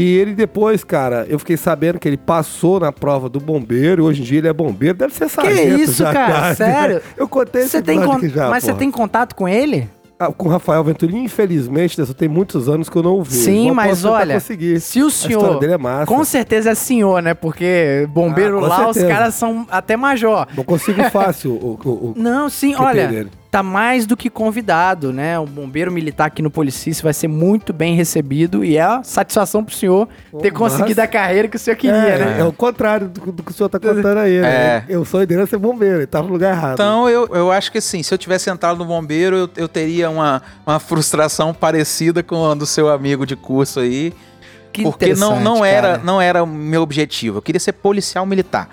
[0.01, 4.23] E ele depois, cara, eu fiquei sabendo que ele passou na prova do bombeiro, hoje
[4.23, 6.55] em dia ele é bombeiro, deve ser sargento isso, já, cara?
[6.55, 7.03] Sério?
[7.17, 8.79] Eu contei esse Você tem con- já, Mas você porra.
[8.79, 9.89] tem contato com ele?
[10.23, 13.23] Ah, com o Rafael Venturini, infelizmente, né, só tem muitos anos que eu não o
[13.23, 13.43] vejo.
[13.43, 15.59] Sim, Mas olha, se o senhor.
[15.59, 16.05] dele é massa.
[16.05, 17.33] Com certeza é senhor, né?
[17.33, 19.15] Porque bombeiro Ah, lá, os certeza.
[19.15, 20.47] caras são até major.
[20.55, 23.31] Não consigo fácil o, o, o- Não, sim, Que olha, dele.
[23.51, 25.39] Tá mais do que convidado, né?
[25.39, 29.65] O bombeiro militar aqui no Policice vai ser muito bem recebido e é a satisfação
[29.65, 30.09] pro senhor
[30.41, 30.77] ter massa.
[30.77, 32.41] conseguido a carreira que o senhor queria, é, né?
[32.41, 34.49] é o contrário do, do que o senhor tá contando aí, né?
[34.49, 34.85] É.
[34.89, 36.75] Eu sonho dele ser bombeiro, ele tava no lugar errado.
[36.75, 40.09] Então, eu, eu acho que assim, se eu tivesse entrado no bombeiro, eu, eu teria
[40.09, 44.13] uma, uma frustração parecida com a do seu amigo de curso aí.
[44.73, 46.03] Que porque não, não, era, cara.
[46.05, 47.39] não era o meu objetivo.
[47.39, 48.69] Eu queria ser policial militar.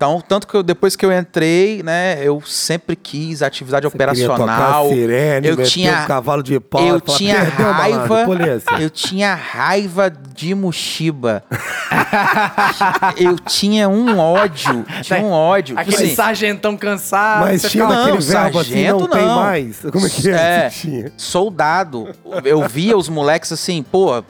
[0.00, 4.38] Então, tanto que eu, depois que eu entrei, né, eu sempre quis atividade Você operacional.
[4.38, 8.64] tocar sirene, eu tinha- um cavalo de pau eu falar, tinha "Perdeu, malandro, raiva- polícia."
[8.80, 11.44] Eu tinha raiva de Mushiba.
[13.18, 14.86] eu tinha um ódio.
[15.02, 15.78] Tinha um ódio.
[15.78, 17.40] Aquele Assim, sargentão cansado.
[17.42, 19.36] Mas tinha ficava- aquele Não, verbo assim, não, sargento tem não.
[19.36, 19.80] mais.
[19.92, 20.32] Como é que é?
[20.34, 20.70] É.
[20.72, 21.12] que tinha?
[21.14, 22.08] soldado.
[22.42, 24.24] Eu via os moleques assim, pô,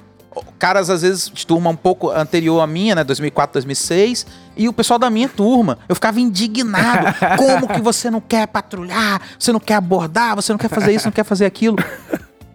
[0.59, 4.27] caras às vezes de turma um pouco anterior à minha, né, 2004, 2006,
[4.57, 5.79] e o pessoal da minha turma.
[5.89, 7.07] Eu ficava indignado.
[7.37, 9.21] Como que você não quer patrulhar?
[9.39, 10.37] Você não quer abordar?
[10.37, 11.77] Você não quer fazer isso, não quer fazer aquilo?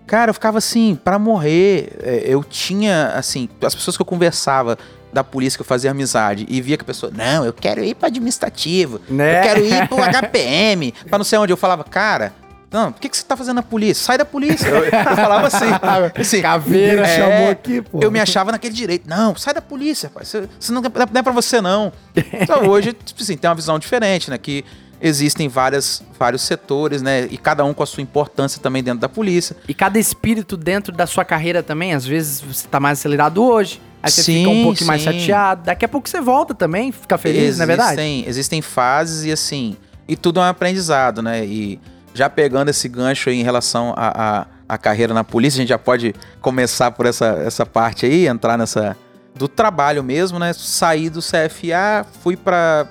[0.07, 1.97] Cara, eu ficava assim, pra morrer.
[2.01, 4.77] É, Eu tinha, assim, as pessoas que eu conversava
[5.11, 7.95] da polícia que eu fazia amizade e via que a pessoa, não, eu quero ir
[7.95, 9.39] pra administrativo, Né?
[9.39, 11.53] eu quero ir pro HPM, pra não sei onde.
[11.53, 12.33] Eu falava, cara,
[12.75, 14.03] não, por que, que você tá fazendo na polícia?
[14.03, 14.67] Sai da polícia.
[14.67, 15.65] Eu, eu falava assim,
[16.19, 17.07] assim Caveira.
[17.07, 17.99] É, chamou aqui, pô.
[18.01, 19.09] eu me achava naquele direito.
[19.09, 20.23] Não, sai da polícia, pai.
[20.23, 21.93] Isso, isso não, não é pra você, não.
[22.33, 24.37] Então hoje, tipo assim, tem uma visão diferente, né?
[24.37, 24.65] Que
[24.99, 27.27] existem várias, vários setores, né?
[27.31, 29.55] E cada um com a sua importância também dentro da polícia.
[29.69, 33.81] E cada espírito dentro da sua carreira também, às vezes você tá mais acelerado hoje,
[34.03, 35.11] aí você fica um Sim, pouquinho mais sim.
[35.13, 38.01] chateado, daqui a pouco você volta também, fica feliz, não é verdade?
[38.01, 41.45] Existem, existem fases e assim, e tudo é um aprendizado, né?
[41.45, 41.79] E
[42.15, 45.77] já pegando esse gancho em relação à à- à carreira na polícia, a gente já
[45.77, 48.97] pode começar por essa, essa parte aí, entrar nessa
[49.35, 50.53] do trabalho mesmo, né?
[50.53, 52.87] Saí do CFA, fui pra.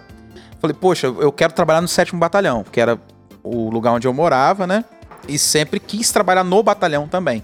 [0.61, 2.97] Falei, poxa, eu quero trabalhar no sétimo batalhão, que era
[3.43, 4.85] o lugar onde eu morava, né?
[5.27, 7.43] E sempre quis trabalhar no batalhão também.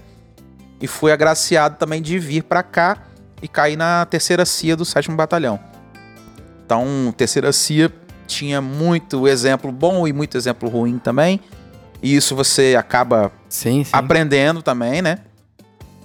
[0.79, 2.97] E fui agraciado também de vir pra cá
[3.41, 5.59] e cair na terceira CIA do sétimo batalhão.
[6.65, 7.91] Então, terceira CIA
[8.27, 11.39] tinha muito exemplo bom e muito exemplo ruim também.
[12.01, 13.89] E isso você acaba Sim, sim.
[13.93, 15.19] aprendendo também, né?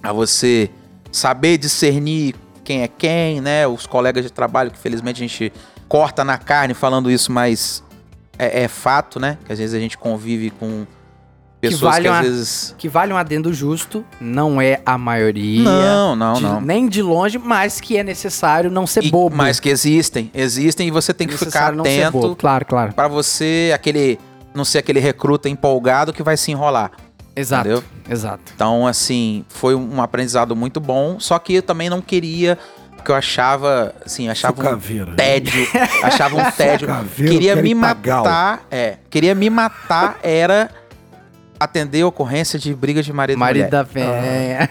[0.03, 0.69] A você
[1.11, 3.65] saber discernir quem é quem, né?
[3.67, 5.51] Os colegas de trabalho, que felizmente a gente
[5.87, 7.83] corta na carne falando isso, mas
[8.37, 9.37] é, é fato, né?
[9.45, 10.85] Que às vezes a gente convive com
[11.59, 12.75] pessoas que, vale às uma- vezes.
[12.77, 15.63] Que vale um adendo justo, não é a maioria.
[15.63, 16.61] Não, não, de- não.
[16.61, 19.35] Nem de longe, mas que é necessário não ser E- bobo.
[19.35, 22.93] mas que existem, existem e você tem que ficar ser bobo, atento Claro, claro.
[22.93, 24.19] Pra você aquele
[24.57, 26.91] não ser aquele recruta empolgado que vai se enrolar.
[27.35, 27.83] Exato, Entendeu?
[28.09, 28.51] exato.
[28.55, 31.19] Então, assim, foi um aprendizado muito bom.
[31.19, 32.57] Só que eu também não queria,
[32.95, 35.13] porque eu achava, assim, achava Sou um caveira.
[35.15, 35.67] tédio.
[36.01, 36.87] achava um tédio.
[37.15, 38.65] queria me matar.
[38.71, 40.69] É, queria me matar era
[41.59, 43.69] atender ocorrência de briga de marido e mulher.
[43.69, 44.69] da Penha.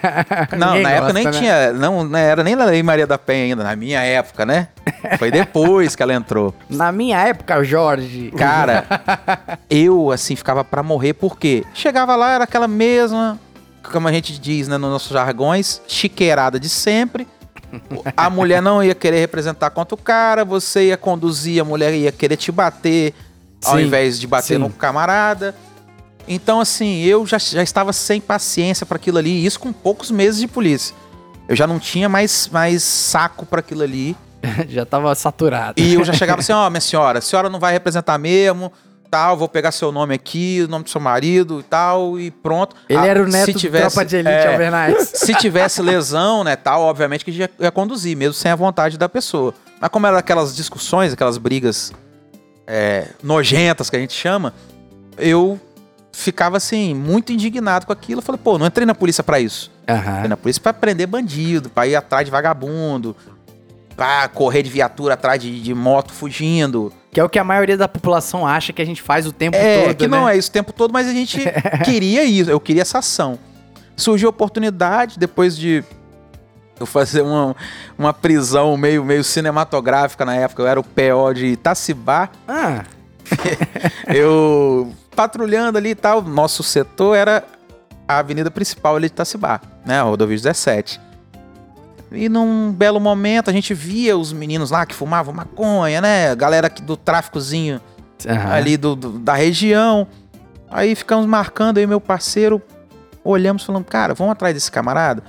[0.57, 1.30] Não, Ninguém na época gosta, nem né?
[1.32, 4.68] tinha, não, não era nem Lei Maria da Penha ainda, na minha época, né?
[5.18, 6.55] Foi depois que ela entrou.
[6.68, 8.32] Na minha época, Jorge.
[8.37, 8.84] Cara,
[9.68, 13.39] eu, assim, ficava pra morrer, porque chegava lá, era aquela mesma,
[13.93, 17.26] como a gente diz, né, nos nossos jargões, chiqueirada de sempre.
[18.16, 22.12] A mulher não ia querer representar contra o cara, você ia conduzir, a mulher ia
[22.12, 23.12] querer te bater,
[23.64, 24.59] ao Sim, invés de bater sim.
[24.59, 25.55] no camarada.
[26.29, 30.11] Então, assim, eu já, já estava sem paciência para aquilo ali, e isso com poucos
[30.11, 30.95] meses de polícia.
[31.49, 34.16] Eu já não tinha mais, mais saco para aquilo ali.
[34.68, 35.81] Já tava saturado.
[35.81, 38.70] E eu já chegava assim, ó, minha senhora, a senhora não vai representar mesmo,
[39.11, 42.77] tal, vou pegar seu nome aqui, o nome do seu marido e tal, e pronto.
[42.89, 45.09] Ele Ah, era o neto se tivesse, Tropa de Elite, é, Alvernais.
[45.14, 49.09] Se tivesse lesão, né, tal, obviamente que ia, ia conduzir, mesmo sem a vontade da
[49.09, 49.55] pessoa.
[49.81, 51.93] Mas como eram aquelas discussões, aquelas brigas
[52.66, 54.53] é, nojentas que a gente chama,
[55.18, 55.59] eu
[56.17, 58.19] ficava assim, muito indignado com aquilo.
[58.21, 59.71] Eu falei, pô, não entrei na polícia pra isso.
[59.83, 60.29] Entrei Aham.
[60.29, 63.14] na polícia pra prender bandido, pra ir atrás de vagabundo,
[63.95, 66.93] pra correr de viatura atrás de, de moto fugindo.
[67.12, 69.57] Que é o que a maioria da população acha que a gente faz o tempo
[69.57, 70.17] É, todo, que né?
[70.19, 71.39] não é isso o tempo todo, mas a gente
[71.85, 73.39] queria isso, eu queria essa ação.
[73.95, 75.85] Surgiu a oportunidade, depois de
[76.81, 77.55] eu fazer uma,
[77.99, 82.85] uma prisão meio, meio cinematográfica na época, eu era o PO de Itacibá, Ah,
[84.14, 87.43] eu patrulhando ali e tal, nosso setor era
[88.07, 91.01] a avenida principal ali de Itacibá, né, a rodovia 17.
[92.12, 96.69] E num belo momento a gente via os meninos lá que fumavam maconha, né, galera
[96.69, 97.81] do tráficozinho
[98.29, 98.53] aham.
[98.53, 100.07] ali do, do- da região.
[100.71, 102.62] Aí ficamos marcando aí meu parceiro,
[103.25, 105.23] olhamos falando, cara, vamos atrás desse camarada?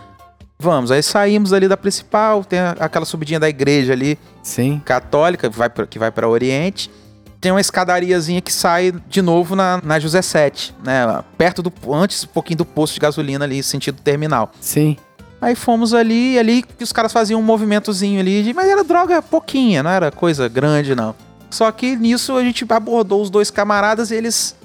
[0.59, 4.81] Vamos, aí saímos ali da principal, tem aquela subidinha da igreja ali, Sim.
[4.83, 6.91] católica, que vai pra, que vai para Oriente.
[7.39, 11.23] Tem uma escadariazinha que sai de novo na, na José 7, né?
[11.37, 11.71] Perto do.
[11.93, 14.51] Antes, um pouquinho do posto de gasolina ali, sentido terminal.
[14.59, 14.97] Sim.
[15.39, 19.21] Aí fomos ali, ali que os caras faziam um movimentozinho ali, de- mas era droga
[19.21, 21.13] pouquinha, não era coisa grande, não.
[21.49, 24.55] Só que nisso a gente abordou os dois camaradas e eles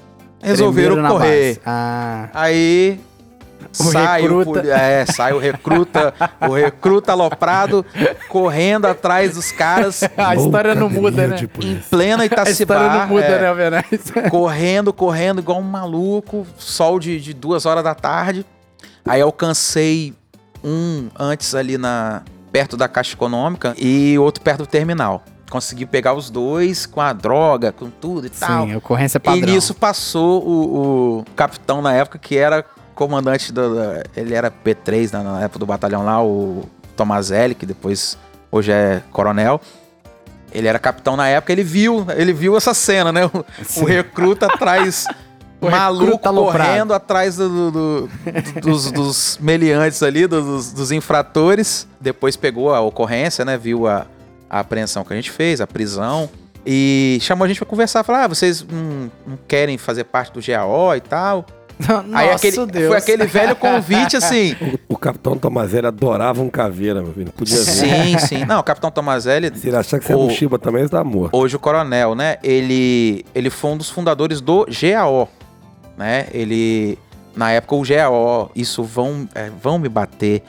[0.41, 1.61] resolveram correr.
[1.65, 2.27] Ah.
[2.33, 2.99] Aí
[3.73, 4.59] sai o, recruta.
[4.61, 7.85] poli- é, sai o recruta, o recruta aloprado
[8.29, 11.35] correndo atrás dos caras A história não muda, né?
[11.63, 13.85] em plena A história Itacibá, não muda, é, né, Alvernais?
[14.29, 18.45] correndo, correndo igual um maluco, sol de, de duas horas da tarde.
[19.05, 20.13] Aí alcancei
[20.63, 22.21] um antes ali na
[22.51, 25.23] perto da Caixa Econômica e outro perto do terminal.
[25.49, 28.65] Consegui pegar os dois com a droga, com tudo e tal.
[28.65, 29.49] Sim, ocorrência padrão.
[29.49, 32.63] E nisso passou o, o capitão na época que era
[32.93, 33.75] comandante do.
[33.75, 38.17] da- Ele era P3 na, na época do batalhão lá, o Tomazelli, que depois
[38.51, 39.59] hoje é coronel.
[40.51, 43.25] Ele era capitão na época, ele viu, ele viu essa cena, né?
[43.25, 43.45] O,
[43.81, 45.05] o recruta atrás.
[45.63, 51.87] O maluco recruta correndo atrás do- do- do- dos, dos meliantes ali, dos, dos infratores.
[52.01, 53.57] Depois pegou a ocorrência, né?
[53.57, 54.05] Viu a,
[54.49, 56.29] a apreensão que a gente fez, a prisão.
[56.65, 58.03] E chamou a gente pra conversar.
[58.03, 61.45] Falou: ah, vocês não, não querem fazer parte do GAO e tal?
[61.87, 62.87] Nossa, Aí aquele, Deus.
[62.87, 64.55] foi aquele velho convite assim.
[64.89, 67.31] O, o capitão Tomazelli adorava um caveira, meu filho.
[67.31, 67.63] Podia ver.
[67.63, 68.45] sim, sim.
[68.45, 71.03] Não, o Capitão Tomazelli, Se ele achar que você é O- mochiba também, você tá
[71.03, 71.35] morto.
[71.35, 72.37] hoje o coronel, né?
[72.43, 75.27] Ele, ele foi um dos fundadores do GAO,
[75.97, 76.27] né?
[76.31, 76.97] Ele,
[77.35, 80.43] na época, o GAO, isso vão, é, vão me bater,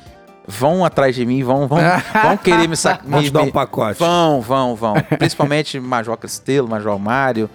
[0.46, 1.78] vão atrás de mim, vão, vão,
[2.22, 3.04] vão querer me sacar.
[3.08, 3.98] Vamos te dar um pacote.
[3.98, 4.94] Vão, vão, vão.
[5.18, 7.48] Principalmente Major Cristelo, Major Mário.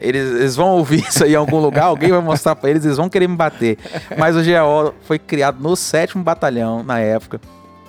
[0.00, 2.96] Eles, eles vão ouvir isso aí em algum lugar, alguém vai mostrar pra eles, eles
[2.96, 3.78] vão querer me bater.
[4.18, 7.40] Mas o GAO foi criado no 7 Batalhão, na época,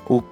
[0.07, 0.24] o-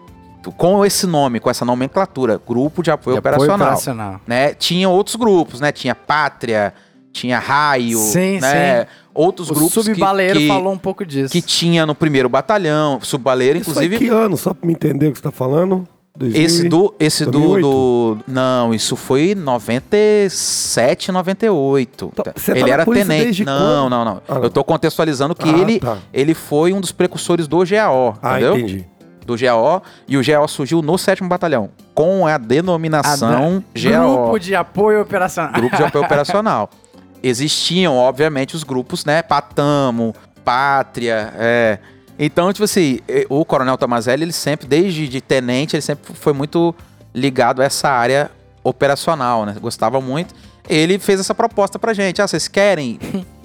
[0.56, 3.68] com esse nome, com essa nomenclatura, Grupo de Apoio, De apoio Operacional.
[3.68, 4.22] operacional.
[4.26, 4.54] Né?
[4.54, 5.72] Tinha outros grupos, né?
[5.74, 6.74] Tinha Pátria,
[7.12, 8.88] tinha Raio, Sim, né?
[9.14, 11.32] Outros O grupos que- subbaleiro que, falou um pouco disso.
[11.32, 14.06] que tinha no primeiro batalhão, subbaleiro, Isso foi inclusive...
[14.06, 14.38] que ano?
[14.38, 15.88] Só pra me entender o que você tá falando?
[16.18, 17.62] 2000 Esse do, esse do, 2008?
[17.64, 18.18] do.
[18.28, 22.10] Não, isso foi 97, 98.
[22.14, 23.24] Então, tá ele na era tenente.
[23.24, 24.44] desde Não, não, não, Ah, não.
[24.44, 25.98] Eu tô contextualizando que Ah, ele, tá.
[26.14, 28.58] ele foi um dos precursores do GAO, Ah, entendeu?
[28.58, 28.86] entendi.
[29.26, 29.84] Do GAO.
[30.08, 34.16] E o GAO surgiu no 7 Batalhão, com a A denominação da- GAO.
[34.24, 35.52] Grupo de apoio operacional.
[35.54, 36.70] Grupo de apoio operacional.
[37.22, 39.22] Existiam, obviamente, os grupos, né?
[39.22, 40.16] Patamo,
[40.46, 41.78] Pátria, é.
[42.20, 43.00] Então, tipo assim,
[43.30, 46.74] o Coronel Tomazelli, ele sempre, desde de tenente, ele sempre foi muito
[47.14, 48.32] ligado a essa área
[48.64, 49.56] operacional, né?
[49.62, 50.34] Gostava muito.
[50.68, 52.22] Ele fez essa proposta pra gente.
[52.22, 53.00] Ah, vocês querem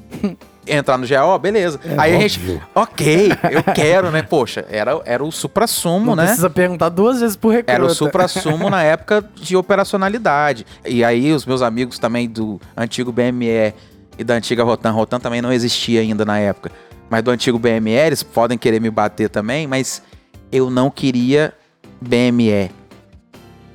[0.66, 1.38] entrar no GAO?
[1.38, 1.78] Beleza.
[1.84, 2.28] É Aí a óbvio.
[2.28, 4.22] gente, ok, eu quero, né?
[4.22, 6.24] Poxa, era, era o supra-sumo, Não né?
[6.26, 7.72] precisa perguntar duas vezes por recruta.
[7.72, 10.66] Era o supra-sumo na época de operacionalidade.
[10.84, 13.74] E aí os meus amigos também do antigo BME
[14.18, 16.70] e da antiga Rotan, Rotan também não existia ainda na época,
[17.12, 20.02] mas do antigo BME, eles podem querer me bater também, mas
[20.50, 21.52] eu não queria
[22.00, 22.70] BME.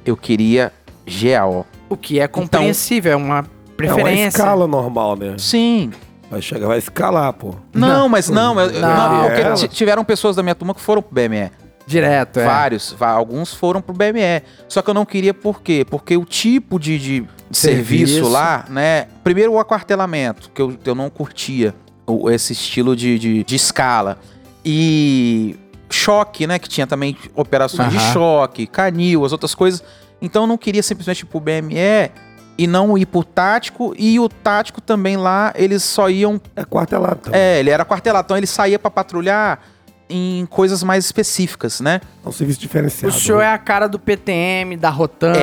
[0.04, 0.74] Eu queria
[1.06, 1.64] GAO.
[1.88, 3.46] O que é compreensível, é uma É uma
[3.78, 4.40] preferência.
[4.40, 5.36] escala normal, né?
[5.38, 5.92] Sim.
[6.32, 7.54] Vai chegar, vai escalar, pô.
[7.76, 9.22] Não, mas não, eu- Não.
[9.22, 11.52] não, porque tiveram pessoas da minha turma que foram pro BME.
[11.86, 12.44] Direto, é.
[12.44, 14.42] Vários, alguns foram pro BME.
[14.68, 15.86] Só que eu não queria por quê?
[15.88, 18.14] Porque o tipo de, de serviço.
[18.16, 18.28] Serviço.
[18.30, 19.08] lá, né?
[19.24, 21.76] Primeiro o aquartelamento, que eu, eu não curtia
[22.32, 24.18] esse estilo de, de, de escala.
[24.64, 25.55] E
[25.89, 26.60] choque, né?
[26.60, 28.14] Que tinha também operações de Aham.
[28.14, 29.84] choque, canil, as outras coisas.
[30.22, 32.12] Então eu não queria simplesmente ir pro BME
[32.58, 33.93] e não ir pro tático.
[33.97, 36.41] E o tático também lá, eles só iam.
[36.55, 37.39] É quartelado também.
[37.39, 39.60] É, ele era quartelado, então ele saía pra patrulhar
[40.10, 41.99] em coisas mais específicas, né?
[42.26, 43.14] É um serviço diferenciado.
[43.14, 43.45] O senhor né?
[43.45, 45.34] é a cara do PTM, da Rotan,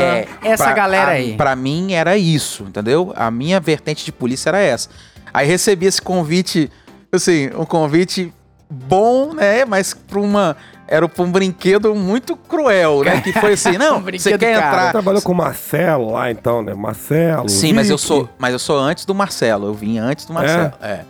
[0.42, 1.34] essa pra- galera a- aí.
[1.36, 3.12] Pra mim era isso, entendeu?
[3.14, 4.88] A minha vertente de polícia era essa.
[5.34, 6.70] Aí recebi esse convite,
[7.12, 8.32] assim, um convite
[8.70, 9.64] bom, né?
[9.64, 10.56] Mas pra uma.
[10.86, 13.20] Era pra um brinquedo muito cruel, né?
[13.22, 14.54] Que foi assim, não, Um você quer.
[14.54, 14.92] Você entrar.
[14.92, 16.72] trabalhou com o Marcelo lá então, né?
[16.74, 17.48] Marcelo.
[17.48, 18.06] Sim, mas eu Vicky.
[18.06, 19.66] sou, mas eu sou antes do Marcelo.
[19.66, 20.72] Eu vim antes do Marcelo.
[20.80, 21.00] É.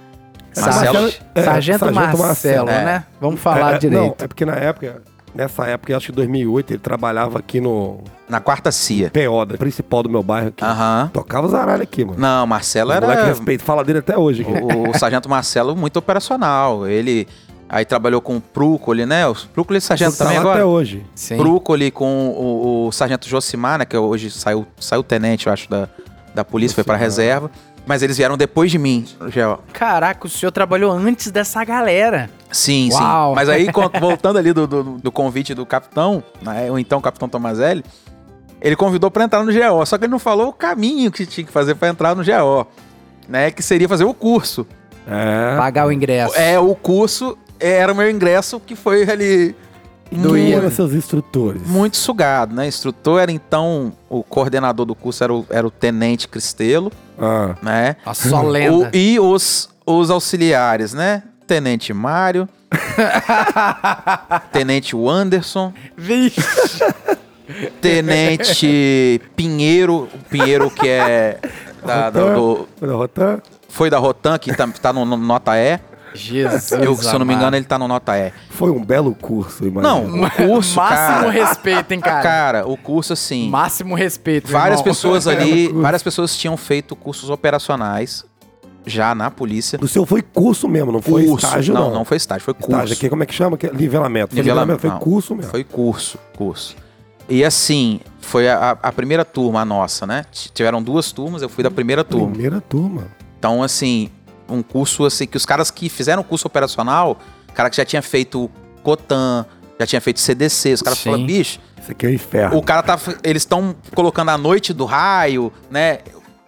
[0.53, 2.85] Sargento, Marcelo- é, Sargento, Sargento Marcelo, Marcelo, é.
[2.85, 3.05] né?
[3.21, 4.01] Vamos falar É, é, direito.
[4.01, 5.03] Não, é porque na época,
[5.35, 9.11] nessa época, eu acho que em 2008, ele trabalhava aqui no Na quarta CIA.
[9.11, 10.65] PO, da principal do meu bairro aqui.
[10.65, 11.11] Aham.
[11.13, 12.19] Tocava os aralhos aqui, mano.
[12.19, 13.07] Não, Marcelo O era.
[13.07, 14.45] moleque respeito, fala dele até hoje.
[14.45, 16.87] O, o sargento Marcelo muito operacional.
[16.87, 17.27] Ele
[17.69, 19.27] aí trabalhou com o Prúcoli, né?
[19.27, 20.57] O Prúcoli é sargento Tá também agora.
[20.57, 21.05] até hoje.
[21.15, 21.37] Sim.
[21.37, 23.85] Prúcoli com o, o sargento Josimar, né?
[23.85, 25.89] Que hoje saiu, saiu tenente, eu acho, da,
[26.35, 27.51] da polícia, foi pra reserva.
[27.87, 29.59] Mas eles vieram depois de mim, Geo.
[29.73, 32.31] Caraca, o senhor trabalhou antes dessa galera.
[32.51, 33.31] Sim, Uau.
[33.31, 33.35] sim.
[33.37, 33.69] Mas aí,
[34.01, 37.85] voltando ali do, do, do convite do capitão, né, ou então o capitão Tomazelli,
[38.61, 41.45] ele convidou pra entrar no GO, só que ele não falou o caminho que tinha
[41.45, 42.67] que fazer pra entrar no GO,
[43.29, 43.51] né?
[43.51, 44.67] Que seria fazer o curso.
[45.07, 45.57] É.
[45.59, 46.35] Pagar o ingresso.
[46.35, 49.55] É, o curso era o meu ingresso que foi ali
[50.23, 50.45] Doía.
[50.45, 51.63] Quem eram seus instrutores?
[51.67, 52.67] muito sugado, né?
[52.67, 57.97] Instrutor era então, o coordenador do curso era o, era o Tenente Cristelo, Ah, né?
[58.05, 58.91] Nossa, só lenda.
[58.93, 61.23] O- e os, os auxiliares, né?
[61.47, 62.49] Tenente Mário,
[64.53, 66.41] Tenente Wanderson, Vixe.
[67.81, 71.39] Tenente Pinheiro, o Pinheiro que é
[71.85, 73.39] da- do- do- foi da Rotan?
[73.69, 75.79] foi da Rotan, que tá, tá no, no nota E.
[76.15, 76.73] Jesus.
[76.73, 78.33] Eu, se eu não me engano, ele tá no nota E.
[78.51, 79.95] Foi um belo curso, imagina.
[79.95, 82.23] Não, o curso, Máximo cara, respeito, hein, cara?
[82.23, 84.51] cara, o curso assim, Máximo respeito.
[84.51, 84.95] várias irmão.
[84.95, 88.25] pessoas ali, várias pessoas tinham feito cursos operacionais
[88.87, 89.79] já na polícia.
[89.83, 91.47] O seu foi curso mesmo, não foi curso.
[91.47, 91.95] estágio, não, não.
[91.95, 92.71] não foi estágio, foi curso.
[92.71, 93.57] Estágio aqui, como é que chama?
[93.57, 94.35] Que é Nivelamento.
[94.35, 94.99] Foi Nivelamento, nivelamento, foi não.
[94.99, 95.51] curso mesmo.
[95.51, 96.77] Foi curso, curso.
[97.29, 100.27] E assim, foi a, a primeira turma a nossa, né?
[100.53, 102.29] Tiveram duas turmas, eu fui da primeira turma.
[102.29, 103.05] Primeira turma.
[103.39, 104.11] Então, assim,
[104.49, 107.19] um curso assim que os caras que fizeram o curso operacional,
[107.55, 108.51] cara que já tinha feito
[108.83, 109.47] Cotan,
[109.79, 111.05] já tinha feito CDC, os caras Sim.
[111.05, 112.57] falaram, bicho, Isso aqui é o inferno.
[112.57, 112.99] o cara tá.
[113.23, 115.99] Eles estão colocando a noite do raio, né?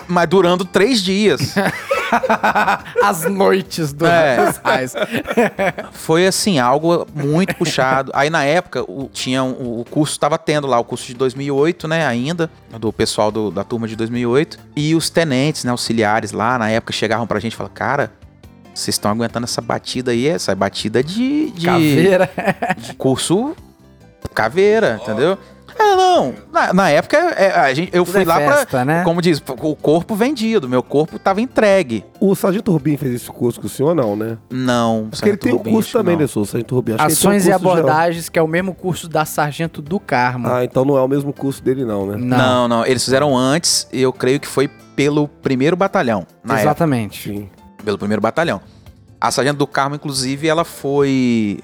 [0.06, 1.54] Mas durando três dias.
[3.02, 4.36] As noites do É.
[5.92, 8.10] Foi assim, algo muito puxado.
[8.14, 11.86] Aí na época, o, tinha um- o curso estava tendo lá, o curso de 2008,
[11.88, 14.58] né, ainda, do pessoal do- da turma de 2008.
[14.74, 18.12] E os tenentes, né, auxiliares lá, na época, chegavam pra gente e falavam, cara,
[18.74, 22.30] vocês estão aguentando essa batida aí, essa batida de, de, Caveira.
[22.76, 23.56] de curso
[24.34, 25.38] caveira, entendeu?
[25.78, 28.84] É, não, na, na época, é, a gente, eu Tudo fui é lá festa, pra,
[28.84, 29.04] né?
[29.04, 32.04] como diz, o corpo vendido, meu corpo tava entregue.
[32.18, 34.38] O Sargento Rubim fez esse curso com o senhor, não, né?
[34.50, 36.46] Não, Porque ele tem o Rubim, curso também, né, senhor?
[36.46, 36.92] Sargento Rubim.
[36.92, 37.72] Acho que ele Ações tem e geral.
[37.72, 40.48] abordagens, que é o mesmo curso da Sargento do Carmo.
[40.48, 42.16] Ah, então não é o mesmo curso dele, não, né?
[42.16, 42.38] não.
[42.38, 46.68] Não, não, eles fizeram antes, e eu creio que foi pelo primeiro batalhão, na época,
[46.68, 47.28] Exatamente.
[47.28, 47.50] Sim.
[47.84, 48.60] pelo primeiro batalhão.
[49.20, 51.60] A Sargento do Carmo, inclusive, ela foi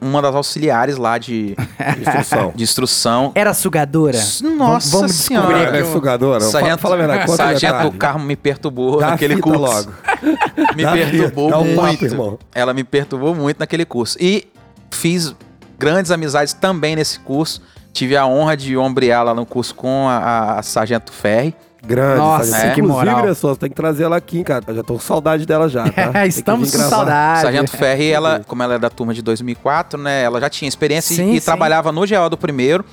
[0.00, 1.56] uma das auxiliares lá de,
[2.00, 2.52] Instrução.
[2.54, 3.32] de instrução.
[3.34, 4.18] Era sugadora?
[4.56, 5.46] Nossa vamos senhora.
[5.48, 6.40] descobrir ela é sugadora?
[6.40, 9.60] Sargento, Fala a verdade, Sargento do Carmo me perturbou Dá naquele curso.
[9.60, 9.92] logo.
[10.76, 12.04] Me Dá perturbou dá um papo, muito.
[12.04, 12.38] irmão.
[12.54, 14.16] Ela me perturbou muito naquele curso.
[14.20, 14.46] E
[14.90, 15.34] fiz
[15.78, 17.60] grandes amizades também nesse curso.
[17.92, 21.54] Tive a honra de ombrear lá no curso com a, a- a Sargento Ferri.
[21.84, 22.74] Grande, Nossa, Sargento.
[22.74, 23.26] que Inclusive, moral.
[23.26, 24.64] né, só, tem que trazer ela aqui, cara.
[24.66, 26.12] Eu já tô com saudade dela já, tá?
[26.22, 27.42] Que Estamos com saudade.
[27.42, 30.22] Sargento Ferri, ela, como ela é da turma de 2004, né?
[30.22, 31.44] Ela já tinha experiência e- Sim, e, sim.
[31.44, 32.84] trabalhava no GO do primeiro.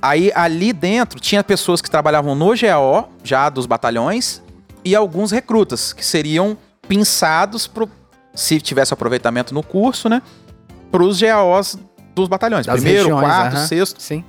[0.00, 4.42] Aí ali dentro tinha pessoas que trabalhavam no GO, já dos batalhões,
[4.84, 6.56] e alguns recrutas que seriam
[6.88, 7.88] pinçados pro,
[8.34, 10.20] se tivesse aproveitamento no curso, né?
[10.90, 11.78] Para os GOs
[12.14, 12.66] dos batalhões.
[12.66, 13.66] Das primeiro, regiões, quarto, aham.
[13.66, 14.02] sexto.
[14.02, 14.24] Sim.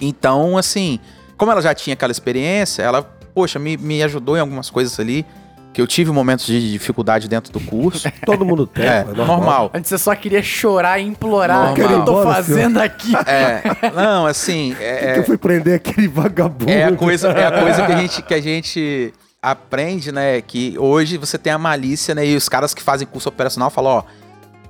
[0.00, 0.98] Então, assim,
[1.36, 3.02] como ela já tinha aquela experiência, ela,
[3.34, 5.24] poxa, me, me ajudou em algumas coisas ali.
[5.72, 8.08] Que eu tive momentos de dificuldade dentro do curso.
[8.24, 8.86] Todo mundo tem.
[8.86, 9.72] é, pô, normal.
[9.74, 11.72] Antes você só queria chorar e implorar.
[11.72, 11.98] O que Normal.
[11.98, 13.12] eu tô fazendo aqui?
[13.26, 13.60] É,
[13.92, 16.70] não, assim, Que é, eu fui prender aquele vagabundo.
[16.70, 19.12] é a coisa, é a coisa que a gente que a gente
[19.42, 23.28] aprende, né, que hoje você tem a malícia, né, e os caras que fazem curso
[23.28, 24.02] operacional falam, ó,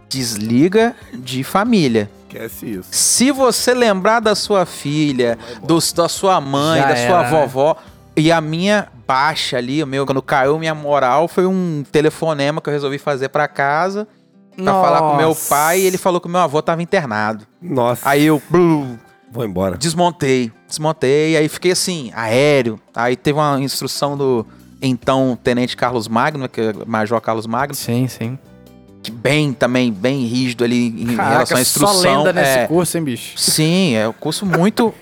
[0.08, 2.10] desliga de família.
[2.34, 2.88] Esquece isso.
[2.90, 7.30] Se você lembrar da sua filha, dos, da sua mãe, Já da sua era, né?
[7.30, 7.76] vovó,
[8.16, 12.68] e a minha baixa ali, o meu, quando caiu minha moral, foi um telefonema que
[12.68, 14.08] eu resolvi fazer pra casa,
[14.56, 15.48] pra falar com meu Nossa.
[15.48, 17.46] pai, e ele falou que meu avô tava internado.
[17.62, 18.08] Nossa.
[18.08, 18.98] Aí eu, blu,
[19.30, 19.76] Vou embora.
[19.76, 22.78] Desmontei, desmontei, aí fiquei assim, aéreo.
[22.94, 24.46] Aí teve uma instrução do
[24.80, 28.38] então Tenente Carlos Magno, que é Major Carlos Magno, Sim, sim.
[29.10, 31.94] Bem também, bem rígido ali em relação Caraca, à instrução.
[31.94, 33.38] só lenda nesse é, curso, hein, bicho?
[33.38, 34.94] Sim, é um curso muito.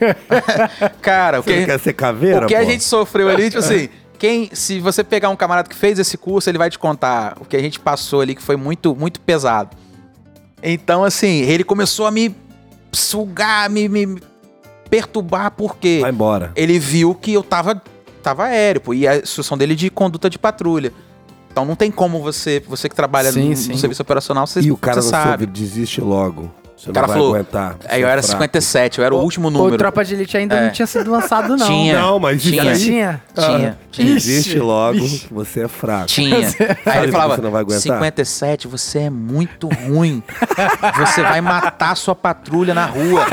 [1.01, 2.67] Cara, o Você que, quer ser caveira, o que a pô?
[2.71, 3.89] gente sofreu ali, tipo assim,
[4.19, 7.45] quem, se você pegar um camarada que fez esse curso, ele vai te contar o
[7.45, 9.77] que a gente passou ali, que foi muito, muito pesado.
[10.63, 12.35] Então, assim, ele começou a me
[12.93, 14.21] sugar, me, me
[14.89, 16.53] perturbar, porque Vai embora.
[16.55, 17.83] ele viu que eu tava,
[18.23, 20.93] tava aéreo, pô, e a instrução dele de conduta de patrulha.
[21.53, 23.73] Então não tem como você, você que trabalha Sim, no, sim.
[23.73, 25.45] no serviço operacional, você, E o cara você sabe.
[25.45, 26.51] desiste logo.
[26.83, 27.77] Você O cara não vai falou, aguentar.
[27.89, 28.43] Aí eu é era fraco.
[28.43, 29.79] 57, eu era o último O número.
[29.79, 30.65] Tropa de Elite ainda É.
[30.65, 31.65] não tinha sido lançado, não.
[31.69, 32.01] Tinha.
[32.01, 32.63] Não, mas Tinha.
[32.63, 33.23] aí- Tinha?
[33.35, 34.15] Tinha, Ah, tinha.
[34.15, 35.19] Desiste Ixi, logo ixi.
[35.29, 36.07] que você é fraco.
[36.07, 36.39] Tinha.
[36.39, 36.51] Aí
[36.85, 37.81] Sabe ele falava: você não vai aguentar?
[37.83, 40.23] 57, você é muito ruim.
[40.99, 43.25] Você vai matar sua patrulha na rua.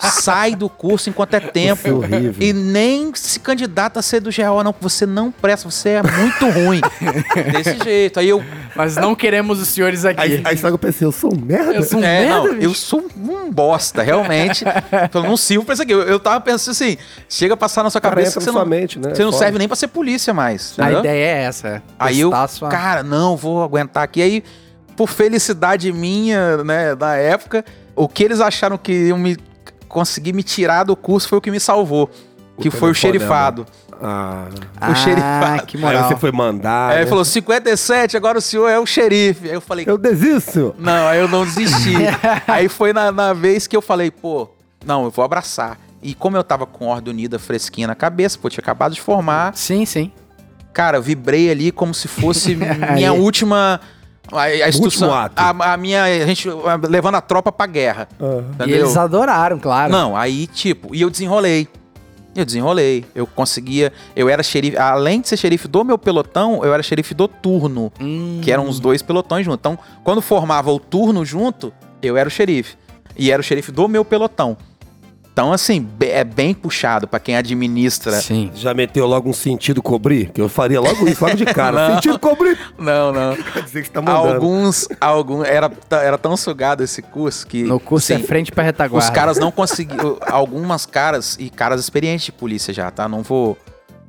[0.00, 1.80] Sai do curso enquanto é tempo.
[1.80, 2.34] Isso é horrível.
[2.40, 6.02] E nem se candidata a ser do GO, não, porque você não presta, você é
[6.02, 6.80] muito ruim.
[7.52, 8.18] Desse jeito.
[8.20, 8.42] Aí eu.
[8.74, 10.20] Mas não queremos os senhores aqui.
[10.20, 11.72] Aí, aí sabe que eu pensei, eu sou um merda?
[11.72, 12.62] Eu sou um É, merda, não, bicho.
[12.62, 14.64] eu sou um bosta, realmente.
[15.12, 15.92] Eu não sirvo pra isso aqui.
[15.92, 16.96] Eu, eu tava pensando assim:
[17.28, 19.14] chega a passar na sua Cara, cabeça que você não, mente, né?
[19.14, 20.74] você não serve nem pra ser polícia mais.
[20.78, 21.00] A entendeu?
[21.00, 21.82] ideia é essa.
[21.98, 24.20] Aí eu, sua- cara, não, vou aguentar aqui.
[24.22, 24.44] Aí,
[24.96, 29.36] por felicidade minha, né, da época, o que eles acharam que iam me
[29.88, 32.10] conseguir me tirar do curso foi o que me salvou.
[32.58, 33.66] que foi o xerifado.
[34.02, 34.46] Ah.
[34.80, 35.66] Ah, xerifado.
[35.66, 36.08] que Aí moral.
[36.08, 36.90] você foi mandar.
[36.90, 37.00] Aí né?
[37.02, 39.48] ele falou: 57, agora o senhor é o xerife.
[39.48, 40.74] Aí eu falei: Eu desisto.
[40.78, 41.94] Não, aí eu não desisti.
[42.46, 44.48] aí foi na, na vez que eu falei: pô,
[44.84, 45.78] não, eu vou abraçar.
[46.02, 49.56] E como eu tava com ordem unida fresquinha na cabeça, pô, tinha acabado de formar,
[49.56, 50.12] Sim, sim.
[50.72, 52.54] Cara, eu vibrei ali como se fosse
[52.94, 53.18] minha Aí.
[53.18, 53.80] última.
[54.30, 54.78] A, a.
[54.80, 55.34] Último ato.
[55.40, 56.04] A, a minha.
[56.04, 58.08] A gente a- levando a tropa pra guerra.
[58.20, 58.66] Ah.
[58.66, 59.90] E eles adoraram, claro.
[59.90, 61.66] Não, aí, tipo, e eu desenrolei.
[62.36, 63.04] Eu desenrolei.
[63.14, 63.92] Eu conseguia.
[64.14, 64.76] Eu era xerife.
[64.76, 67.92] Além de ser xerife do meu pelotão, eu era xerife do turno.
[68.00, 68.40] Hum.
[68.42, 69.58] Que eram os dois pelotões juntos.
[69.60, 71.72] Então, quando formava o turno junto,
[72.02, 72.76] eu era o xerife.
[73.16, 74.56] E era o xerife do meu pelotão.
[75.36, 78.22] Então, assim, é bem puxado pra quem administra.
[78.22, 78.50] Sim.
[78.54, 80.30] Já meteu logo um sentido cobrir?
[80.30, 81.76] Que eu faria logo isso, logo de cara.
[81.88, 81.94] Não.
[81.96, 82.58] sentido cobrir.
[82.78, 83.36] Não, não.
[83.52, 84.32] Quer dizer que você tá mandando.
[84.32, 88.64] Alguns, alguns era, era tão sugado esse curso que No curso é sim, frente pra
[88.64, 89.06] retaguarda.
[89.06, 93.06] os caras não conseguiam, algumas caras e caras experientes de polícia já, tá?
[93.06, 93.58] Não vou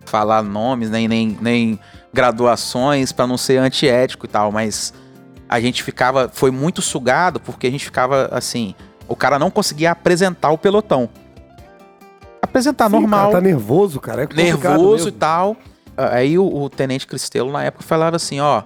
[0.05, 1.77] falar nomes nem nem, nem
[2.13, 4.93] graduações pra não ser antiético e tal, mas
[5.49, 8.73] a gente ficava foi muito sugado porque a gente ficava assim,
[9.07, 11.09] o cara não conseguia apresentar o pelotão.
[12.41, 14.23] Apresentar Sim, o normal cara tá nervoso, cara.
[14.23, 15.09] É complicado nervoso mesmo.
[15.09, 15.57] e tal.
[15.97, 18.61] Aí o, o tenente Cristelo na época falava assim, ó,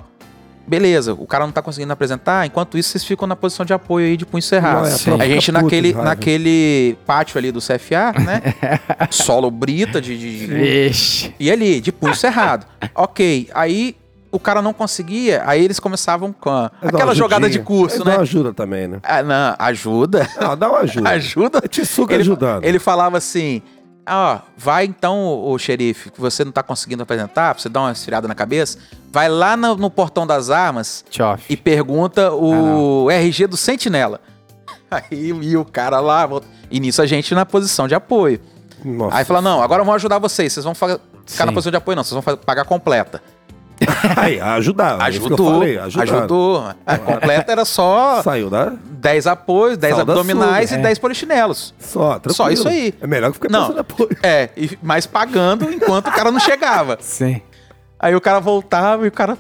[0.68, 4.06] beleza, o cara não tá conseguindo apresentar, enquanto isso vocês ficam na posição de apoio
[4.08, 4.82] aí de punho cerrado.
[5.08, 8.42] Não, é, a A gente naquele, naquele pátio ali do CFA, né?
[9.10, 11.34] Solo brita de, de- de- Vixe.
[11.40, 12.66] e ali, de punho cerrado.
[12.94, 13.96] ok, aí
[14.32, 17.98] o cara não conseguia, aí eles começavam com a- dá uma aquela jogada de curso,
[17.98, 18.18] Mas Dá né?
[18.18, 19.00] uma ajuda também, né?
[19.04, 20.28] Ah, não, ajuda.
[20.40, 21.10] Não, dá uma ajuda.
[21.12, 21.62] ajuda.
[21.68, 22.64] Te suga Ele, ajudando.
[22.64, 23.62] ele falava assim:
[24.10, 27.92] Ó, vai então, o xerife, que você não tá conseguindo apresentar, pra você dar uma
[27.92, 28.78] esfriada na cabeça,
[29.12, 31.44] vai lá no, no portão das armas Tchof.
[31.50, 34.20] e pergunta o RG do sentinela.
[34.90, 36.28] Aí e o cara lá,
[36.70, 38.40] e nisso a gente na posição de apoio.
[38.84, 39.18] Nossa.
[39.18, 41.54] Aí fala: não, agora vamos ajudar vocês, vocês vão ficar na Sim.
[41.54, 43.22] posição de apoio, não, vocês vão pagar completa.
[44.16, 45.00] Aí, ajudar.
[45.00, 46.72] é Ajudou, falei, ajudou.
[46.86, 48.74] A completa era só Saiu da...
[48.84, 50.88] 10 apoios, 10 Sal da abdominais suga, e é.
[50.88, 51.74] 10 polichinelos.
[51.80, 52.34] Só, tranquilo.
[52.36, 52.94] Só isso aí.
[53.02, 53.62] É melhor que ficar Não.
[53.62, 54.10] pensando apoio.
[54.22, 56.98] É, e- mas pagando enquanto o cara não chegava.
[57.02, 57.42] Sim.
[58.00, 59.38] Aí o cara voltava e o cara,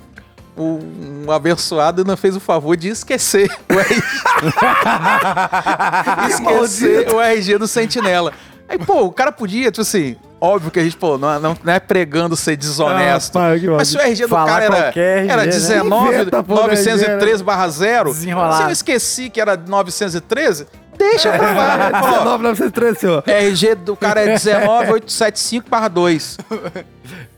[0.56, 0.80] o,
[1.28, 4.02] um abençoado, não fez o favor de esquecer o RG.
[6.30, 8.34] esquecer o RG do Sentinela.
[8.72, 11.74] Aí, pô, o cara podia, tipo assim, óbvio que a gente, pô, não, não, não
[11.74, 13.38] é pregando ser desonesto.
[13.38, 14.94] Ah, que mas se o RG do Falar cara era,
[15.34, 15.48] era né?
[15.48, 20.68] 19, Inventa, pô, 913 barra 0, se eu esqueci que era 913,
[20.98, 21.92] deixa pra lá.
[22.02, 23.24] Ó, 19, 903, senhor.
[23.28, 26.38] RG do cara é 19875 barra 2.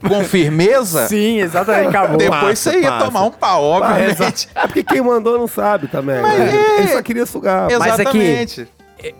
[0.06, 1.88] Com firmeza, Sim, exatamente.
[1.88, 2.16] Acabou.
[2.16, 3.04] depois Passa, você ia passa.
[3.06, 4.48] tomar um pau, obviamente.
[4.54, 6.20] É porque quem mandou não sabe também.
[6.20, 6.56] Mas né?
[6.56, 6.78] é.
[6.80, 7.68] Ele só queria sugar.
[7.78, 8.68] Mas aqui- Exatamente.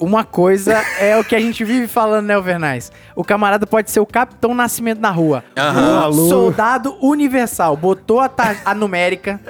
[0.00, 2.90] Uma coisa é o que a gente vive falando, né, Alvernais?
[3.14, 5.44] O camarada pode ser o Capitão Nascimento na rua.
[5.56, 6.28] Um Alô.
[6.28, 7.76] soldado universal.
[7.76, 9.40] Botou a, ta- a numérica,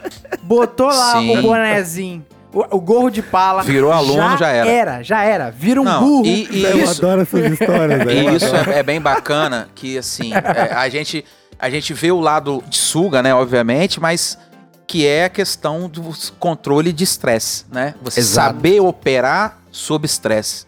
[0.42, 1.38] botou lá Sim.
[1.38, 3.62] o bonezinho, o, o gorro de pala.
[3.62, 4.68] Virou aluno, já era.
[4.70, 5.50] era, já era.
[5.50, 6.26] Vira um Não, burro.
[6.26, 8.00] e, e eu isso, adoro essas histórias.
[8.02, 8.36] e velho.
[8.36, 11.24] isso é, é bem bacana, que assim, é, a, gente,
[11.58, 14.38] a gente vê o lado de suga, né, obviamente, mas
[14.86, 17.94] que é a questão do controle de estresse, né?
[18.02, 18.54] Você Exato.
[18.54, 20.66] saber operar sob estresse.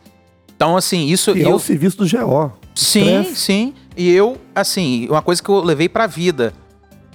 [0.54, 1.54] Então, assim, isso Que é eu.
[1.54, 2.52] o serviço do GO.
[2.74, 3.36] Sim, Estresse.
[3.40, 3.74] sim.
[3.96, 6.52] E eu, assim, uma coisa que eu levei pra vida.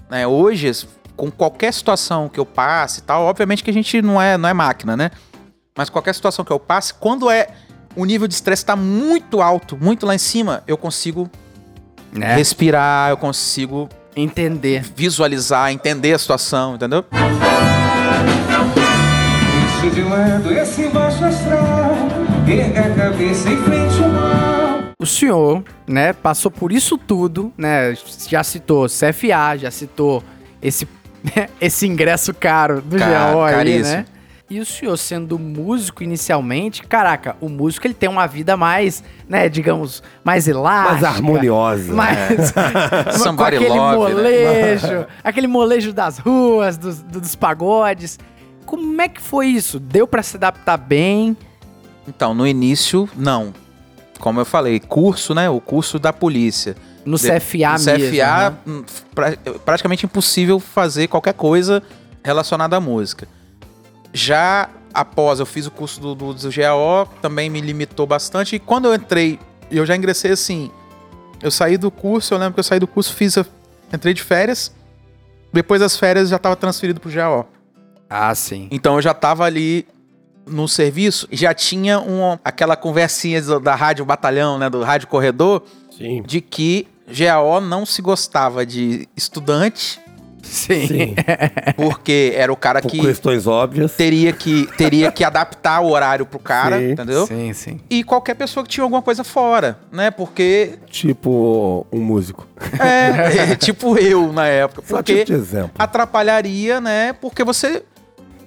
[0.09, 0.25] Né?
[0.25, 0.71] Hoje,
[1.17, 4.47] com qualquer situação que eu passe e tal, obviamente que a gente não é, não
[4.47, 5.11] é máquina, né?
[5.77, 7.47] Mas qualquer situação que eu passe, quando é
[7.95, 11.29] o nível de estresse tá muito alto, muito lá em cima, eu consigo
[12.11, 12.35] Né?
[12.35, 14.83] respirar, eu consigo Entender.
[14.95, 17.05] visualizar, entender a situação, entendeu?
[19.81, 21.95] Deixe de lado esse baixo astral.
[22.47, 24.93] Erga a cabeça em frente ao mal.
[24.99, 27.95] O senhor, né, passou por isso tudo, né?
[28.27, 30.23] Já citou CFA, já citou
[30.61, 30.87] esse,
[31.59, 33.97] esse ingresso caro do ali, caríssimo.
[33.97, 34.05] né?
[34.51, 39.49] E o senhor sendo músico inicialmente, caraca, o músico ele tem uma vida mais, né,
[39.49, 40.91] digamos, mais elástica.
[40.91, 41.93] Mais harmoniosa.
[41.93, 42.51] Mais,
[43.13, 44.13] com Somebody aquele love, né?
[44.13, 48.19] molejo, aquele molejo das ruas, dos, dos pagodes.
[48.65, 49.79] Como é que foi isso?
[49.79, 51.35] Deu pra se adaptar bem?
[52.07, 53.53] Então, no início, não.
[54.19, 55.49] Como eu falei, curso, né?
[55.49, 56.75] O curso da polícia.
[57.05, 58.11] No De- CFA no mesmo.
[58.11, 58.57] CFA, né?
[58.67, 58.83] hum,
[59.15, 59.35] pra-
[59.65, 61.81] praticamente impossível fazer qualquer coisa
[62.23, 63.27] relacionada à música.
[64.13, 68.55] Já após eu fiz o curso do, do, do GAO, também me limitou bastante.
[68.55, 69.39] E quando eu entrei,
[69.71, 70.69] eu já ingressei assim.
[71.41, 73.45] Eu saí do curso, eu lembro que eu saí do curso, fiz a-
[73.91, 74.71] entrei de férias.
[75.51, 77.47] Depois das férias já estava transferido pro GAO.
[78.13, 78.67] Ah, sim.
[78.69, 79.87] Então eu já tava ali
[80.45, 85.63] no serviço, já tinha um, aquela conversinha do- da rádio batalhão, né, do rádio corredor,
[85.97, 86.21] Sim.
[86.23, 89.99] de que GAO não se gostava de estudante,
[90.43, 90.87] Sim.
[90.87, 91.15] Sim.
[91.77, 93.93] porque era o cara Por que questões óbvias.
[93.93, 96.91] teria que teria que adaptar o horário pro cara, Sim.
[96.91, 97.27] entendeu?
[97.27, 97.79] Sim, sim.
[97.89, 100.09] E qualquer pessoa que tinha alguma coisa fora, né?
[100.11, 102.45] Porque Tipo um músico.
[102.79, 105.71] é, é, tipo eu na época, Só porque tipo de exemplo.
[105.77, 107.13] atrapalharia, né?
[107.13, 107.83] Porque você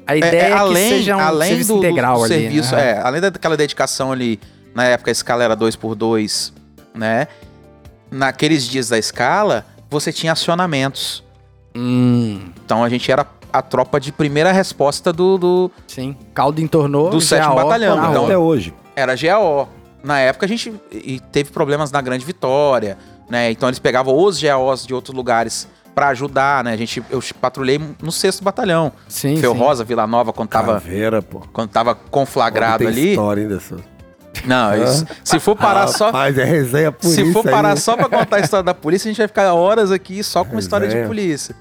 [0.06, 2.28] A É, ideia é, é, além, que seja um além serviço do, do integral ali.
[2.34, 2.90] serviço, né?
[2.90, 4.38] é, além daquela dedicação ali,
[4.74, 6.52] na época a escala era 2x2,
[6.94, 7.26] né?
[8.10, 11.24] Naqueles dias da escala, você tinha acionamentos.
[11.74, 16.16] Hum, Então a gente era a tropa de primeira resposta do, do sim.
[16.34, 17.10] Caldo entornou.
[17.10, 18.24] Do sétimo batalhão, tá na então.
[18.24, 18.74] Até hoje.
[18.94, 19.68] era GAO.
[20.02, 22.98] Na época a gente e teve problemas na Grande Vitória,
[23.28, 23.50] né?
[23.50, 26.72] Então eles pegavam os GAOs de outros lugares pra ajudar, né?
[26.72, 28.92] A gente eu patrulhei no sexto batalhão.
[29.08, 29.58] Sim, Feu sim.
[29.58, 31.40] Rosa, Vila Nova, quando tava Caveira, pô.
[31.52, 33.10] quando tava conflagrado Tem ali.
[33.10, 33.60] história ainda.
[34.44, 37.76] Não, isso, se for parar só Rapaz, é resenha polícia Se for parar aí.
[37.78, 40.58] só pra contar a história da polícia, a gente vai ficar horas aqui só com
[40.58, 41.54] história de polícia.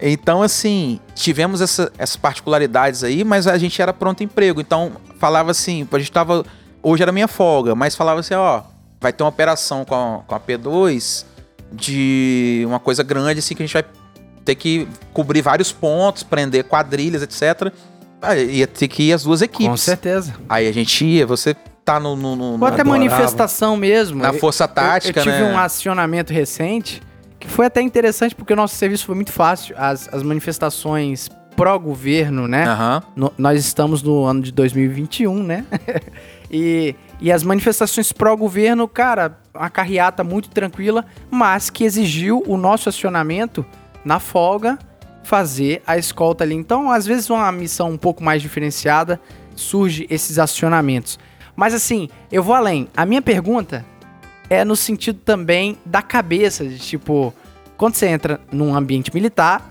[0.00, 4.60] Então, assim, tivemos essa- essas particularidades aí, mas a gente era pronto emprego.
[4.60, 6.44] Então, falava assim, a gente tava.
[6.82, 8.62] Hoje era minha folga, mas falava assim, ó,
[9.00, 11.24] vai ter uma operação com a, com a P2
[11.72, 13.84] de uma coisa grande, assim, que a gente vai
[14.44, 17.72] ter que cobrir vários pontos, prender quadrilhas, etc.
[18.20, 19.80] Aí ia ter que ir as duas Com equipes.
[19.80, 20.34] certeza.
[20.48, 21.54] Aí a gente ia, você
[21.84, 22.14] tá no.
[22.16, 24.22] no, no- Ou até manifestação mesmo.
[24.22, 25.52] Na força tática, eu, eu tive né?
[25.52, 27.02] um acionamento recente
[27.40, 29.74] que foi até interessante porque o nosso serviço foi muito fácil.
[29.76, 32.64] As, as manifestações pró-governo, né?
[32.66, 33.02] Aham.
[33.16, 35.64] No- nós estamos no ano de 2021, né?
[36.50, 42.88] e, e as manifestações pró-governo, cara, uma carreata muito tranquila, mas que exigiu o nosso
[42.88, 43.64] acionamento
[44.04, 44.76] na folga
[45.22, 46.56] fazer a escolta ali.
[46.56, 49.20] Então, às vezes, uma missão um pouco mais diferenciada
[49.54, 51.16] surge esses acionamentos.
[51.54, 52.88] Mas assim, eu vou além.
[52.96, 53.84] A minha pergunta
[54.50, 57.32] é no sentido também da cabeça, de tipo,
[57.76, 59.70] quando você entra num ambiente militar,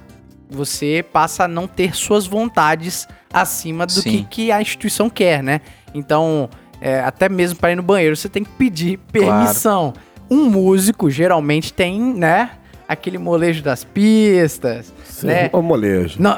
[0.50, 5.60] você passa a não ter suas vontades acima do que, que a instituição quer, né?
[5.94, 6.50] Então,
[6.82, 9.94] é, até mesmo para ir no banheiro, você tem que pedir permissão.
[10.30, 12.52] Um músico geralmente tem, né?
[12.88, 15.50] Aquele molejo das pistas, Sim, né?
[15.54, 16.18] Ô molejo.
[16.20, 16.38] Não,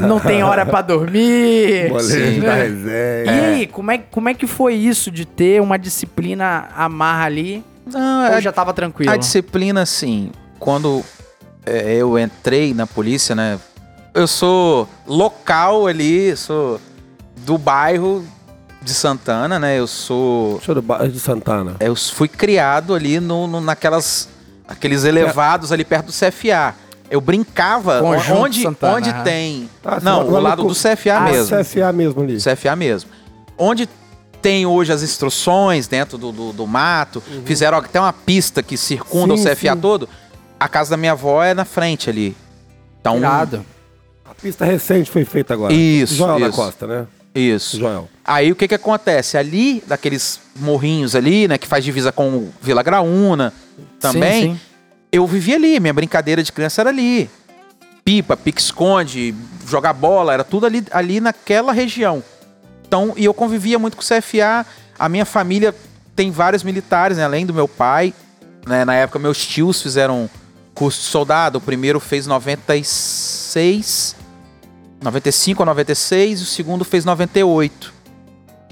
[0.00, 1.88] não tem hora pra dormir.
[1.92, 2.46] Molejo né?
[2.46, 3.46] da E resenha.
[3.46, 7.64] aí, como é, como é que foi isso de ter uma disciplina amarra ali?
[7.86, 9.12] Não, Ou a, já tava tranquilo?
[9.12, 11.04] a disciplina, assim, quando
[11.64, 13.58] é, eu entrei na polícia, né?
[14.12, 16.80] Eu sou local ali, sou
[17.44, 18.24] do bairro
[18.84, 19.78] de Santana, né?
[19.78, 20.60] Eu sou.
[20.60, 21.76] Show do bairro de Santana.
[21.80, 24.28] Eu fui criado ali no, no- naquelas.
[24.66, 26.74] Aqueles elevados ali perto do CFA.
[27.10, 29.22] Eu brincava Conjunto onde, Santana, onde aham.
[29.24, 29.70] tem.
[29.84, 31.56] Ah, você não, mora o lado co- do CFA Ah, mesmo.
[31.56, 32.38] CFA mesmo ali.
[32.40, 33.10] CFA mesmo.
[33.58, 33.86] Onde
[34.40, 39.34] tem hoje as instruções dentro do, do, do mato, fizeram até uma pista que circunda
[39.34, 39.38] Uhum.
[39.38, 39.80] Sim, o CFA sim.
[39.80, 40.08] todo.
[40.58, 42.34] A casa da minha avó é na frente ali.
[43.00, 43.64] Então, Irado.
[44.24, 45.72] A pista recente foi feita agora.
[45.74, 46.56] Isso, Joel da isso.
[46.56, 47.06] Costa, né?
[47.34, 47.78] Isso.
[47.78, 48.08] Joel.
[48.24, 49.36] Aí o que que acontece?
[49.36, 53.52] Ali, daqueles morrinhos ali, né, que faz divisa com Vila Graúna
[53.98, 54.60] também, Sim, sim.
[55.10, 57.28] eu vivia ali, minha brincadeira de criança era ali.
[58.04, 59.34] Pipa, pique-esconde,
[59.66, 62.22] jogar bola, era tudo ali, ali naquela região.
[62.86, 64.64] Então, e eu convivia muito com o CFA,
[64.98, 65.74] a minha família
[66.14, 67.24] tem vários militares, né?
[67.24, 68.14] Além do meu pai,
[68.66, 68.84] né?
[68.84, 70.30] Na época, meus tios fizeram
[70.74, 71.58] curso de soldado.
[71.58, 74.16] O primeiro fez 96,
[75.04, 77.92] 95 ou 96, o segundo fez 98,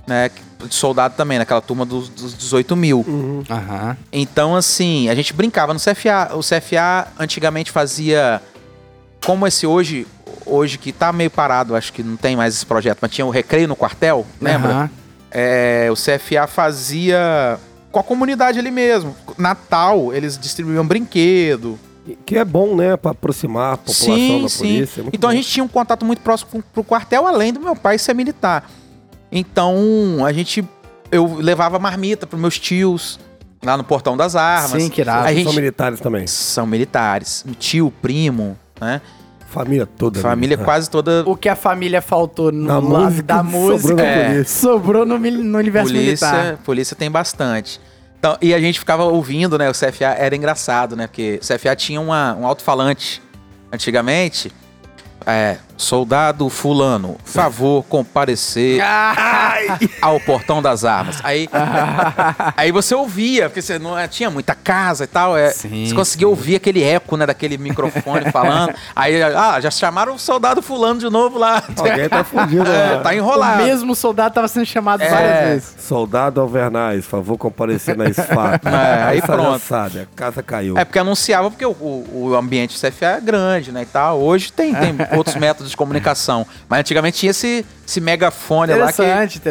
[0.06, 0.30] né?
[0.66, 3.04] De soldado também, naquela turma dos, dos 18 mil.
[3.50, 3.96] Aham.
[4.12, 6.34] Então, assim, a gente brincava no CFA.
[6.34, 8.40] O CFA antigamente fazia.
[9.24, 10.06] Como esse hoje,
[10.46, 13.30] hoje que tá meio parado, acho que não tem mais esse projeto, mas tinha o
[13.30, 14.70] recreio no quartel, lembra?
[14.70, 14.90] Aham.
[15.30, 17.58] É, o CFA fazia
[17.90, 19.14] com a comunidade ali mesmo.
[19.38, 21.78] Natal, eles distribuíam brinquedo.
[22.26, 22.96] Que é bom, né?
[22.96, 24.58] Pra aproximar a população Sim, da sim.
[24.58, 25.00] polícia.
[25.02, 25.36] é Então a bom.
[25.36, 28.68] gente tinha um contato muito próximo com, pro quartel, além do meu pai ser militar.
[29.30, 30.64] Então a gente.
[31.10, 33.20] Eu levava marmita pros meus tios
[33.62, 34.82] lá no portão das armas.
[34.82, 35.24] Sim, que irado.
[35.24, 36.26] A São gente, militares também.
[36.26, 37.44] são militares.
[37.58, 39.00] Tio, primo, né?
[39.48, 40.18] Família toda.
[40.18, 40.64] Família militar.
[40.64, 44.02] quase toda O que a família faltou no Na lado música, da sobrou música na
[44.02, 44.44] É.
[44.44, 46.56] sobrou no, mil- no universo polícia, militar.
[46.64, 47.78] polícia tem bastante.
[48.22, 49.68] Então, e a gente ficava ouvindo, né?
[49.68, 51.08] O CFA era engraçado, né?
[51.08, 53.20] Porque o CFA tinha uma, um alto-falante
[53.72, 54.52] antigamente.
[55.26, 58.80] É, soldado fulano, favor comparecer
[60.00, 61.18] ao portão das armas.
[61.22, 61.48] Aí,
[62.56, 65.36] aí você ouvia, porque você não tinha muita casa e tal.
[65.36, 68.74] É, Sim, você conseguia ouvir aquele eco, né, daquele microfone falando.
[68.94, 71.62] Aí, ah, já chamaram o soldado fulano de novo lá.
[71.76, 72.66] Alguém tá fugindo.
[72.70, 73.00] É, né?
[73.02, 73.62] tá O enrolado.
[73.62, 75.08] mesmo soldado tava sendo chamado É.
[75.08, 75.74] várias vezes.
[75.78, 78.66] Soldado Alvernaz, favor comparecer na SFAP.
[78.66, 79.50] É, aí Essa pronto.
[79.50, 80.78] lançada, a casa caiu.
[80.78, 84.20] É porque anunciava, porque o, o, o ambiente do CFA é grande, né, e tal.
[84.20, 86.46] Hoje tem, tem outros métodos de comunicação.
[86.68, 89.02] Mas antigamente tinha esse, esse megafone lá que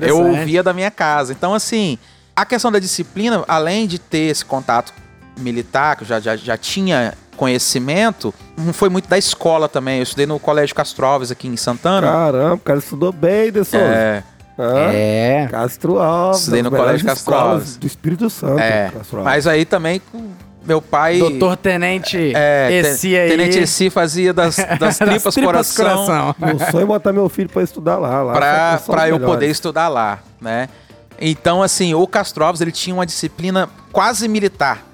[0.07, 1.33] eu ouvia da minha casa.
[1.33, 1.97] Então, assim,
[2.35, 4.93] a questão da disciplina, além de ter esse contato
[5.37, 9.97] militar, que eu já, já, já tinha conhecimento, não foi muito da escola também.
[9.97, 12.07] Eu estudei no Colégio Castro Alves aqui em Santana.
[12.07, 13.83] Caramba, o cara estudou bem, De Souza.
[13.83, 14.23] É,
[14.59, 14.91] Hã?
[14.93, 15.47] É.
[15.49, 16.41] Castro Alves.
[16.41, 17.77] Estudei no Colégio Castro Alves.
[17.77, 18.59] Do Espírito Santo.
[18.59, 18.91] é.
[18.91, 19.33] Castro Alves.
[19.33, 20.01] Mas aí também,
[20.65, 21.17] meu pai...
[21.17, 23.29] Doutor Tenente É, esse Te- aí.
[23.29, 27.97] Tenente Essi fazia das, das tripas, coração, Meu sonho é botar meu filho pra estudar
[27.97, 28.21] lá.
[28.21, 29.25] lá pra, os eu melhores.
[29.25, 30.69] poder estudar lá, né?
[31.19, 34.85] Então, assim, o Castro Alves, ele tinha uma disciplina quase militar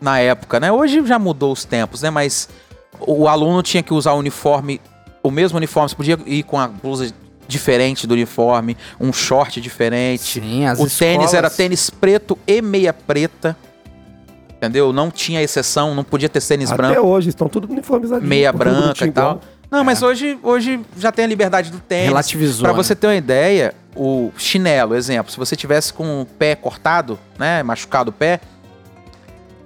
[0.00, 0.72] na época, né?
[0.72, 2.10] Hoje já mudou os tempos, né?
[2.10, 2.48] Mas
[3.00, 4.80] o aluno tinha que usar o uniforme,
[5.22, 7.12] o mesmo uniforme, você podia ir com a blusa
[7.46, 10.40] diferente do uniforme, um short diferente.
[10.40, 13.56] Sim, as o tênis escolas- era tênis preto e meia preta.
[14.62, 14.92] Entendeu?
[14.92, 18.28] Não tinha exceção, não podia ter tênis Até branco hoje, estão tudo uniformizadinhos.
[18.28, 19.40] meia tudo branca e tal.
[19.68, 22.06] Não, mas hoje, hoje já tem a liberdade do tênis.
[22.06, 22.76] Relativizou, Pra né?
[22.76, 27.60] você ter uma ideia, o chinelo, exemplo, se você tivesse com o pé cortado, né,
[27.64, 28.38] machucado o pé,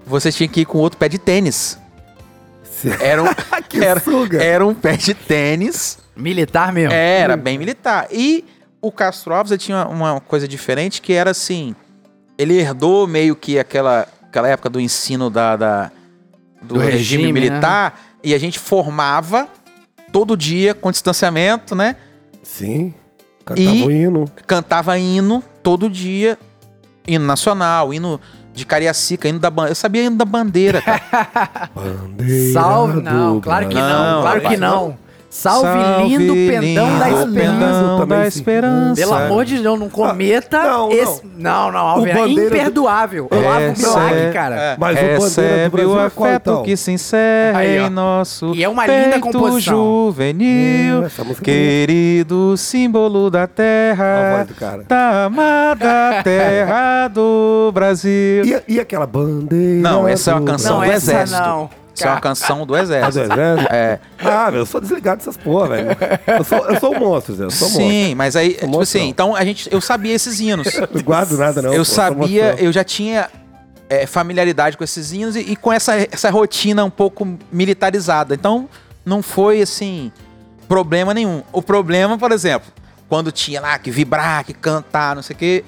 [0.06, 1.78] você tinha que ir com outro pé de tênis.
[3.00, 3.26] Era um,
[3.68, 4.42] Que era, suga.
[4.42, 6.92] era um pé de tênis, Militar mesmo.
[6.94, 8.06] era bem militar.
[8.10, 8.44] E
[8.80, 11.74] o Castro Alves tinha uma coisa diferente que era assim,
[12.38, 14.06] ele herdou meio que aquela,
[14.36, 15.90] aquela época do ensino da, da-
[16.62, 19.48] do, Do regime, regime, militar e a gente formava
[20.12, 21.96] todo dia com distanciamento, né?
[22.42, 22.92] Sim.
[23.44, 24.24] Cantava E- hino.
[24.46, 26.38] Cantava hino todo dia,
[27.06, 28.20] hino nacional, hino
[28.52, 29.70] de Cariacica, hino da bandeira.
[29.70, 31.70] Eu sabia hino da bandeira, cara.
[31.74, 33.02] Bandeira Salve.
[33.02, 34.12] Não, claro que não.
[34.16, 34.98] Não, claro que não.
[35.36, 35.68] Salve,
[36.08, 37.26] lindo pendão da esperança.
[37.34, 38.06] pendão.
[38.06, 39.00] da esperança.
[39.00, 41.22] Pelo amor de Deus, não cometa não, esse.
[41.36, 43.28] Não, não, Alver, é bandeira do- imperdoável.
[43.30, 44.54] Eu lavo um milagre, Recebe- cara.
[44.56, 46.62] é, Mas o bandeira do recebe Brasil o é qual, afeto então?
[46.62, 49.76] que se encerra Aí, em nosso E é uma linda composição.
[49.76, 54.46] juvenil, Hum, é querido símbolo da terra,
[54.88, 58.44] da amada terra do Brasil.
[58.44, 59.80] E, e aquela bandeira?
[59.82, 61.40] Não, essa é uma canção Não, do essa exército.
[61.40, 61.70] não.
[61.96, 63.32] Isso é uma canção do Ah, do exército.
[63.32, 63.72] exército?
[63.72, 63.98] É.
[64.18, 65.88] Ah, meu, eu sou desligado dessas porra, velho.
[66.26, 67.44] Eu sou, eu sou um monstro, Zé.
[67.44, 67.88] Eu sou um monstro.
[67.90, 69.06] Sim, mas aí, tipo monstro, assim, não.
[69.06, 70.68] então a gente, eu sabia esses hinos.
[70.92, 71.72] Não guardo nada, não.
[71.72, 73.30] eu pô, sabia, eu já tinha
[73.88, 78.34] é, familiaridade com esses hinos e, e com essa, essa rotina um pouco militarizada.
[78.34, 78.68] Então,
[79.04, 80.12] não foi assim
[80.68, 81.42] problema nenhum.
[81.52, 82.70] O problema, por exemplo,
[83.08, 85.64] quando tinha lá que vibrar, que cantar, não sei o quê,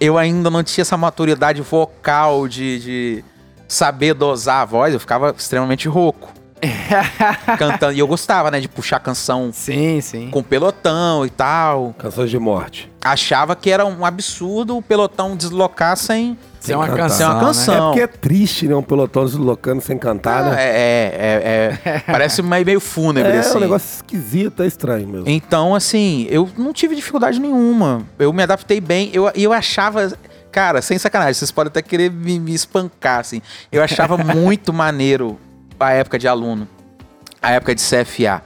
[0.00, 3.24] eu ainda não tinha essa maturidade vocal de, de
[3.68, 6.32] saber dosar a voz, eu ficava extremamente rouco.
[7.56, 7.92] cantando.
[7.92, 10.28] E eu gostava, né, de puxar canção Sim, sim.
[10.30, 11.94] com pelotão e tal.
[11.96, 12.90] Canções de morte.
[13.04, 16.36] Achava que era um absurdo o pelotão deslocar sem.
[16.68, 17.02] É uma cantar.
[17.02, 17.26] canção.
[17.26, 17.46] É uma né?
[17.46, 17.74] canção.
[17.74, 17.86] É Não.
[17.90, 18.74] porque é triste, né?
[18.74, 20.56] Um pelotão deslocando sem cantar, Ah, né?
[20.58, 21.98] é, é, é, é.
[22.10, 23.56] Parece meio, meio fúnebre, É, assim.
[23.56, 25.28] um negócio esquisito, é estranho mesmo.
[25.28, 28.02] Então, assim, eu não tive dificuldade nenhuma.
[28.18, 29.10] Eu me adaptei bem.
[29.12, 30.12] Eu, eu achava.
[30.58, 33.40] Cara, sem sacanagem, vocês podem até querer me, me espancar, assim.
[33.70, 35.38] Eu achava muito maneiro
[35.78, 36.66] a época de aluno.
[37.40, 38.42] A época de CFA.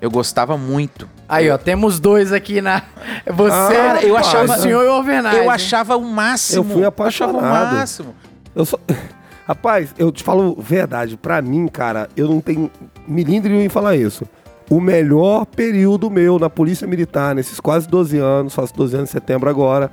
[0.00, 1.08] Eu gostava muito.
[1.28, 2.82] Aí, ó, temos dois aqui na.
[3.24, 5.36] Você, Ah, eu eu achava, o senhor e o Alvernaz.
[5.36, 6.58] Eu achava o máximo.
[6.58, 7.76] Eu fui achava o apaixonado.
[7.76, 8.14] máximo.
[8.52, 8.76] Eu só...
[9.46, 11.16] Rapaz, eu te falo verdade.
[11.16, 12.68] Pra mim, cara, eu não tenho
[13.06, 14.26] milímetro em falar isso.
[14.68, 19.12] O melhor período meu na Polícia Militar, nesses quase 12 anos, faço 12 anos em
[19.12, 19.92] setembro agora,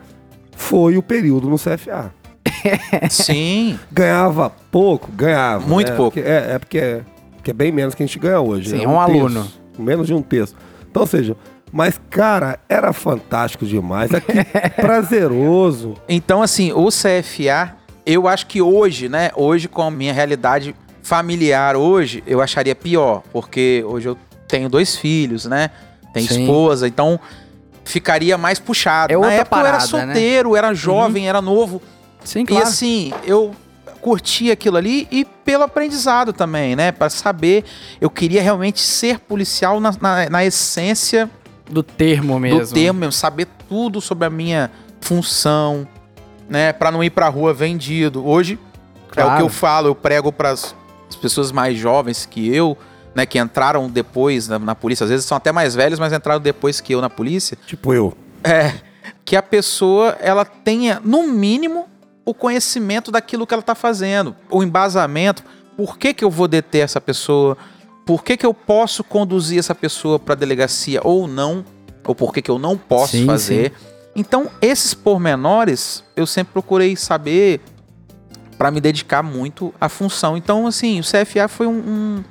[0.56, 2.14] foi o período no CFA.
[3.10, 3.80] Sim.
[3.92, 5.12] Ganhava pouco?
[5.12, 5.68] Ganhava.
[5.68, 5.98] Muito né?
[5.98, 6.14] pouco.
[6.16, 7.02] Porque- é, é porque é,
[7.36, 8.70] porque é bem menos que a gente ganha hoje.
[8.70, 8.84] Sim, né?
[8.84, 9.48] é um terço, aluno.
[9.80, 10.56] menos de um terço.
[10.90, 11.36] Então, ou seja,
[11.72, 14.14] mas, cara, era fantástico demais.
[14.14, 14.34] Aqui,
[14.76, 15.96] prazeroso.
[16.08, 17.76] Então, assim, o CFA,
[18.06, 19.32] eu acho que hoje, né?
[19.36, 23.24] Hoje, com a minha realidade familiar hoje, eu acharia pior.
[23.32, 24.18] Porque hoje eu
[24.48, 25.70] tenho dois filhos, né?
[26.14, 26.42] Tenho Sim.
[26.42, 27.20] esposa, então
[27.86, 29.14] ficaria mais puxado.
[29.14, 29.88] É Na época eu era parada, né?
[30.14, 31.82] solteiro, era jovem, era novo.
[32.24, 32.64] Sim, E claro.
[32.68, 33.56] assim, eu
[34.00, 36.92] curti aquilo ali e pelo aprendizado também, né?
[36.92, 37.64] Pra saber,
[38.00, 41.30] eu queria realmente ser policial na, na, na essência
[41.70, 42.60] do termo mesmo.
[42.62, 45.88] do termo mesmo, saber tudo sobre a minha função,
[46.50, 46.74] né?
[46.74, 48.26] Pra não ir pra rua vendido.
[48.28, 48.58] Hoje
[49.16, 49.36] é o Claro.
[49.38, 50.76] que eu falo, eu prego pras
[51.10, 52.78] as pessoas mais jovens que eu,
[53.16, 53.26] né?
[53.26, 56.82] Que entraram depois na, na polícia, às vezes são até mais velhos, mas entraram depois
[56.82, 57.58] que eu na polícia.
[57.66, 58.14] Tipo eu.
[58.44, 58.74] É,
[59.24, 61.88] que a pessoa ela tenha, no mínimo,
[62.26, 65.44] o conhecimento daquilo que ela está fazendo, o embasamento,
[65.76, 67.58] por que, que eu vou deter essa pessoa,
[68.06, 71.66] por que, que eu posso conduzir essa pessoa para delegacia ou não,
[72.04, 73.74] ou por que, que eu não posso Sim, fazer.
[74.16, 77.62] Então, esses pormenores eu sempre procurei saber
[78.58, 80.38] para me dedicar muito à função.
[80.38, 82.24] Então, assim, o CFA foi um, um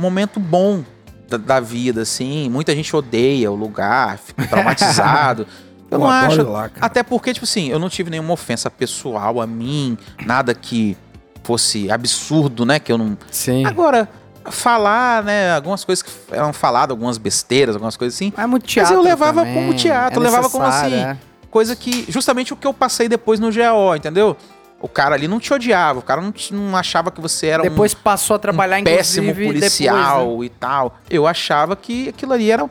[0.00, 0.84] momento bom
[1.28, 2.48] da, da vida, assim.
[2.48, 5.46] Muita gente odeia o lugar, fica traumatizado.
[5.90, 6.50] Eu, não adoro acho.
[6.50, 6.70] lá.
[6.80, 10.96] Até porque, tipo assim, eu não tive nenhuma ofensa pessoal a mim, nada que
[11.42, 12.78] fosse absurdo, né?
[12.78, 13.18] Que eu não.
[13.28, 13.66] Sim.
[13.66, 14.08] Agora,
[14.44, 15.52] falar, né?
[15.52, 18.32] Algumas coisas que eram faladas, algumas besteiras, algumas coisas assim.
[18.36, 20.94] Mas é muito Mas teatro eu levava também, como teatro, é eu levava como assim.
[20.94, 21.16] é.
[21.50, 22.06] Coisa que.
[22.08, 24.36] Justamente o que eu passei depois no GO, entendeu?
[24.82, 27.62] O cara ali não te odiava, o cara não, te- não achava que você era
[27.62, 30.46] um Depois passou a trabalhar, um péssimo inclusive, policial depois, né?
[30.46, 30.98] e tal.
[31.10, 32.68] Eu achava que aquilo ali era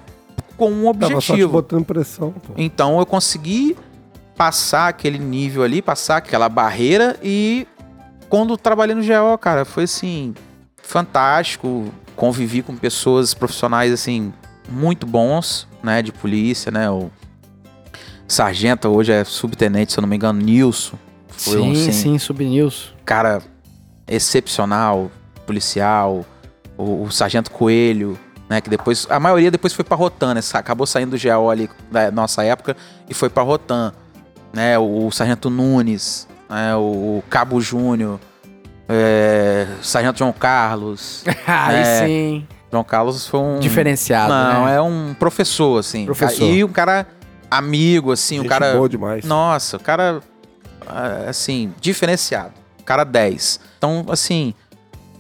[0.58, 1.52] com um Tava só te objetivo.
[1.52, 2.54] botando pressão, pô.
[2.58, 3.78] Então eu consegui
[4.36, 7.68] passar aquele nível ali, passar aquela barreira e
[8.28, 10.34] quando trabalhei no GO, cara, foi assim
[10.82, 11.94] fantástico.
[12.16, 14.34] Convivi com pessoas profissionais assim
[14.68, 16.90] muito bons, né, de polícia, né?
[16.90, 17.10] O
[18.28, 20.98] sargento hoje é subtenente, se eu não me engano, Nilson.
[21.40, 22.94] Foi sim, um assim, sim, subnews.
[23.06, 23.42] cara
[24.08, 25.12] excepcional,
[25.46, 26.26] policial,
[26.78, 28.18] o, o Sargento Coelho,
[28.50, 31.70] né, que depois, a maioria depois foi pra Rotan, né, acabou saindo do GAO ali
[31.92, 32.76] da nossa época
[33.08, 33.94] e foi pra Rotan,
[34.54, 38.20] né, o, o Sargento Nunes, né, o, o Cabo Júnior,
[38.88, 42.06] é, Sargento João Carlos, Aí É.
[42.06, 42.48] sim.
[42.72, 43.60] João Carlos foi um...
[43.60, 44.76] Diferenciado, Não, né?
[44.76, 46.48] é um professor, assim, Professor.
[46.48, 47.08] e um cara
[47.50, 48.74] amigo, assim, um Gente cara...
[48.74, 49.26] boa demais.
[49.26, 50.22] Nossa, o cara,
[51.28, 52.54] assim, diferenciado.
[52.86, 53.60] Cara 10.
[53.78, 54.54] Então, assim,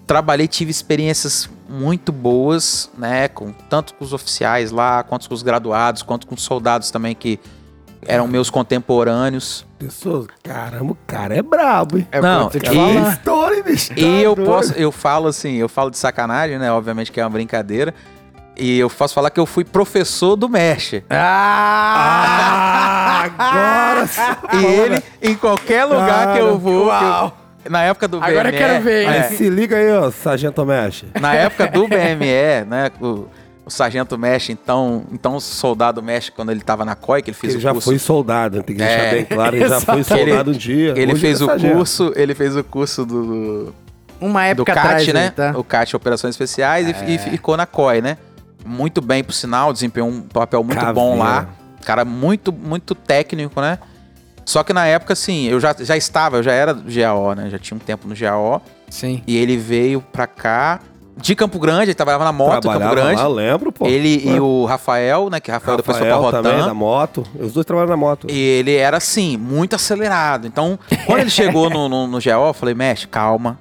[0.07, 3.27] trabalhei, tive experiências muito boas, né?
[3.27, 7.13] Com, tanto com os oficiais lá, quanto com os graduados, quanto com os soldados também
[7.13, 7.39] que
[8.05, 9.65] eram meus contemporâneos.
[9.77, 12.07] Pessoas, caramba, o cara é brabo, hein?
[12.11, 12.59] É Não, e-.
[12.59, 13.93] Que história, bicho.
[13.93, 14.47] E Tá eu doido.
[14.49, 16.71] posso, eu falo assim, eu falo de sacanagem, né?
[16.71, 17.93] Obviamente que é uma brincadeira.
[18.59, 20.95] E eu posso falar que eu fui professor do Mesh.
[21.99, 23.29] Ah!
[23.37, 24.21] Agora sim.
[24.61, 27.37] E ele, em qualquer lugar que eu vou, que eu- Uau.
[27.69, 29.09] na época do Agora eu BME, quero ver, hein?
[29.13, 31.07] é, Mas se liga aí, ó, Sargento Mexe.
[31.19, 32.91] Na época do BME, né?
[33.01, 33.25] O,
[33.65, 37.37] o sargento Mesh, então, então o soldado Mesh, quando ele tava na COI, que ele
[37.37, 37.89] fez Ele o já curso.
[37.89, 39.11] foi soldado, tem que deixar É.
[39.11, 40.93] bem claro, ele já foi soldado um dia.
[40.97, 41.75] Ele hoje fez é o sargento.
[41.75, 43.73] curso, ele fez o curso do,
[44.19, 45.29] Uma do época CAT, atrás, né?
[45.35, 45.53] tá?
[45.55, 48.17] O CAT Operações Especiais e- e, ficou na COI, né?
[48.65, 50.93] Muito bem, por sinal, desempenhou um papel muito Caveira.
[50.93, 51.47] bom lá.
[51.83, 53.79] Cara muito, muito técnico, né?
[54.45, 57.49] Só que na época, assim, eu já, já estava, eu já era do GAO, né?
[57.49, 58.61] Já tinha um tempo no GAO.
[58.89, 59.21] Sim.
[59.27, 60.79] E ele veio pra cá
[61.15, 63.21] de Campo Grande, ele trabalhava na moto em Campo Trabalhava Grande.
[63.21, 63.85] lá, lembro, pô.
[63.85, 65.39] Ele e o Rafael, né?
[65.39, 66.67] Que Rafael, depois foi pra Rafael também, Rotan.
[66.67, 67.25] da moto.
[67.39, 68.27] Os dois trabalham na moto.
[68.29, 70.47] E ele era assim, muito acelerado.
[70.47, 73.59] Então, quando ele chegou no, no, no GO, eu falei, mexe, calma.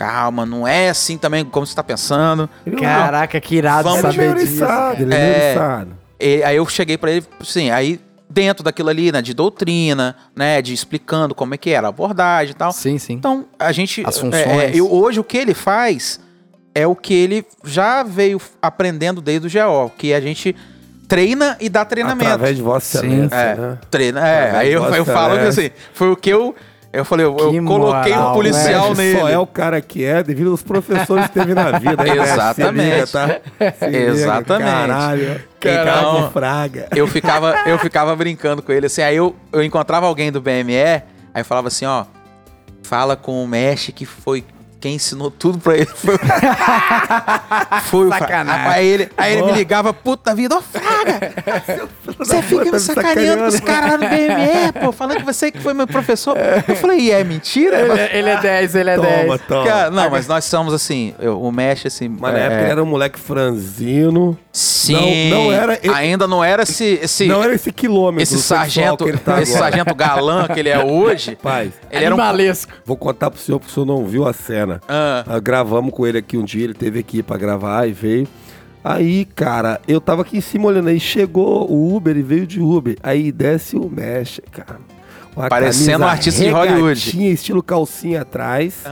[0.00, 2.48] Calma, não é assim também como você tá pensando.
[2.80, 4.62] Caraca, que irado Vamos é saber disso.
[4.64, 5.56] oriçado, ele é
[6.18, 6.44] É.
[6.44, 10.72] aí eu cheguei pra ele, assim, aí dentro daquilo ali, né, de doutrina, né, de
[10.72, 12.72] explicando como é que era a abordagem e tal.
[12.72, 13.12] Sim, sim.
[13.12, 14.02] Então, a gente.
[14.06, 14.46] As é, funções.
[14.46, 16.18] é, eu- hoje o que ele faz
[16.74, 20.56] é o que ele já veio aprendendo desde o GO, que a gente
[21.08, 22.24] treina e dá treinamento.
[22.30, 23.06] Através de Vossa Sim.
[23.08, 23.78] Excelência, É, né?
[23.90, 24.20] treina.
[24.26, 26.54] É, Através aí eu, eu falo que assim, foi o que eu
[26.92, 29.20] Eu falei, eu, eu Que coloquei moral, um policial Mexe nele.
[29.20, 32.02] Só é o cara que é devido aos professores que teve na vida.
[32.02, 32.18] Mexe?
[32.18, 33.06] Exatamente.
[33.06, 33.72] Se liga, tá?
[33.78, 34.70] Se liga, Exatamente.
[34.70, 35.40] Caralho.
[35.58, 36.88] Então, Caralho, fraga.
[36.96, 40.74] eu ficava, eu ficava brincando com ele, assim, aí eu, eu encontrava alguém do BME,
[40.82, 41.02] aí
[41.36, 42.06] eu falava assim, ó,
[42.82, 44.42] fala com o Mesh que foi
[44.80, 45.86] quem ensinou tudo pra ele.
[45.86, 46.16] Foi,
[47.84, 48.66] foi o Fra- Sacanagem.
[48.72, 51.32] Aí ele, aí ele me ligava, puta vida, ô Fraga,
[52.18, 55.60] você fica me sacaneando com os caras lá no BME, pô, falando que você que
[55.60, 56.36] foi meu professor.
[56.66, 57.78] Eu falei, e é mentira?
[57.80, 59.40] Ele, é- ele é 10, ele é Toma, 10.
[59.46, 59.64] toma.
[59.66, 62.08] Cara, não, mas nós somos assim, eu- o Mesh, assim...
[62.08, 64.38] Mas na é, época ele era um moleque franzino.
[64.52, 66.98] Sim, Não- não era- ele- ainda não era esse...
[67.02, 70.68] esse Não era esse quilômetro esse sargento, que ele tá esse sargento galã que ele
[70.68, 72.18] é hoje, Paz, ele era um...
[72.20, 72.72] Animalesco.
[72.84, 74.69] vou contar pro senhor porque o senhor não viu a cena.
[74.88, 75.24] Ah.
[75.26, 78.28] Ah, gravamos com ele aqui um dia, ele teve aqui pra gravar e veio.
[78.84, 82.60] Aí, cara, eu tava aqui em cima olhando aí, chegou o Uber e veio de
[82.60, 82.96] Uber.
[83.02, 84.78] Aí desce o Mesh, cara.
[85.36, 87.00] Uma Parecendo um artista de Hollywood.
[87.00, 88.82] regatinha, estilo calcinha atrás.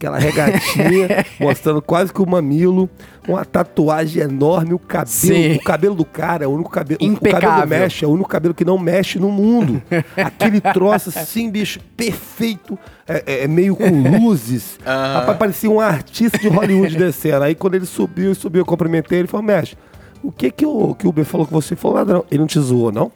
[0.00, 2.88] Aquela regatinha, mostrando quase que o mamilo.
[3.28, 5.10] Uma tatuagem enorme, o cabelo.
[5.10, 5.56] Sim.
[5.56, 6.96] O cabelo do cara é o único cabelo.
[7.02, 7.66] O cabelo Impecável.
[7.68, 9.82] Mesh é o único cabelo que não mexe no mundo.
[10.16, 12.78] Aquele troço assim, bicho, perfeito.
[13.06, 14.78] É, é- é meio com luzes.
[14.86, 17.44] Rapaz, parecia um artista de Hollywood descendo.
[17.44, 19.76] Aí quando ele subiu, subiu, eu cumprimentei ele e falou, Mesh,
[20.22, 21.74] o que que o, que o Uber falou com você?
[21.74, 22.24] Ele falou, ladrão.
[22.30, 23.12] Ele não te zoou, não?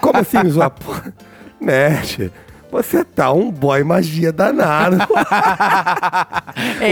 [0.00, 0.72] Como assim me zoar?
[1.60, 2.30] Mesh,
[2.70, 4.98] você tá um boy magia danado.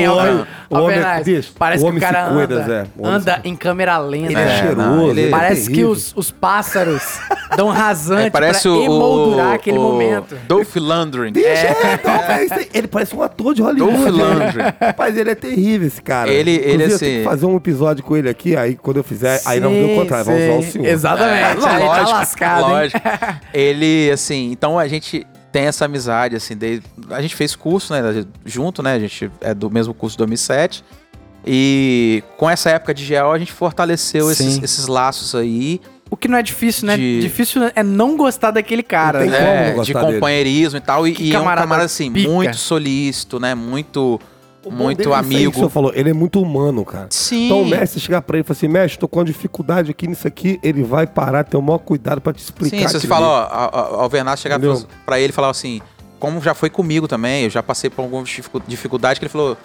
[0.08, 2.64] Ó, Olha, ó, o homem- bicho, parece o que o homem cara se cuida, anda,
[2.64, 2.86] Zé.
[2.96, 4.32] O homem anda se- em câmera lenta.
[4.32, 4.76] Ele é, É, cheiroso.
[4.88, 5.90] não, ele- é Parece que terrível.
[5.90, 7.02] os, os pássaros
[7.56, 10.36] dão rasante É, parece pra o, emoldurar o, aquele o momento.
[10.46, 11.32] Dolph Lundgren.
[11.32, 13.94] Bicho, é, então, é ele parece um ator de Hollywood.
[14.04, 14.10] Dolph?
[14.14, 14.74] Lundgren.
[14.80, 16.30] Rapaz, ele é terrível, esse cara.
[16.30, 18.98] Ele- ele, Inclusive, eu assim- tenho que fazer um episódio com ele aqui, aí quando
[18.98, 20.70] eu fizer, aí não deu o Sim, contrário, vamos usar o sim.
[20.72, 20.86] senhor.
[20.86, 21.42] Exatamente.
[21.42, 22.70] É, tá lógico, lascado, hein?
[22.72, 23.00] lógico.
[23.52, 28.26] Ele, assim, então a gente tem essa amizade, assim, desde, a gente fez curso, né,
[28.44, 30.82] junto, né, a gente é do mesmo curso de 2007,
[31.46, 36.26] e com essa época de GEO a gente fortaleceu esses, esses laços aí, O que
[36.26, 36.96] não é difícil, né?
[36.96, 39.20] De- Difícil é não gostar daquele cara.
[39.20, 39.38] Não tem né?
[39.38, 40.14] como é, de gostar dele.
[40.14, 42.28] companheirismo e tal, e, e é um camarada assim, pica.
[42.28, 44.20] muito solícito, né, muito,
[44.70, 45.54] muito é isso amigo.
[45.54, 47.06] senhor falou, ele é muito humano, cara.
[47.10, 47.46] Sim.
[47.46, 50.06] Então o mestre chegar pra ele e falar assim, mestre, tô com uma dificuldade aqui
[50.06, 52.76] nisso aqui, ele vai parar, ter o maior cuidado pra te explicar.
[52.76, 54.76] Sim, você aquilo fala, ó, a- chegar pra-
[55.06, 55.80] pra ele e falar assim,
[56.18, 59.56] como já foi comigo também, eu já passei por alguma dificu- dificuldade, que ele falou,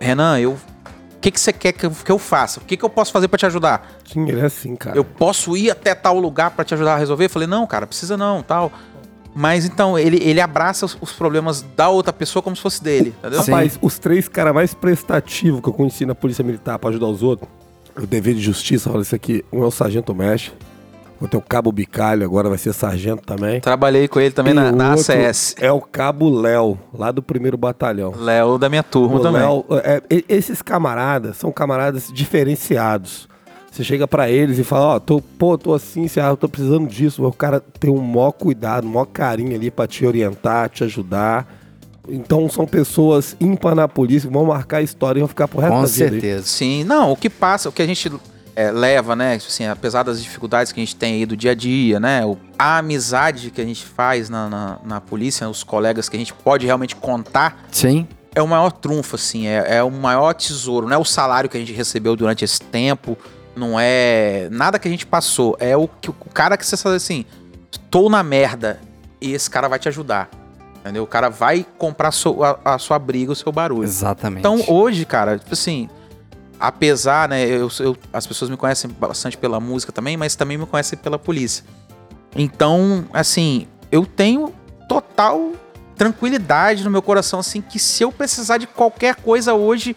[0.00, 0.52] Renan, eu.
[0.52, 2.60] O que, que você quer que eu, que eu faça?
[2.60, 3.92] O que, que eu posso fazer pra te ajudar?
[4.10, 4.96] Sim, ele é assim, cara.
[4.96, 7.26] Eu posso ir até tal lugar pra te ajudar a resolver?
[7.26, 8.72] Eu falei, não, cara, precisa não, tal.
[9.34, 13.14] Mas então, ele, ele abraça os, os problemas da outra pessoa como se fosse dele,
[13.18, 13.42] entendeu?
[13.42, 13.52] Sim.
[13.52, 17.22] Rapaz, os três caras mais prestativos que eu conheci na Polícia Militar pra ajudar os
[17.22, 17.48] outros,
[17.96, 20.52] o dever de justiça, olha isso aqui, um é o Sargento Mestre,
[21.20, 23.60] outro é o Cabo Bicalho, agora vai ser Sargento também.
[23.60, 25.54] Trabalhei com ele também E na, na ACS.
[25.60, 28.12] É o Cabo Léo, lá do primeiro batalhão.
[28.16, 29.42] Léo da minha turma O também.
[29.42, 33.28] Léo, é, e- esses camaradas são camaradas diferenciados.
[33.70, 36.48] Você chega pra eles e fala, ó, tô, pô, tô assim, você, ah, eu tô
[36.48, 37.24] precisando disso.
[37.24, 41.46] O cara tem um maior cuidado, um maior carinho ali pra te orientar, te ajudar.
[42.08, 45.60] Então são pessoas ímpar na polícia que vão marcar a história e vão ficar pro
[45.60, 46.04] resto Com da vida.
[46.06, 46.10] aí.
[46.10, 46.42] certeza.
[46.46, 48.10] Sim, não, o que passa, o que a gente
[48.56, 51.54] é, leva, né, assim, apesar das dificuldades que a gente tem aí do dia a
[51.54, 56.08] dia, né, o- a amizade que a gente faz na, na, na polícia, os colegas
[56.08, 58.08] que a gente pode realmente contar, Sim.
[58.34, 61.56] é o maior trunfo, assim, é, é o maior tesouro, não é o salário que
[61.56, 63.16] a gente recebeu durante esse tempo,
[63.56, 66.96] não é nada que a gente passou, é o, que, o cara que você fala
[66.96, 67.24] assim,
[67.70, 68.80] estou na merda
[69.20, 70.28] e esse cara vai te ajudar,
[70.80, 71.02] entendeu?
[71.02, 73.84] O cara vai comprar so- a, a sua briga, o seu barulho.
[73.84, 74.40] Exatamente.
[74.40, 75.88] Então, hoje, cara, tipo assim,
[76.58, 80.66] apesar, né, eu, eu- as pessoas me conhecem bastante pela música também, mas também me
[80.66, 81.64] conhecem pela polícia.
[82.36, 84.54] Então, assim, eu tenho
[84.88, 85.52] total
[85.96, 89.94] tranquilidade no meu coração, assim, que se eu precisar de qualquer coisa hoje,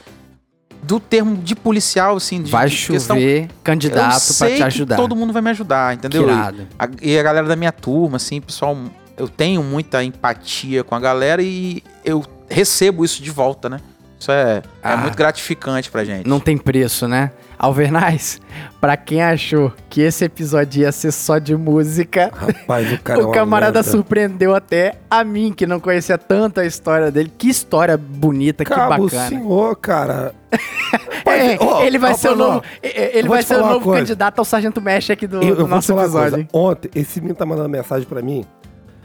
[0.83, 4.95] do termo de policial, assim, de, vai questão, chover eu candidato pra sei te ajudar.
[4.97, 6.27] todo mundo vai me ajudar, entendeu?
[6.29, 8.77] A- e a galera da minha turma, assim, pessoal,
[9.17, 13.79] eu tenho muita empatia com a galera e eu recebo isso de volta, né?
[14.19, 14.97] Isso é, é Ah.
[14.97, 16.27] muito gratificante pra gente.
[16.27, 17.31] Não tem preço, né?
[17.63, 18.41] Alvernais,
[18.81, 23.23] pra quem achou que esse episódio ia ser só de música, Rapaz, o cara é
[23.23, 23.89] o camarada merda.
[23.89, 27.31] surpreendeu até a mim, que não conhecia tanto a história dele.
[27.37, 29.29] Que história bonita, Cabo, que bacana.
[29.29, 30.35] senhor, cara.
[31.25, 34.37] É, Ó, ele vai ó, ser o novo, é, ele vai ser o novo candidato
[34.37, 36.47] ao Sargento Mesh aqui do, Eu, eu do vou nosso episódio.
[36.53, 38.45] Ontem, esse menino tá mandando mensagem pra mim.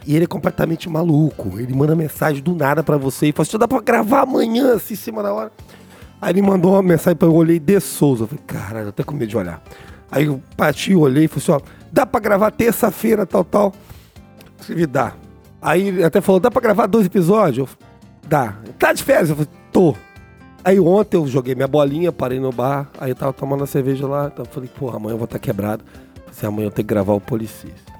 [0.06, 1.58] E ele é completamente maluco.
[1.58, 4.94] Ele manda mensagem do nada pra você e fala assim: dá pra gravar amanhã, assim,
[4.94, 5.52] em cima da hora.
[6.20, 8.24] Aí ele mandou uma mensagem pra eu, eu olhei de Souza.
[8.24, 9.62] Eu falei, caralho, eu até com medo de olhar.
[10.10, 11.60] Aí eu bati, olhei e falei assim: ó,
[11.92, 13.72] dá pra gravar terça-feira, tal, tal.
[14.58, 15.14] Escrevi, dá.
[15.60, 17.68] Aí ele até falou, dá pra gravar dois episódios?
[17.70, 17.88] Eu
[18.28, 18.56] dá.
[18.78, 19.30] Tá de férias?
[19.30, 19.94] Eu falei, tô.
[20.64, 24.06] Aí ontem eu joguei minha bolinha, parei no bar, aí eu tava tomando a cerveja
[24.06, 25.84] lá, então eu falei, porra, amanhã eu vou estar quebrado.
[26.32, 27.92] Se amanhã eu tenho que gravar o Policista.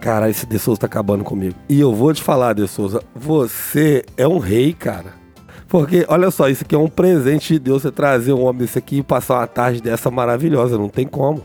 [0.00, 1.56] Cara, esse De Souza tá acabando comigo.
[1.68, 5.14] E eu vou te falar, De Souza, você é um rei, cara.
[5.74, 8.78] Porque, olha só, isso aqui é um presente de Deus, você trazer um homem desse
[8.78, 11.44] aqui e passar uma tarde dessa maravilhosa, não tem como.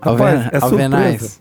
[0.00, 1.40] Rapaz, Alven- é Alvenaz,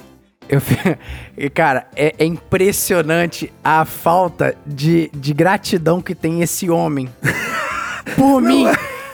[0.49, 0.59] eu
[1.53, 7.07] cara, é, é impressionante a falta de, de gratidão que tem esse homem.
[8.17, 8.65] Por mim,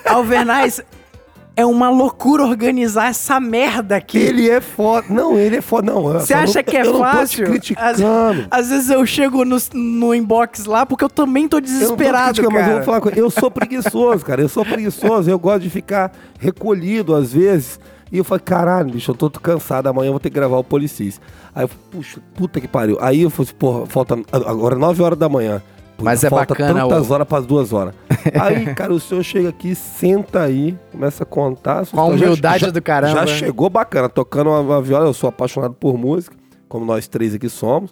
[0.06, 0.82] Alvenaz,
[1.56, 4.18] é uma loucura organizar essa merda aqui.
[4.18, 5.06] Ele é foda.
[5.10, 5.92] Não, ele é foda.
[5.92, 7.46] Não, eu Você não- acha que é eu fácil?
[7.46, 8.48] Não tô te Às, criticando.
[8.50, 11.74] às vezes eu chego no, no inbox lá porque eu também tô Eu não tô
[11.74, 12.76] desesperado, criticando, mas eu cara.
[12.78, 14.42] vou falar com Eu sou preguiçoso, cara.
[14.42, 15.30] Eu sou preguiçoso.
[15.30, 17.80] Eu gosto de ficar recolhido às vezes.
[18.12, 19.88] E eu falei, caralho, bicho, eu tô cansado.
[19.88, 21.20] Amanhã eu vou ter que gravar o Policis.
[21.56, 22.98] Aí eu falei, puxa, puta que pariu.
[23.02, 25.62] Aí eu falei, assim, porra, falta agora 9 horas da manhã.
[26.02, 27.94] Mas é falta bacana tantas o- horas para duas horas.
[28.41, 31.86] Aí, cara, o senhor chega aqui, senta aí, começa a contar.
[31.86, 33.26] Com a humildade já- do caramba.
[33.26, 35.06] Já chegou bacana, tocando uma, uma viola.
[35.06, 36.36] Eu sou apaixonado por música,
[36.68, 37.91] como nós três aqui somos.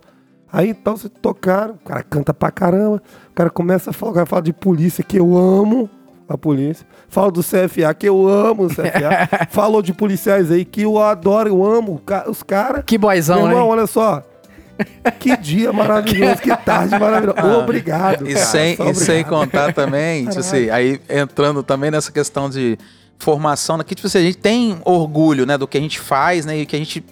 [0.52, 4.16] Aí então você tocaram, o cara canta pra caramba, o cara começa a falar, o
[4.16, 5.90] cara fala de polícia, que eu amo
[6.28, 6.86] a polícia.
[7.08, 9.48] Fala do CFA, que eu amo o CFA.
[9.52, 12.84] Falou de policiais aí, que eu adoro, eu amo os caras.
[12.86, 13.58] Que boizão, hein?
[13.58, 14.24] olha só.
[15.20, 17.58] Que dia maravilhoso, que tarde maravilhosa.
[17.58, 18.30] Obrigado.
[18.30, 19.30] E cara, sem, só e sem obrigado.
[19.30, 22.78] contar também, tipo assim, aí entrando também nessa questão de
[23.20, 26.46] formação, né, que tipo assim, a gente tem orgulho, né, do que a gente faz,
[26.46, 27.04] né, e que a gente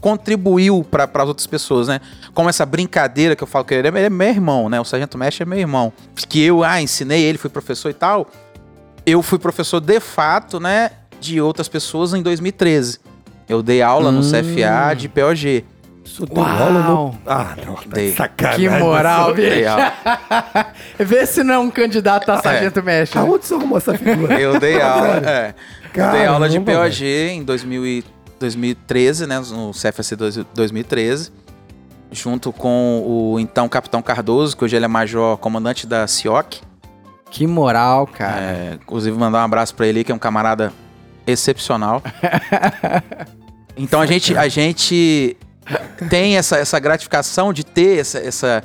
[0.00, 2.00] contribuiu para as outras pessoas, né?
[2.32, 4.80] Como essa brincadeira que eu falo que ele é, ele é meu irmão, né?
[4.80, 5.92] O Sargento Mestre é meu irmão.
[6.28, 8.28] Que eu, ah, ensinei ele, fui professor e tal.
[9.04, 10.90] Eu fui professor de fato, né,
[11.20, 13.00] de outras pessoas em 2013.
[13.48, 14.30] Eu dei aula no Hum.
[14.30, 15.64] CFA de POG.
[16.08, 16.48] Isso deu Uau.
[16.62, 17.18] aula no...
[17.26, 18.10] Ah, não, tá Dei.
[18.10, 18.60] de sacanagem.
[18.70, 19.68] Que moral, Dei bicho.
[19.70, 19.92] aula.
[20.98, 23.18] Vê se não é um candidato a sargento mestre.
[23.18, 24.40] Aonde você arrumou essa figura?
[24.40, 25.54] Eu dei aula, é.
[25.94, 28.04] Eu dei aula de POG em 2000 e
[28.40, 29.38] 2013, né?
[29.50, 31.30] No CFC dois- 2013.
[32.10, 36.62] Junto com o então Capitão Cardoso, que hoje ele é major comandante da CIOC.
[37.30, 38.40] Que moral, cara.
[38.40, 40.72] É, inclusive, mandar um abraço pra ele, que é um camarada
[41.26, 42.02] excepcional.
[43.80, 45.36] Então a gente, a gente
[46.08, 48.62] tem essa, essa gratificação de ter essa, essa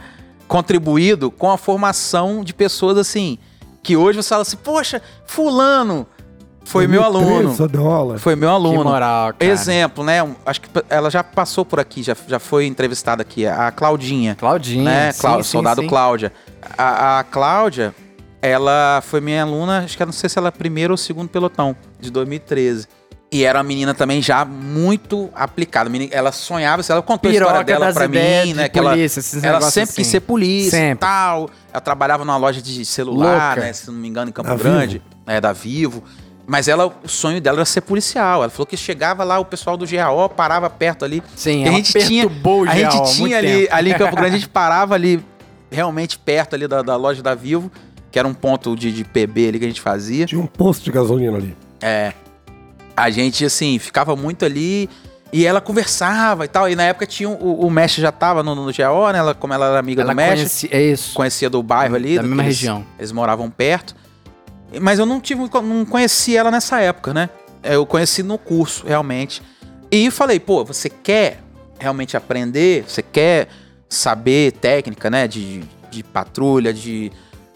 [0.48, 3.38] contribuído com a formação de pessoas assim,
[3.82, 6.06] que hoje você fala assim, poxa, fulano
[6.66, 8.20] foi meu 2013, aluno.
[8.20, 8.84] Foi meu Que aluno.
[8.86, 9.52] moral, cara.
[9.52, 10.20] Exemplo, né?
[10.46, 14.84] Acho que ela já passou por aqui, já, já foi entrevistada aqui, a Claudinha Claudinha.
[14.84, 15.12] né?
[15.12, 15.88] sim, Clá- sim, soldado sim.
[15.88, 16.32] Cláudia.
[16.78, 17.94] A, a Cláudia,
[18.42, 21.28] ela foi minha aluna, acho que eu não sei se ela é primeiro ou segundo
[21.28, 22.88] pelotão, de 2013.
[23.34, 25.90] E era uma menina também já muito aplicada.
[26.12, 28.70] Ela sonhava, ela contou a Piroca história dela das pra mim, né?
[28.70, 30.12] Que ela, polícia, esses ela negócios sempre quis assim.
[30.12, 31.00] ser polícia e Sempre.
[31.00, 31.50] tal.
[31.72, 33.62] Ela trabalhava numa loja de celular, Louca.
[33.68, 33.74] né?
[33.74, 35.02] Se não me engano, em Campo Da Grande.
[35.26, 36.04] É, da Vivo.
[36.46, 38.44] Mas ela, o sonho dela era ser policial.
[38.44, 41.24] Ela falou que chegava lá, o pessoal do GAO parava perto ali.
[41.36, 43.76] Sim, E a ela gente tinha, o a gente tinha ali, tempo.
[43.76, 45.26] ali em Campo Grande, a gente parava ali,
[45.72, 47.72] realmente perto ali da, da loja da Vivo,
[48.12, 50.28] que era um ponto de, de PB ali que a gente fazia.
[50.28, 51.58] Tinha um posto de gasolina ali.
[51.82, 52.14] É.
[52.96, 54.90] A gente, assim, ficava muito ali
[55.32, 56.70] e ela conversava e tal.
[56.70, 59.20] E na época tinha o, o mestre já tava no, no GAO, né?
[59.20, 61.14] Ela, como ela era amiga Ela do mestre, conhecia, é isso.
[61.14, 62.16] conhecia do bairro ali.
[62.16, 62.86] Da do- mesma eles- região.
[63.00, 63.96] Eles moravam perto.
[64.82, 67.30] Mas eu não tive, não conheci ela nessa época, né?
[67.64, 69.42] Eu conheci no curso, realmente.
[69.92, 71.40] E falei, pô, você quer
[71.80, 72.84] realmente aprender?
[72.88, 73.48] Você quer
[73.88, 75.28] saber técnica, né?
[75.28, 77.12] De, de patrulha, de,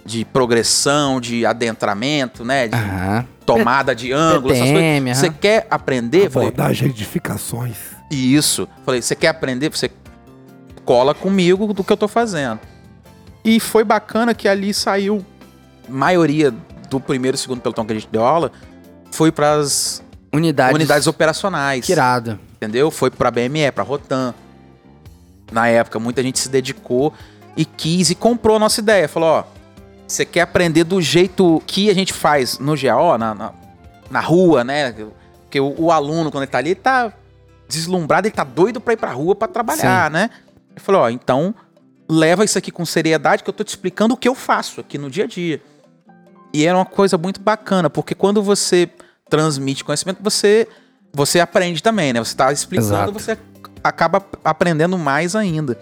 [0.05, 2.67] de progressão, de adentramento, né?
[2.67, 3.25] De Aham.
[3.47, 5.17] Tomada de ângulo, essas coisas.
[5.17, 6.29] Você quer aprender?
[6.29, 7.77] Falei, Abordagem edificações.
[8.11, 8.67] isso.
[8.85, 9.69] Falei, você quer aprender?
[9.69, 9.89] Você
[10.85, 12.59] cola comigo do que eu tô fazendo.
[13.43, 15.25] E foi bacana que ali saiu
[15.89, 16.53] maioria
[16.89, 18.51] do primeiro e segundo pelotão que a gente deu aula
[19.11, 20.03] foi para as
[20.33, 20.75] Unidades.
[20.75, 22.37] unidades operacionais, Que irado.
[22.57, 22.91] entendeu?
[22.91, 24.33] Foi para BME, para Rotan.
[25.51, 27.13] Na época muita gente se dedicou
[27.55, 29.07] e quis e comprou a nossa ideia.
[29.07, 29.43] Falou, ó,
[30.07, 33.53] você quer aprender do jeito que a gente faz no GAO, na, na,
[34.09, 34.93] na rua, né?
[35.43, 37.11] Porque o, o aluno, quando ele tá ali, ele tá
[37.67, 40.29] deslumbrado, ele tá doido pra ir pra rua pra trabalhar, né?
[40.71, 41.53] Ele falou, ó, então
[42.09, 44.97] leva isso aqui com seriedade que eu tô te explicando o que eu faço aqui
[44.97, 45.61] no dia a dia.
[46.53, 48.89] E era uma coisa muito bacana, porque quando você
[49.29, 50.67] transmite conhecimento, você
[51.13, 52.19] você aprende também, né?
[52.19, 53.13] Você tá explicando, Exato.
[53.13, 53.37] você
[53.83, 55.77] acaba aprendendo mais ainda.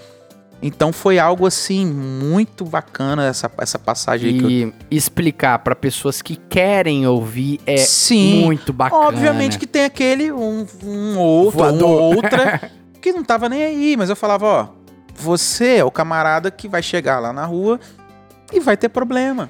[0.61, 5.75] Então foi algo assim muito bacana essa, essa passagem aí que eu E explicar pra
[5.75, 8.45] pessoas que querem ouvir é Sim.
[8.45, 9.07] muito bacana.
[9.07, 11.89] Obviamente que tem aquele um, um outro, Voador.
[11.89, 12.71] ou outra
[13.01, 14.67] que não tava nem aí, mas eu falava, ó,
[15.15, 17.79] você é o camarada que vai chegar lá na rua
[18.51, 19.49] e vai ter problema.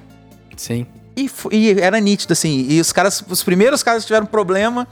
[0.56, 0.86] Sim.
[1.16, 2.66] E, e era nítido, assim.
[2.68, 4.86] E os caras, os primeiros caras que tiveram problema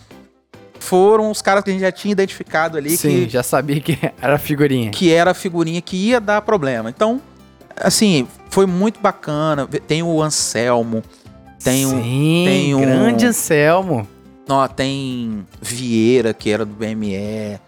[0.85, 3.99] foram os caras que a gente já tinha identificado ali Sim, que, já sabia que
[4.21, 4.91] era figurinha.
[4.91, 6.89] que era a figurinha que ia dar problema.
[6.91, 7.21] Então,
[7.77, 9.67] assim, foi muito bacana.
[9.67, 11.03] Tem o Anselmo,
[11.63, 14.07] tem um- Sim, tem um- grande Anselmo.
[14.49, 17.59] ó, tem Vieira, que era do BME.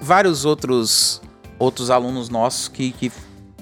[0.00, 1.20] Vários outros
[1.58, 3.10] outros alunos nossos que, que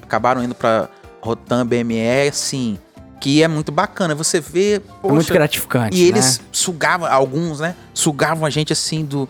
[0.03, 0.89] acabaram indo pra
[1.21, 2.77] Rotan, BME, assim,
[3.25, 4.15] que é muito bacana.
[4.15, 6.45] Você vê, É muito poxa, gratificante, E eles né?
[6.53, 7.75] sugavam, alguns, né?
[7.95, 9.27] Sugavam a gente assim do.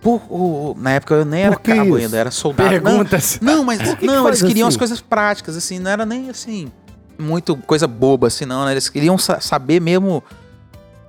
[0.00, 2.70] Por, o- na época eu nem era cabo ainda, era soldado.
[2.70, 3.38] Perguntas.
[3.42, 4.74] Não, não mas que não, eles queriam assim?
[4.76, 6.72] as coisas práticas, assim, não era nem assim,
[7.18, 8.72] muito coisa boba, assim, não, né?
[8.72, 10.24] Eles queriam sa- saber mesmo.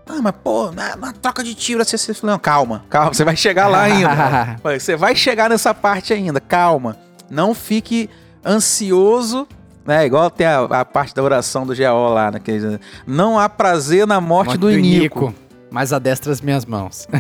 [0.06, 3.24] Ah, mas pô, na, na troca de tiro, assim, você falou, não, calma, calma, você
[3.24, 4.58] vai chegar lá ainda.
[4.78, 6.98] Você vai chegar nessa parte ainda, calma.
[7.30, 8.10] Não fique
[8.46, 9.48] ansioso,
[9.86, 10.06] né?
[10.06, 12.40] Igual tem a, a parte da oração do GO lá, né?
[12.40, 15.34] que não há prazer na morte, do, Inico.
[15.70, 17.08] Mas adestra as minhas mãos.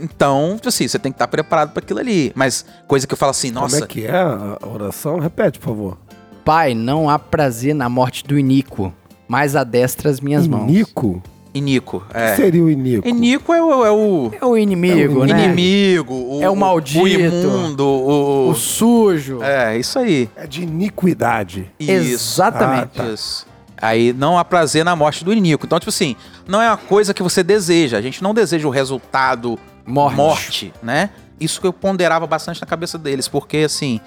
[0.00, 2.32] Então, tipo assim, você tem que estar preparado para aquilo ali.
[2.34, 5.18] Mas coisa que eu falo assim, nossa, Como é que é a oração?
[5.18, 5.98] Repete, por favor.
[6.44, 8.92] Pai, não há prazer na morte do Inico,
[9.26, 10.68] mas adestra as minhas mãos.
[10.68, 11.22] Inico?
[11.58, 11.98] Inico.
[12.08, 12.36] O que É.
[12.36, 13.06] seria o Inico?
[13.06, 15.44] Inico é o, é o É o inimigo, É o né?
[15.44, 17.02] inimigo, o, É o maldito.
[17.04, 18.48] o imundo, o...
[18.50, 19.42] O sujo.
[19.42, 20.28] É, isso aí.
[20.36, 21.70] É de iniquidade.
[21.78, 21.90] Isso.
[21.92, 23.00] Exatamente.
[23.00, 23.08] Ah, tá.
[23.10, 23.46] Isso.
[23.80, 25.64] Aí não há prazer na morte do Inico.
[25.64, 26.16] Então, tipo assim,
[26.48, 27.96] não é uma coisa que você deseja.
[27.96, 29.56] A gente não deseja o resultado
[29.86, 30.16] Morte.
[30.16, 31.10] morte, né?
[31.40, 34.00] Isso que eu ponderava bastante na cabeça deles, porque assim,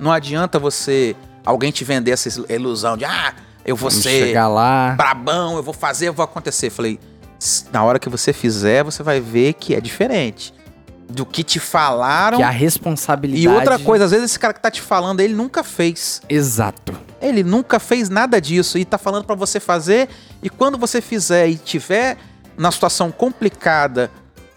[0.00, 1.14] não adianta você
[1.44, 4.94] alguém te vender essa ilusão de ah, eu vou Vamos ser chegar lá.
[4.96, 6.70] brabão, eu vou fazer, eu vou acontecer.
[6.70, 6.98] Falei,
[7.40, 10.52] "S- na hora que você fizer, você vai ver que é diferente
[11.08, 12.38] do que te falaram.
[12.38, 13.44] Que a responsabilidade.
[13.44, 16.22] E outra coisa, às vezes esse cara que tá te falando, ele nunca fez.
[16.28, 16.94] Exato.
[17.20, 20.08] Ele nunca fez nada disso e tá falando pra você fazer.
[20.42, 22.16] E quando você fizer e tiver
[22.56, 24.10] na situação complicada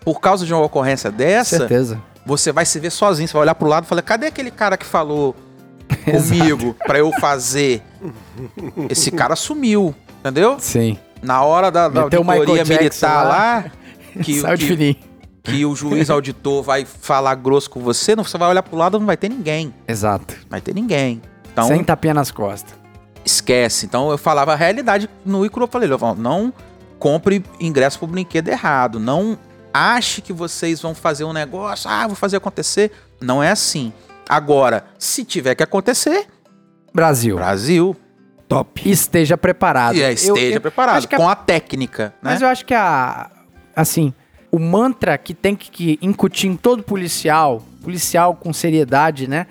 [0.04, 2.02] por causa de uma ocorrência dessa, Certeza.
[2.26, 3.28] você vai se ver sozinho.
[3.28, 5.36] Você vai olhar pro lado e falar: cadê aquele cara que falou
[6.06, 7.82] comigo pra eu fazer?
[8.90, 10.58] Esse cara sumiu, entendeu?
[10.60, 10.98] Sim.
[11.22, 13.30] Na hora da, da Meteu auditoria militar lá.
[13.30, 13.72] lá,
[14.22, 14.98] que, que,
[15.44, 19.00] que o juiz auditor vai falar grosso com você, não, você vai olhar pro lado
[19.00, 19.74] não vai ter ninguém.
[19.88, 20.36] Exato.
[20.50, 21.22] Vai ter ninguém.
[21.52, 22.76] Então, Sem tapinha nas costas.
[23.24, 23.86] esquece.
[23.86, 25.64] Então eu falava a realidade no Icaro.
[25.64, 26.54] Eu falei, não
[27.00, 29.00] compre ingresso pro brinquedo errado.
[29.00, 29.38] Não
[29.74, 32.92] ache que vocês vão fazer um negócio, ah, vou fazer acontecer.
[33.22, 33.94] Não é assim.
[34.28, 36.28] Agora, se tiver que acontecer,
[36.94, 37.36] Brasil.
[37.36, 37.96] Brasil,
[38.48, 38.88] Top.
[38.90, 39.96] Esteja preparado.
[39.96, 42.32] e é, Eu- esteja eu preparado, que a- com a técnica, né?
[42.32, 43.32] Mas eu acho que a.
[43.76, 44.14] Assim,
[44.52, 49.48] o mantra que tem que, que incutir em todo policial, policial com seriedade, né?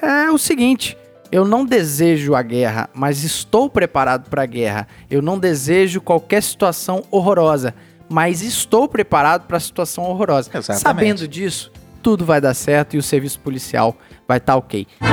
[0.00, 0.96] É o seguinte:
[1.32, 4.86] eu não desejo a guerra, mas estou preparado para a guerra.
[5.10, 7.74] Eu não desejo qualquer situação horrorosa,
[8.08, 10.50] mas estou preparado para a situação horrorosa.
[10.54, 10.82] Exatamente.
[10.82, 11.72] Sabendo disso,
[12.06, 13.96] tudo vai dar certo e o serviço policial
[14.28, 14.86] vai estar ok.
[15.00, 15.08] Ao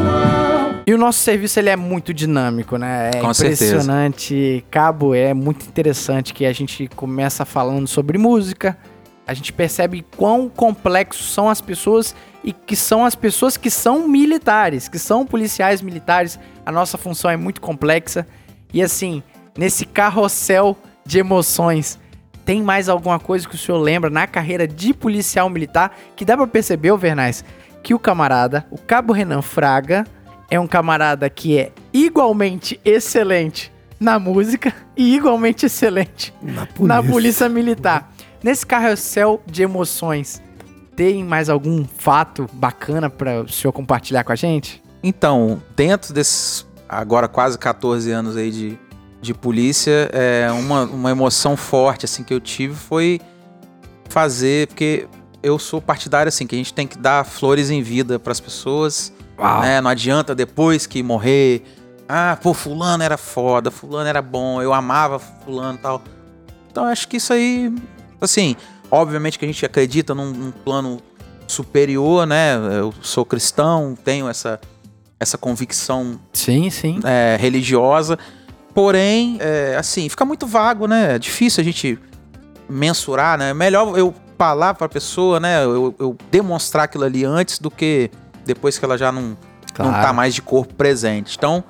[0.00, 0.82] mal.
[0.86, 3.10] E o nosso serviço ele é muito dinâmico, né?
[3.16, 3.66] É Com certeza.
[3.66, 4.64] impressionante.
[4.70, 8.78] Cabo é muito interessante que a gente começa falando sobre música.
[9.26, 14.08] A gente percebe quão complexos são as pessoas e que são as pessoas que são
[14.08, 16.38] militares, que são policiais militares.
[16.64, 18.26] A nossa função é muito complexa.
[18.72, 19.22] E assim,
[19.58, 21.98] nesse carrossel de emoções,
[22.44, 26.36] tem mais alguma coisa que o senhor lembra na carreira de policial militar que dá
[26.36, 27.44] pra perceber, Vernais,
[27.82, 30.06] que o camarada, o Cabo Renan Fraga,
[30.48, 33.70] é um camarada que é igualmente excelente
[34.00, 36.86] na música e igualmente excelente Na polícia.
[36.86, 38.12] na polícia militar.
[38.42, 40.40] Nesse carrossel de emoções,
[40.94, 44.80] tem mais algum fato bacana para o senhor compartilhar com a gente?
[45.02, 48.78] Então, dentro desses agora quase 14 anos aí de,
[49.20, 53.20] de polícia, é, uma, uma emoção forte assim que eu tive foi
[54.08, 55.06] fazer, porque
[55.42, 58.40] eu sou partidário assim, que a gente tem que dar flores em vida para as
[58.40, 59.12] pessoas,
[59.62, 59.80] né?
[59.80, 61.62] Não adianta depois que morrer,
[62.08, 66.02] ah, pô, fulano era foda, fulano era bom, eu amava fulano e tal.
[66.70, 67.72] Então acho que isso aí,
[68.20, 68.56] assim,
[68.90, 71.00] obviamente que a gente acredita num, num plano
[71.46, 72.54] superior, né?
[72.78, 74.60] Eu sou cristão, tenho essa
[75.20, 77.00] essa convicção Sim, sim.
[77.04, 78.18] é, religiosa.
[78.74, 81.14] Porém, é, assim, fica muito vago, né?
[81.16, 81.98] É difícil a gente
[82.68, 83.52] mensurar, né?
[83.54, 85.64] Melhor eu falar pra pessoa, né?
[85.64, 88.10] Eu, eu demonstrar aquilo ali antes do que
[88.44, 89.36] depois que ela já não,
[89.78, 90.14] não tá Claro.
[90.14, 91.34] mais de corpo presente.
[91.36, 91.64] Então,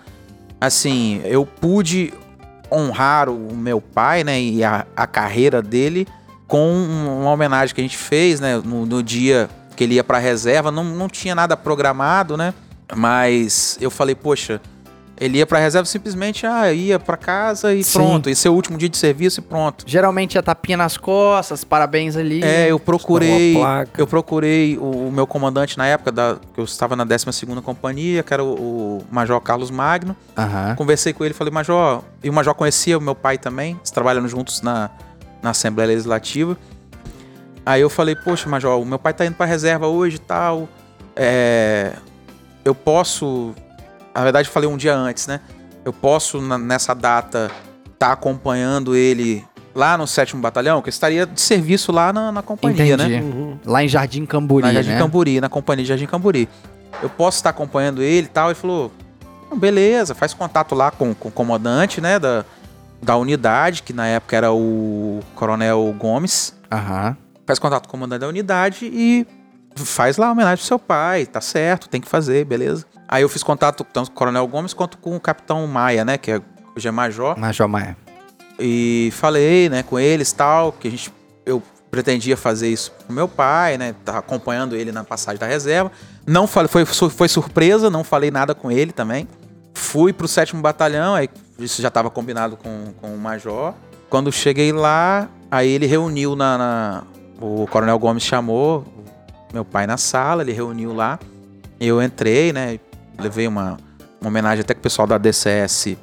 [0.61, 2.13] assim, eu pude
[2.71, 4.39] honrar o meu pai, né?
[4.41, 6.07] E a, a carreira dele
[6.47, 8.61] com um- uma homenagem que a gente fez, né?
[8.63, 12.53] No, no dia que ele ia pra reserva, não, não tinha nada programado, né?
[12.95, 14.61] Mas eu falei, poxa,
[15.21, 17.99] ele ia pra reserva simplesmente, ah, ia pra casa e Sim.
[17.99, 18.31] pronto.
[18.31, 19.85] Esse é o último dia de serviço e pronto.
[19.87, 22.43] Geralmente a tapinha nas costas, parabéns ali.
[22.43, 23.57] É, eu procurei.
[23.97, 27.27] Eu procurei o, o meu comandante na época, da, que eu estava na 12
[27.63, 30.17] companhia, que era o, o Major Carlos Magno.
[30.37, 30.75] Aham.
[30.77, 32.03] Conversei com ele, falei, Major.
[32.23, 34.91] E o Major conhecia o meu pai também, eles trabalham juntos na,
[35.43, 36.57] na Assembleia Legislativa.
[37.67, 40.69] Aí eu falei, poxa, Major, o meu pai tá indo pra reserva hoje e tal.
[41.15, 41.93] É,
[42.65, 43.55] eu posso.
[44.19, 45.41] Na verdade, eu falei um dia antes, né?
[45.85, 47.51] Eu posso, na- nessa data,
[47.93, 52.43] estar acompanhando ele lá no 7 Batalhão, que eu estaria de serviço lá na, na
[52.43, 53.05] companhia, né?
[53.05, 53.23] Entendi.
[53.25, 53.59] Uhum.
[53.65, 54.99] Lá em Jardim Camburi, na Jardim né?
[54.99, 56.49] Camburi, na companhia de Jardim Camburi.
[57.01, 58.49] Eu posso estar acompanhando ele e tal.
[58.49, 58.91] Ele falou:
[59.49, 62.19] "Não, beleza, faz contato lá com, com o comandante, né?
[62.19, 62.45] Da,
[63.01, 66.57] da unidade, que na época era o Coronel Gomes.
[66.73, 67.17] Aham.
[67.47, 69.25] Faz contato com o comandante da unidade e
[69.85, 72.85] faz lá homenagem pro seu pai, tá certo, tem que fazer, beleza.
[73.07, 76.19] Aí eu fiz contato tanto com o Coronel Gomes quanto com o Capitão Maia, né?
[76.19, 76.41] Que é,
[76.77, 77.39] hoje é Major.
[77.39, 77.97] Major Maia.
[78.59, 81.13] E falei, né, com eles tal, que a gente
[81.47, 83.95] eu pretendia fazer isso com meu pai, né?
[84.05, 85.91] Tava acompanhando ele na passagem da reserva.
[86.27, 89.27] Não falei, foi, foi surpresa, não falei nada com ele também.
[89.73, 93.73] Fui pro sétimo batalhão, aí isso já estava combinado com, com o major.
[94.11, 97.03] Quando cheguei lá, aí ele reuniu na, na-
[97.41, 98.85] O Coronel Gomes chamou
[99.53, 101.19] meu pai na sala, ele reuniu lá.
[101.81, 102.79] Eu entrei, né?
[103.19, 103.77] Levei uma,
[104.21, 105.97] uma homenagem até que o pessoal da DCS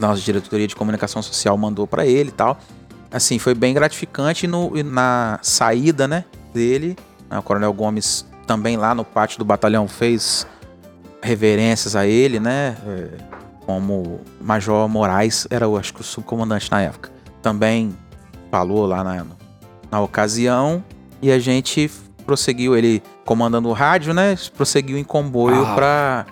[0.00, 2.58] nossa diretoria de comunicação social mandou pra ele e tal.
[3.10, 6.24] Assim, foi bem gratificante no, na saída, né,
[6.54, 6.96] dele,
[7.28, 10.46] né, o Coronel Gomes também lá no pátio do batalhão fez
[11.22, 13.08] reverências a ele, né, é,
[13.66, 17.10] como Major Moraes era, eu acho que o subcomandante na época.
[17.42, 17.96] Também
[18.50, 19.26] falou lá na,
[19.90, 20.82] na ocasião
[21.20, 21.90] e a gente
[22.34, 25.74] prosseguiu, ele comandando o rádio, né, prosseguiu em comboio Ah.
[25.74, 26.26] pra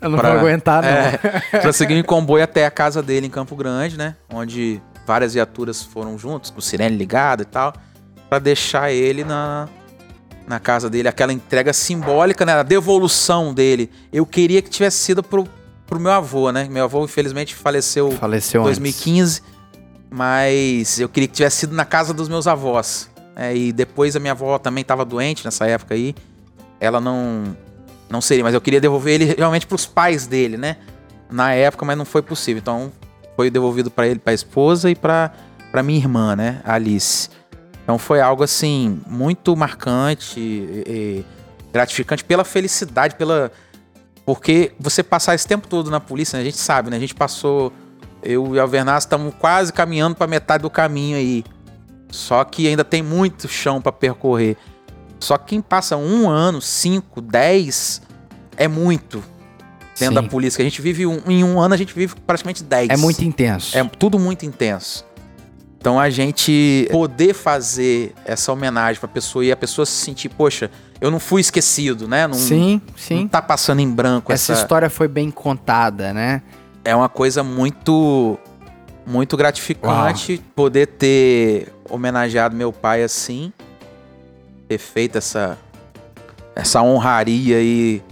[0.00, 0.88] Eu não Pra- vou aguentar, não.
[0.88, 1.18] é,
[1.62, 4.14] prosseguiu em comboio até a casa dele em Campo Grande, né?
[4.32, 7.72] Onde várias viaturas foram juntos, com sirene ligada e tal,
[8.28, 9.68] pra deixar ele na,
[10.46, 12.52] na casa dele, aquela entrega simbólica, né?
[12.54, 13.90] A devolução dele.
[14.12, 15.46] Eu queria que tivesse sido pro,
[15.86, 16.66] pro meu avô, né?
[16.70, 18.78] Meu avô, infelizmente, faleceu em Faleceu antes.
[18.78, 19.40] 2015,
[20.10, 23.08] mas eu queria que tivesse sido na casa dos meus avós.
[23.34, 26.14] É, e depois a minha avó também estava doente nessa época aí.
[26.80, 27.56] Ela não
[28.08, 30.76] não seria, mas eu queria devolver ele realmente para os pais dele, né?
[31.30, 32.60] Na época, mas não foi possível.
[32.60, 32.92] Então
[33.34, 35.32] foi devolvido para ele, para a esposa e para
[35.70, 37.30] para minha irmã, né, Alice.
[37.82, 41.24] Então foi algo assim muito marcante, e- e
[41.72, 43.50] gratificante pela felicidade, pela
[44.26, 46.96] porque você passar esse tempo todo na polícia, né, a gente sabe, né?
[46.96, 47.72] A gente passou
[48.22, 51.42] eu e o Alvernaz estamos quase caminhando para metade do caminho aí.
[52.12, 54.56] Só que ainda tem muito chão para percorrer.
[55.18, 58.02] Só que quem passa um ano, cinco, dez,
[58.56, 59.24] é muito
[59.98, 60.22] dentro Sim.
[60.22, 60.58] da polícia.
[60.58, 62.90] que A gente vive um, em um ano, a gente vive praticamente dez.
[62.90, 63.76] É muito intenso.
[63.76, 65.04] É tudo muito intenso.
[65.78, 70.70] Então a gente poder fazer essa homenagem pra pessoa e a pessoa se sentir, poxa,
[71.00, 72.28] eu não fui esquecido, né?
[72.28, 73.26] Não, Sim, não sim.
[73.26, 74.62] tá passando em branco Essa essa.
[74.62, 76.42] história foi bem contada, né?
[76.84, 78.38] É uma coisa muito
[79.04, 83.52] muito gratificante poder ter homenageado meu pai assim,
[84.68, 85.58] ter feito essa
[86.54, 88.02] essa honraria aí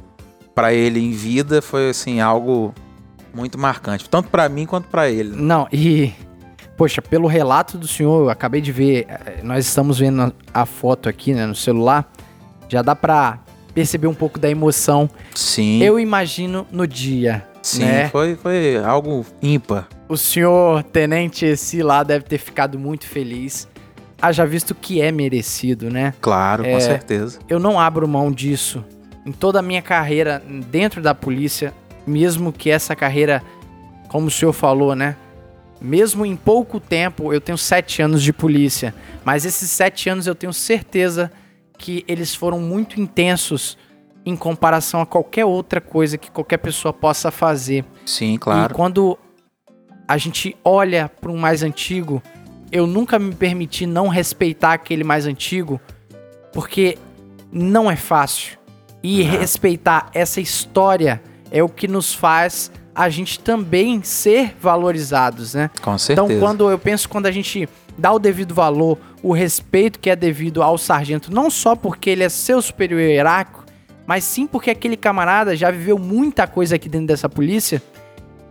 [0.55, 2.75] pra ele em vida foi assim algo
[3.35, 5.31] muito marcante, tanto pra mim quanto pra ele.
[5.31, 5.37] né?
[5.41, 6.13] Não, e.
[6.77, 11.11] Poxa, pelo relato do senhor, eu acabei de ver, eh, nós estamos vendo a- foto
[11.11, 12.11] aqui, né, no celular.
[12.71, 13.39] Já dá pra
[13.75, 15.09] perceber um pouco da emoção.
[15.35, 15.83] Sim.
[15.83, 18.09] Eu imagino no dia, Sim, né?
[18.09, 19.89] foi, foi algo ímpar.
[20.09, 23.69] O senhor tenente esse lá deve ter ficado muito feliz.
[24.23, 26.15] Haja visto que é merecido, né?
[26.21, 26.73] Claro, É.
[26.75, 27.39] com certeza.
[27.49, 28.85] Eu não abro mão disso.
[29.25, 31.73] Em toda a minha carreira dentro da polícia,
[32.07, 33.43] mesmo que essa carreira,
[34.09, 35.17] como o senhor falou, né?
[35.81, 38.95] Mesmo em pouco tempo, eu tenho sete anos de polícia.
[39.25, 41.31] Mas esses sete anos eu tenho certeza
[41.79, 43.79] que eles foram muito intensos
[44.27, 47.85] em comparação a qualquer outra coisa que qualquer pessoa possa fazer.
[48.05, 48.75] Sim, E claro.
[48.75, 49.19] quando
[50.07, 52.23] a gente olha para um mais antigo,
[52.73, 55.81] eu nunca me permiti não respeitar aquele mais antigo,
[56.53, 56.99] porque
[57.53, 58.59] não é fácil.
[59.03, 65.71] E respeitar essa história é o que nos faz a gente também ser valorizados, né?
[65.81, 66.27] Com certeza.
[66.27, 70.17] Então, quando eu penso quando a gente dá o devido valor, o respeito que é
[70.17, 73.65] devido ao sargento, não só porque ele é seu superior hierárquico,
[74.07, 77.83] mas sim porque aquele camarada já viveu muita coisa aqui dentro dessa polícia.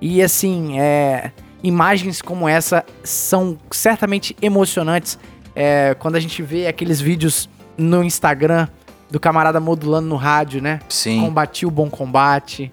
[0.02, 1.32] E assim, é,
[1.64, 5.18] imagens como essa são certamente emocionantes.
[5.56, 8.68] É, quando a gente vê aqueles vídeos no Instagram
[9.10, 10.80] do camarada modulando no rádio, né?
[10.88, 11.22] Sim.
[11.22, 12.72] Combati o bom combate,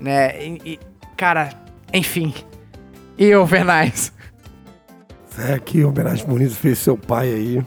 [0.00, 0.40] né?
[0.44, 0.80] E, e,
[1.16, 1.50] cara,
[1.92, 2.34] enfim.
[3.16, 4.12] E o Vernais?
[5.38, 7.64] É, que homenagem bonita fez seu pai aí.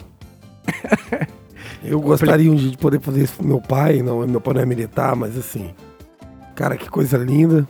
[1.84, 4.02] Eu gostaria um dia de poder fazer isso pro meu pai.
[4.02, 5.74] Não, meu pai não é militar, mas assim.
[6.54, 7.68] Cara, que coisa linda.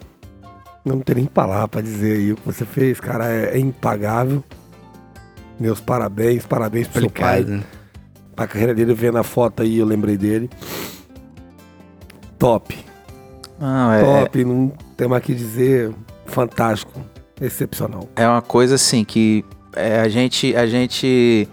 [0.83, 3.29] Não tem nem palavra pra dizer aí o que você fez, cara.
[3.31, 4.43] É, é impagável.
[5.59, 7.41] Meus parabéns, parabéns pro seu pai.
[7.41, 7.63] Obrigado.
[8.35, 10.49] A carreira dele, vendo a foto aí, eu lembrei dele.
[12.39, 12.77] Top.
[13.59, 15.93] Não, é, Top, não tem mais o que dizer.
[16.25, 16.99] Fantástico.
[17.39, 18.07] Excepcional.
[18.15, 19.43] é uma coisa assim que
[19.75, 21.47] é, a gente a gente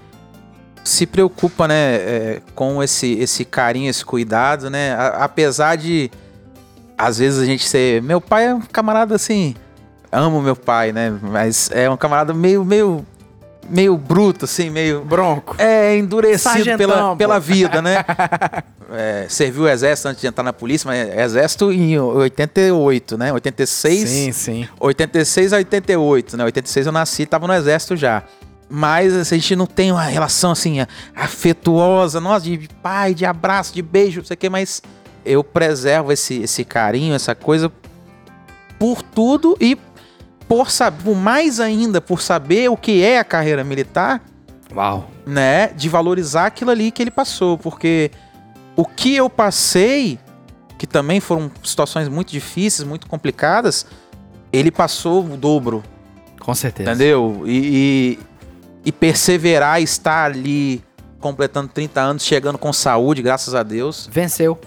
[0.84, 4.92] se preocupa, né, é, com esse esse carinho, esse cuidado, né?
[4.94, 6.10] A- apesar de
[6.98, 9.54] às vezes a gente ser, meu pai é um camarada assim,
[10.10, 11.16] amo meu pai, né?
[11.22, 13.06] Mas é um camarada meio meio
[13.68, 15.54] meio bruto assim, meio Bronco.
[15.58, 17.16] é endurecido Sargentão, pela, pô.
[17.16, 18.04] pela vida, né?
[18.90, 23.30] É, serviu o exército antes de entrar na polícia, mas exército em 88, né?
[23.34, 24.08] 86.
[24.08, 24.68] Sim, sim.
[24.80, 26.44] 86 a 88, né?
[26.44, 28.22] 86 eu nasci, tava no exército já.
[28.66, 30.78] Mas assim, a gente não tem uma relação assim
[31.14, 34.80] afetuosa, nossa, de pai, de abraço, de beijo, não sei o que, mas
[35.28, 37.70] eu preservo esse, esse carinho, essa coisa
[38.78, 39.76] por tudo e
[40.48, 44.22] por saber, por mais ainda por saber o que é a carreira militar,
[44.74, 45.10] Uau.
[45.26, 48.10] né, de valorizar aquilo ali que ele passou, porque
[48.74, 50.18] o que eu passei,
[50.78, 53.84] que também foram situações muito difíceis, muito complicadas,
[54.52, 55.82] ele passou o dobro,
[56.40, 56.90] Com certeza.
[56.90, 57.42] entendeu?
[57.44, 58.18] E, e,
[58.86, 60.82] e perseverar, estar ali
[61.20, 64.08] completando 30 anos, chegando com saúde, graças a Deus.
[64.10, 64.58] Venceu.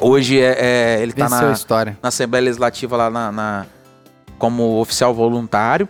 [0.00, 1.54] Hoje é, é- ele tá a na,
[2.02, 3.66] na Assembleia Legislativa lá na, na-
[4.38, 5.88] como oficial voluntário.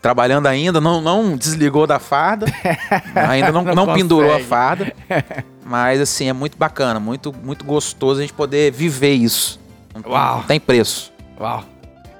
[0.00, 2.46] Trabalhando ainda, não, não desligou da farda.
[3.14, 4.92] ainda não, Não não pendurou a farda.
[5.64, 9.60] Mas assim, é muito bacana, muito, muito gostoso a gente poder viver isso.
[9.94, 10.36] Não, tem- Uau.
[10.38, 11.12] não tem preço.
[11.38, 11.62] Uau.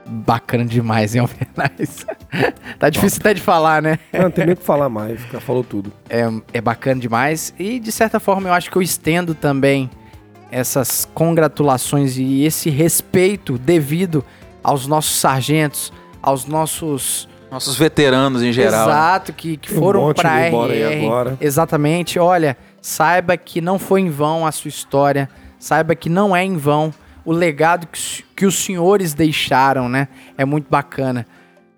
[0.06, 2.05] Bacana demais, hein, Alvernais?
[2.78, 3.98] tá difícil até de falar, né?
[4.12, 5.93] Não, não tem nem o que falar mais, já falou tudo.
[6.09, 7.55] É, é bacana demais.
[7.59, 9.89] E, de certa forma, eu acho que eu estendo também
[10.51, 14.24] essas congratulações e esse respeito devido
[14.62, 18.86] aos nossos sargentos, aos nossos Nossos veteranos em geral.
[18.86, 18.93] né?
[18.93, 20.01] Exato, que, que um foram
[20.48, 21.05] embora aí RR.
[21.06, 21.39] agora.
[21.40, 22.16] Exatamente.
[22.18, 25.28] Olha, saiba que não foi em vão a sua história.
[25.59, 26.94] Saiba que não é em vão
[27.24, 30.06] o legado que, os- que os senhores deixaram, né?
[30.39, 31.27] É muito bacana.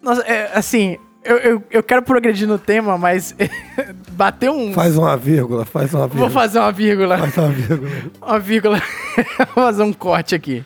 [0.03, 3.35] Nossa, é, assim, eu, eu, eu quero progredir no tema, mas
[4.13, 4.73] bateu um.
[4.73, 6.31] Faz uma vírgula, faz uma Vou vírgula.
[6.31, 7.19] fazer uma vírgula.
[7.19, 7.91] Faz uma vírgula.
[8.23, 8.83] Uma vírgula.
[9.55, 10.65] Vou fazer um corte aqui.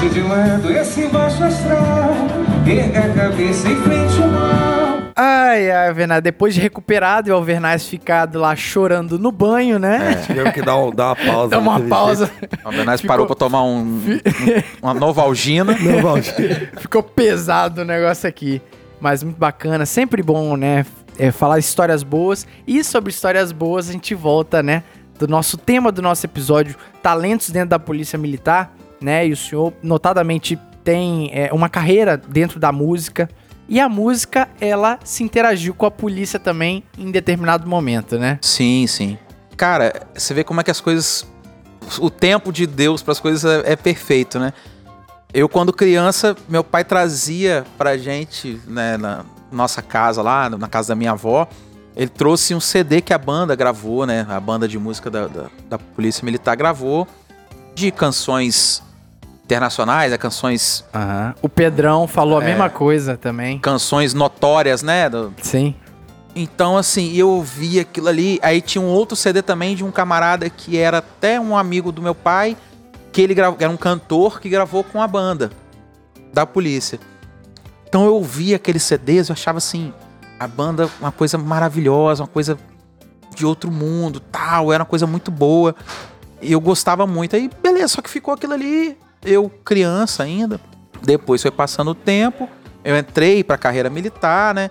[0.00, 2.14] Deixe de lado esse baixo astral.
[2.66, 4.69] Erga a cabeça em frente ao mal.
[5.22, 10.14] Ai, ai, Alvernaz, depois de recuperado e o Alvernaz ficado lá chorando no banho, né?
[10.26, 11.48] Tivemos que dar, um- dar uma pausa.
[11.50, 12.30] Dá uma pausa.
[12.64, 14.20] O Albenaz Ficou- parou pra tomar um, um-
[14.80, 15.76] uma novalgina.
[16.78, 18.62] Ficou pesado o negócio aqui.
[18.98, 19.84] Mas muito bacana.
[19.84, 20.86] Sempre bom, né?
[21.18, 22.46] é, falar histórias boas.
[22.66, 24.82] E sobre histórias boas, a gente volta, né?
[25.18, 28.72] Do nosso tema do nosso episódio, talentos dentro da Polícia Militar,
[29.02, 29.26] né?
[29.26, 33.28] E o senhor, notadamente, tem é, uma carreira dentro da música.
[33.70, 38.36] E a música, ela se interagiu com a polícia também em determinado momento, né?
[38.42, 39.16] Sim, sim.
[39.56, 41.24] Cara, você vê como é que as coisas.
[42.00, 44.52] O tempo de Deus para as coisas é, é perfeito, né?
[45.32, 50.88] Eu, quando criança, meu pai trazia pra gente, né, na nossa casa lá, na casa
[50.88, 51.48] da minha avó,
[51.94, 54.26] ele trouxe um CD que a banda gravou, né?
[54.28, 57.06] A banda de música da, da, da Polícia Militar gravou,
[57.72, 58.82] de canções
[59.50, 61.34] internacionais, né, canções, Aham.
[61.42, 62.46] O Pedrão falou a É.
[62.46, 63.58] mesma coisa também.
[63.58, 65.08] canções notórias, né?
[65.10, 65.74] do- Sim.
[66.36, 68.38] Então, assim, eu ouvi aquilo ali.
[68.42, 72.00] Aí tinha um outro CD também de um camarada que era até um amigo do
[72.00, 72.56] meu pai,
[73.12, 75.50] que ele gravou, era um cantor que gravou com a banda
[76.32, 77.00] da polícia.
[77.88, 79.92] Então eu ouvia aqueles CDs, eu achava assim,
[80.38, 82.56] a banda uma coisa maravilhosa, uma coisa
[83.34, 85.74] de outro mundo, tal, era uma coisa muito boa.
[86.40, 87.34] E eu gostava muito.
[87.34, 90.60] Aí, beleza, só que ficou aquilo ali, eu criança ainda.
[91.02, 92.48] Depois foi passando o tempo,
[92.84, 94.70] eu entrei pra carreira militar, né?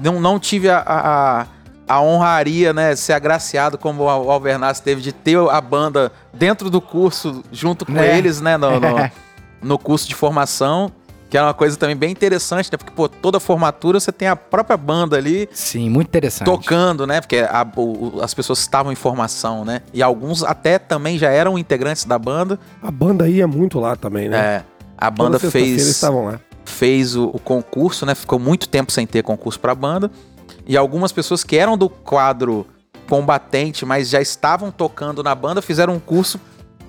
[0.00, 1.46] Não, não tive a, a, a-
[1.88, 6.70] a honraria, né, de ser agraciado como o Alvernaz teve de ter a banda dentro
[6.70, 8.16] do curso, junto com Né?
[8.16, 9.10] eles, né, no, no,
[9.60, 10.90] no curso de formação,
[11.32, 14.36] que é uma coisa também bem interessante, né, porque, pô, toda formatura você tem a
[14.36, 16.44] própria banda ali, Sim, muito interessante.
[16.44, 17.22] tocando, né?
[17.22, 19.80] Porque a- o- as pessoas estavam em formação, né?
[19.94, 22.60] E alguns até também já eram integrantes da banda.
[22.82, 24.36] A banda ia muito lá também, né?
[24.38, 24.64] É,
[24.98, 26.40] a Toda banda Eles fez, estavam lá.
[26.66, 28.14] fez o, o concurso, né?
[28.14, 30.10] Ficou muito tempo sem ter concurso pra banda.
[30.66, 32.66] E algumas pessoas que eram do quadro
[33.08, 36.38] combatente, mas já estavam tocando na banda, fizeram um curso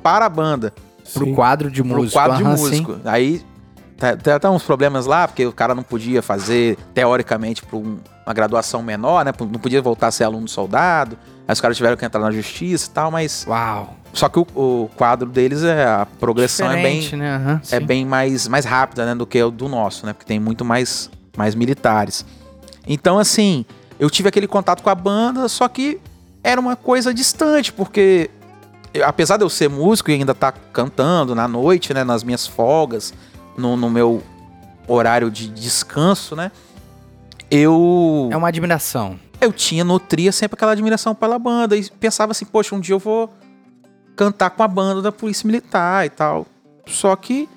[0.04, 0.74] para a banda,
[1.14, 1.34] Pro Sim.
[1.34, 2.14] quadro de pro músico.
[2.14, 2.64] quadro de aham, sim.
[2.64, 3.00] músico.
[3.98, 8.34] Tá- tem até uns problemas lá, porque o cara não podia fazer, teoricamente, para uma
[8.34, 9.32] graduação menor, né?
[9.40, 11.18] Não podia voltar a ser aluno soldado.
[11.48, 13.46] Aí os caras tiveram que entrar na justiça e tal, mas.
[13.48, 13.96] Uau.
[14.14, 15.86] Só que o, o quadro deles é.
[15.86, 17.36] A progressão é bem Diferente, né?
[17.36, 17.86] Aham, é sim.
[17.86, 20.14] bem mais, mais rápida né, do que o do nosso, né?
[20.14, 22.26] Porque tem muito mais, mais militares.
[22.88, 23.66] Então, assim,
[24.00, 26.00] eu tive aquele contato com a banda, só que
[26.44, 28.30] era uma coisa distante, porque
[28.94, 32.04] eu- apesar de eu ser músico e ainda estar cantando na noite, né?
[32.04, 33.14] Nas minhas folgas,
[33.58, 34.24] no, no meu
[34.88, 36.52] horário de descanso, né?
[37.50, 39.20] Eu É uma admiração.
[39.40, 43.00] eu tinha, nutria sempre aquela admiração pela banda e pensava assim, poxa, um dia eu
[43.00, 43.32] vou
[44.16, 46.46] cantar com a banda da Polícia Militar e tal.
[46.88, 47.48] Só que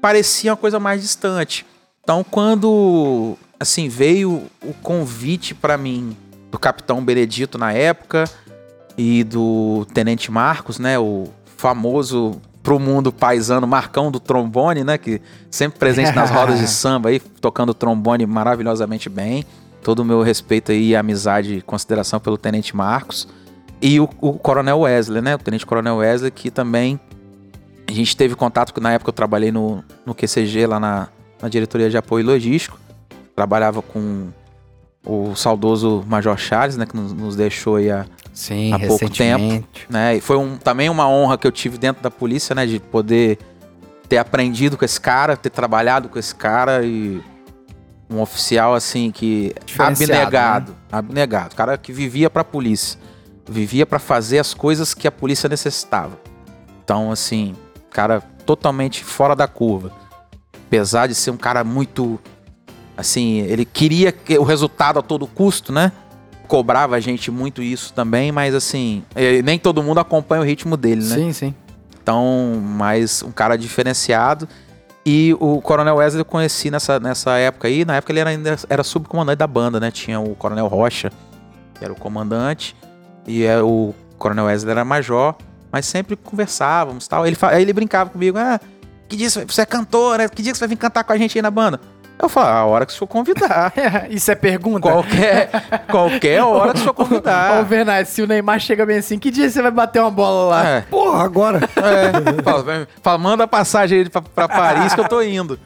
[0.00, 1.66] parecia uma coisa mais distante.
[2.02, 6.16] Então, quando assim veio o convite pra mim
[6.50, 8.24] do Capitão Benedito na época
[8.96, 15.20] e do Tenente Marcos, né, o famoso pro mundo paisano Marcão do trombone, né, que
[15.50, 19.44] sempre presente nas rodas de samba aí, tocando trombone maravilhosamente bem.
[19.82, 23.26] Todo o meu respeito aí, amizade e consideração pelo Tenente Marcos.
[23.80, 25.34] E o, o Coronel Wesley, né?
[25.34, 27.00] O Tenente Coronel Wesley, que também
[27.88, 31.08] a gente teve contato, que na época eu trabalhei no, no QCG, lá na,
[31.40, 32.78] na diretoria de apoio logístico.
[33.34, 34.28] Trabalhava com
[35.02, 36.84] o saudoso Major Charles, né?
[36.84, 38.04] Que nos, nos deixou aí a,
[38.40, 39.86] Sim, Há pouco recentemente.
[39.90, 40.16] né?
[40.16, 42.64] E foi um, também uma honra que eu tive dentro da polícia, né?
[42.64, 43.38] De poder
[44.08, 47.22] ter aprendido com esse cara, ter trabalhado com esse cara e
[48.08, 52.98] um oficial assim que Diferenciado, abnegado, abnegado, cara que vivia pra polícia,
[53.46, 56.18] vivia pra fazer as coisas que a polícia necessitava.
[56.82, 57.54] Então, assim,
[57.90, 59.92] cara totalmente fora da curva.
[60.66, 62.18] Apesar de ser um cara muito
[62.96, 65.92] assim, ele queria que- o resultado a todo custo, né?
[66.50, 70.76] Cobrava a gente muito isso também, mas assim, eh, nem todo mundo acompanha o ritmo
[70.76, 71.14] dele, né?
[71.14, 71.54] Sim, sim.
[72.02, 74.48] Então, mais um cara diferenciado.
[75.06, 77.84] E o Coronel Wesley eu conheci nessa, nessa época aí.
[77.84, 79.92] Na época ele era, ainda era subcomandante da banda, né?
[79.92, 81.12] Tinha o Coronel Rocha,
[81.78, 82.74] que era o comandante,
[83.28, 85.36] e é, o Coronel Wesley era major,
[85.70, 87.24] mas sempre conversávamos tal.
[87.24, 88.58] Ele, aí ele brincava comigo: Ah,
[89.08, 90.28] que dia você, você é cantor, né?
[90.28, 91.80] Que dia que você vai vir cantar com a gente aí na banda?
[92.20, 93.72] Eu falava: A hora que o senhor convidar.
[94.10, 94.80] Isso é pergunta?
[94.80, 95.50] qualquer,
[95.90, 97.64] qualquer hora que o senhor Ô, convidar.
[97.64, 100.68] Bernardo, se o Neymar chega bem assim, que dia você vai bater uma bola lá?
[100.68, 100.80] É.
[100.82, 101.60] Porra, agora.
[101.76, 105.58] É, fala, fala, manda a passagem aí pra, pra Paris que eu tô indo.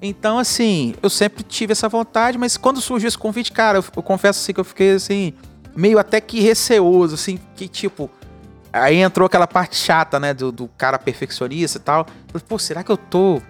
[0.00, 4.02] Então, assim, eu sempre tive essa vontade, mas quando surgiu esse convite, cara, eu, eu
[4.02, 5.32] confesso assim que eu fiquei assim,
[5.74, 8.10] meio até que receoso, assim, que tipo.
[8.70, 12.00] Aí entrou aquela parte chata, né, do, do cara perfeccionista e tal.
[12.00, 13.40] Eu falei, Pô, será que eu tô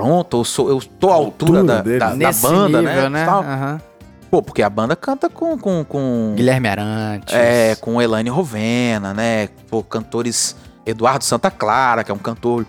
[0.00, 0.36] pronto?
[0.38, 3.24] Eu, sou, eu tô à altura, Altura da, da, da banda, nível, né?
[3.24, 3.42] tal.
[3.42, 3.80] Aham.
[4.30, 5.56] Pô, porque a banda canta com.
[5.58, 7.34] com, com Guilherme Arantes.
[7.34, 9.48] é, com Elaine Rovena, né?
[9.70, 10.54] Pô, cantores
[10.84, 12.66] Eduardo Santa Clara, que é um cantor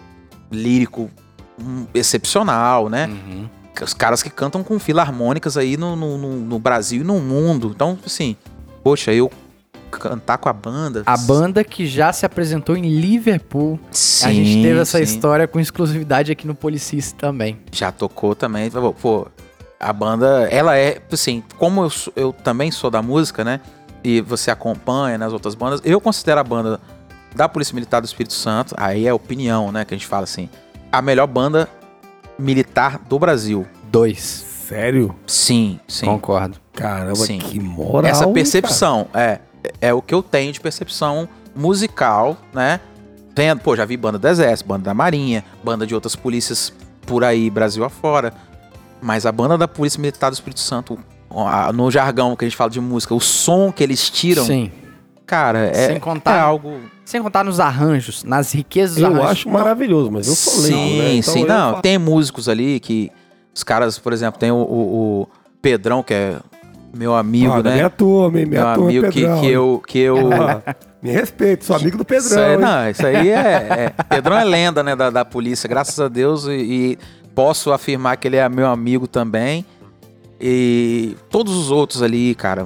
[0.52, 1.10] lírico
[1.62, 3.08] hum, excepcional, né?
[3.08, 3.50] Uhum.
[3.82, 7.72] Os caras que cantam com filarmônicas aí no, no, no- no Brasil e no mundo.
[7.74, 8.36] Então, assim,
[8.84, 9.30] poxa, eu
[9.90, 11.04] cantar com a banda.
[11.06, 13.80] A banda que já se apresentou em Liverpool.
[13.92, 15.04] Sim, a gente teve essa sim.
[15.04, 17.60] história com exclusividade aqui no Policis também.
[17.72, 18.70] Já tocou também.
[19.02, 19.28] Pô,
[19.80, 23.60] a banda, ela é, assim, como eu, sou- eu também sou da música, né?
[24.04, 26.80] E você acompanha nas outras bandas, eu considero a banda
[27.36, 29.84] da Polícia Militar do Espírito Santo, aí é opinião, né?
[29.86, 30.50] Que a gente fala assim,
[30.92, 31.68] a melhor banda
[32.38, 33.68] militar do Brasil.
[33.92, 34.46] Dois.
[34.68, 35.16] Sério?
[35.26, 36.06] Sim, sim.
[36.06, 36.58] Concordo.
[36.74, 37.40] Caramba, Sim.
[37.40, 38.10] que moral.
[38.10, 39.40] Essa percepção, é,
[39.82, 42.80] é o que eu tenho de percepção musical, né?
[43.36, 46.74] Vendo, pô, já vi banda do Exército, banda da Marinha, banda de outras polícias
[47.06, 48.34] por aí, Brasil afora.
[49.02, 51.00] Mas a banda da Polícia Militar do Espírito Santo,
[51.74, 54.70] no jargão que a gente fala de música, o som que eles tiram, Sim.
[55.26, 56.80] cara, é, Sem contar- é algo.
[57.06, 59.32] Sem contar nos arranjos, nas riquezas dos Eu arranjos.
[59.32, 61.14] acho maravilhoso, mas eu sou leigo, sim, né?
[61.16, 61.42] Então sim.
[61.42, 63.12] eu Não, falo- tem músicos ali que.
[63.56, 65.28] Os caras, por exemplo, tem o, o- o
[65.62, 66.38] Pedrão, que é
[66.94, 67.74] meu amigo, Ah, né?
[67.76, 68.46] Minha turma, hein?
[68.46, 69.40] Minha meu turma, amigo que, Pedrão.
[69.42, 69.84] que eu.
[69.88, 70.18] Que eu
[71.02, 72.28] me respeito, sou amigo do Pedrão.
[72.28, 72.60] Isso aí, hein?
[72.60, 76.46] não, isso aí é, é- Pedrão é lenda, né, da, da polícia, graças a Deus,
[76.46, 76.98] e, e
[77.34, 79.66] posso afirmar que ele é meu amigo também.
[80.42, 82.66] E todos os outros ali, cara,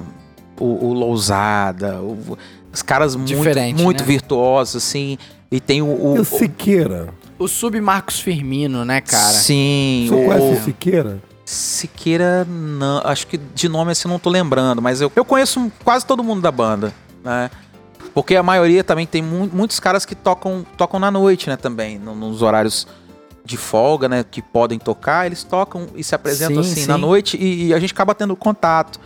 [0.58, 2.38] o, o Lousada, o-
[2.72, 4.06] os caras muito, Diferente, muito né?
[4.06, 5.18] virtuosos, assim.
[5.50, 5.86] E tem o.
[5.86, 7.08] o- o o- Siqueira?
[7.38, 9.24] O Sub Marcos Firmino, né, cara?
[9.32, 11.18] Sim, Você o, conhece o o Siqueira?
[11.44, 16.06] Siqueira, não, acho que de nome assim não tô lembrando, mas eu, eu conheço quase
[16.06, 16.92] todo mundo da banda,
[17.22, 17.50] né?
[18.14, 21.98] Porque a maioria também tem mu- muitos caras que tocam, tocam na noite, né, também,
[21.98, 22.86] no- nos horários
[23.44, 26.86] de folga, né, que podem tocar, eles tocam e se apresentam Sim, assim sim.
[26.88, 28.98] na noite e, e a gente acaba tendo contato.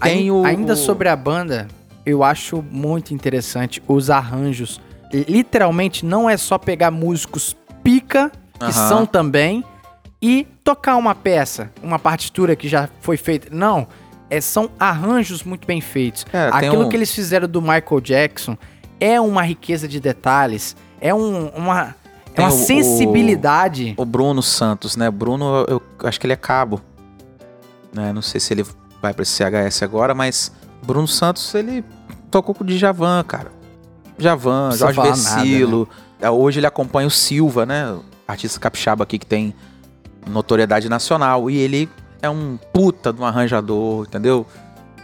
[0.00, 1.66] Tem o- Ainda o- sobre a banda,
[2.06, 4.80] eu acho muito interessante os arranjos.
[5.12, 8.30] Literalmente, não é só pegar músicos pica,
[8.60, 8.88] que Aham.
[8.88, 9.64] são também,
[10.22, 13.48] e tocar uma peça, uma partitura que já foi feita.
[13.50, 13.86] Não,
[14.28, 16.26] é, são arranjos muito bem feitos.
[16.32, 18.56] É, Aquilo um- que eles fizeram do Michael Jackson
[18.98, 21.94] é uma riqueza de detalhes, é um- uma,
[22.34, 23.94] é uma o- sensibilidade.
[23.96, 25.10] O Bruno Santos, né?
[25.10, 26.80] Bruno, eu, eu acho que ele é cabo.
[27.92, 28.12] Né?
[28.12, 28.64] Não sei se ele
[29.02, 30.52] vai pra esse CHS agora, mas
[30.82, 31.84] Bruno Santos, ele
[32.30, 33.50] tocou com o Djavan, cara.
[34.18, 35.86] Djavan, Jorge falar nada, né?
[36.20, 37.96] É, Hoje ele acompanha o Silva, né?
[38.28, 39.54] Artista capixaba aqui que tem
[40.26, 41.50] notoriedade nacional.
[41.50, 41.88] E ele
[42.22, 44.46] é um puta de um arranjador, entendeu?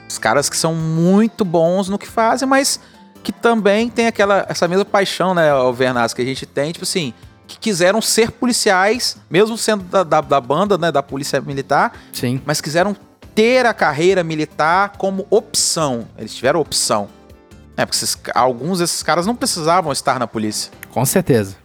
[0.09, 2.81] Os caras que são muito bons no que fazem, mas
[3.23, 7.13] que também tem aquela essa mesma paixão, né, Alvernaz, que a gente tem, tipo assim,
[7.47, 12.41] que quiseram ser policiais, mesmo sendo da, da, da banda, né, da polícia militar, Sim,
[12.47, 12.97] mas quiseram
[13.35, 16.07] ter a carreira militar como opção.
[16.17, 17.09] Eles tiveram opção.
[17.77, 20.73] É, porque esses alguns desses caras não precisavam estar na polícia.
[20.91, 21.57] com certeza.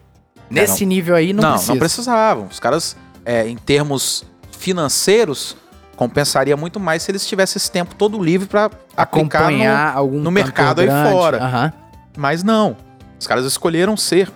[0.49, 1.71] Nesse nível aí não, não, precisa.
[1.71, 2.47] não precisavam.
[2.51, 5.55] Os caras, é, em termos financeiros,
[5.95, 10.19] compensaria muito mais se eles tivessem esse tempo todo livre para aplicar no, acompanhar algum
[10.19, 11.11] no mercado aí grande.
[11.11, 11.43] fora.
[11.43, 11.73] Aham.
[12.17, 12.75] Mas não.
[13.19, 14.31] Os caras escolheram ser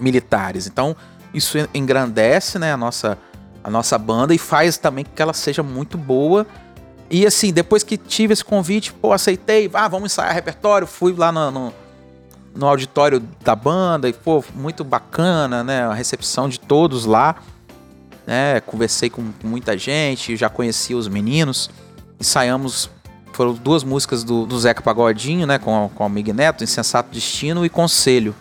[0.00, 0.66] militares.
[0.66, 0.96] Então,
[1.34, 3.18] isso en- engrandece, né, a nossa,
[3.62, 6.46] a nossa banda e faz também que ela seja muito boa.
[7.10, 11.30] E assim, depois que tive esse convite, pô, aceitei, ah, vamos ensaiar repertório, fui lá
[11.32, 11.72] no, no,
[12.54, 17.36] no auditório da banda e, pô, muito bacana, né, a recepção de todos lá,
[18.30, 21.68] né, conversei com, com muita gente, já conheci os meninos,
[22.20, 22.88] ensaiamos
[23.32, 25.58] foram duas músicas do, do Zeca Pagodinho, né?
[25.58, 28.34] Com, com o Mig Neto, Insensato Destino e Conselho.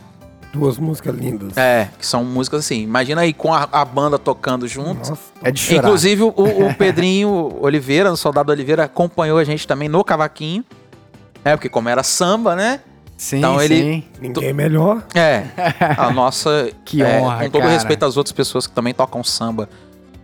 [0.52, 1.56] Duas músicas lindas.
[1.56, 2.82] É, que são músicas assim.
[2.82, 5.10] Imagina aí com a, a banda tocando junto.
[5.10, 5.18] Nossa.
[5.44, 5.88] É de chorar.
[5.88, 10.66] Inclusive, o, o Pedrinho Oliveira, o soldado Oliveira, acompanhou a gente também no cavaquinho.
[11.45, 12.82] É, porque como era samba, né?
[13.20, 14.04] Sim, então ele- sim.
[14.22, 15.04] Ninguém é melhor.
[15.14, 15.44] É.
[15.98, 16.72] A nossa.
[16.86, 17.74] Que é, honra, Com todo cara.
[17.74, 19.70] respeito às outras pessoas que também tocam samba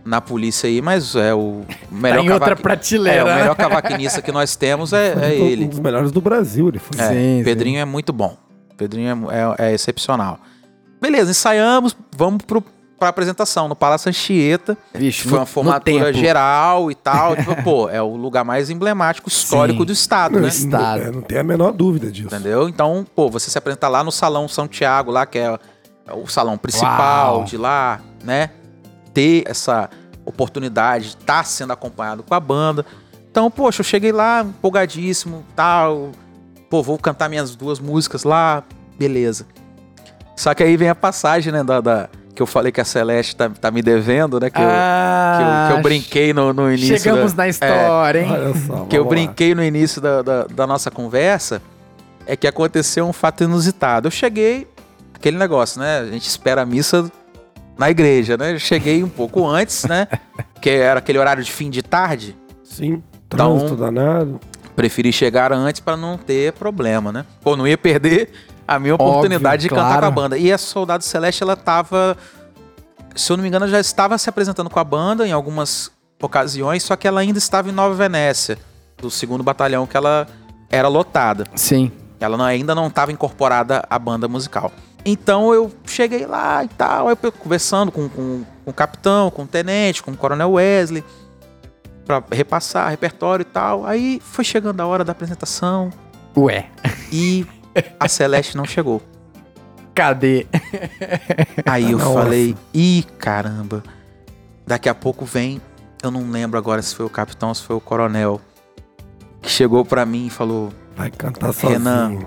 [0.04, 3.30] na polícia aí, mas é o melhor Tá em outra cavaqui- prateleira.
[3.30, 5.66] É, o melhor cavaquinista que nós temos é, é Um ele.
[5.66, 6.98] dos melhores do Brasil, ele foi.
[7.00, 7.44] É, Sim, sim.
[7.44, 8.36] Pedrinho é muito bom.
[8.76, 10.38] Pedrinho é, é- é excepcional.
[11.00, 12.62] Beleza, ensaiamos, vamos pro,
[12.98, 14.76] pra apresentação no Palácio Anchieta.
[14.94, 17.36] Vixe, Foi no- uma formatura geral e tal.
[17.36, 19.86] tipo, pô, é o lugar mais emblemático, histórico Sim.
[19.86, 20.48] do estado, né?
[20.48, 21.00] Estado.
[21.02, 22.26] É, não tem a menor dúvida disso.
[22.34, 22.68] Entendeu?
[22.68, 25.58] Então, pô, você se apresenta lá no Salão São Tiago, lá que é
[26.12, 27.44] o salão principal Uau.
[27.44, 28.50] de lá, né?
[29.12, 29.90] Ter essa
[30.24, 32.84] oportunidade de estar sendo acompanhado com a banda.
[33.30, 36.10] Então, poxa, eu cheguei lá empolgadíssimo, tal.
[36.70, 38.62] Pô, vou cantar minhas duas músicas lá,
[38.98, 39.46] beleza.
[40.34, 43.34] Só que aí vem a passagem, né, da, da- que eu falei que a Celeste
[43.34, 44.50] tá, tá me devendo, né?
[44.50, 46.94] Que, eu, que, eu, que eu brinquei no, no início.
[46.94, 48.30] Ah, Chegamos da- na história, hein?
[48.30, 48.84] Olha só.
[48.90, 49.08] que eu lá.
[49.08, 51.62] brinquei no início da, da, da nossa conversa
[52.26, 54.06] é que aconteceu um fato inusitado.
[54.06, 54.68] Eu cheguei,
[55.14, 56.00] aquele negócio, né?
[56.00, 57.10] A gente espera a missa
[57.78, 58.52] na igreja, né?
[58.52, 60.06] Eu cheguei um pouco antes, né?
[60.60, 62.36] Que era aquele horário de fim de tarde.
[62.64, 63.02] Sim.
[63.28, 64.40] Então- Trânsito danado.
[64.74, 67.24] Preferi chegar antes para não ter problema, né?
[67.40, 68.30] Pô, não ia perder
[68.66, 70.00] a minha Óbvio, oportunidade de cantar claro.
[70.00, 70.38] com a banda.
[70.38, 72.16] E a Soldado Celeste, ela tava.
[73.14, 75.90] Se eu não me engano, ela já estava se apresentando com a banda em algumas
[76.22, 78.58] ocasiões, só que ela ainda estava em Nova Venécia,
[78.98, 80.26] do segundo batalhão que ela
[80.70, 81.46] era lotada.
[81.54, 81.90] Sim.
[82.18, 84.72] Ela não- ainda não estava incorporada à banda musical.
[85.04, 89.42] Então eu cheguei lá e tal, aí eu conversando com, com- com o capitão, com
[89.44, 91.04] o tenente, com o coronel Wesley,
[92.04, 93.86] pra repassar repertório e tal.
[93.86, 95.90] Aí foi chegando a hora da apresentação
[96.36, 96.66] Ué,
[97.12, 97.46] e
[97.98, 99.02] a Celeste não chegou.
[99.94, 100.46] cadê?
[101.64, 102.12] Aí eu Nossa.
[102.12, 103.82] falei, ih, caramba.
[104.66, 105.60] Daqui a pouco vem,
[106.02, 108.40] eu não lembro agora se foi o capitão ou se foi o coronel,
[109.40, 111.72] que chegou pra mim e falou: Vai cantar sozinho.
[111.72, 112.18] Renan.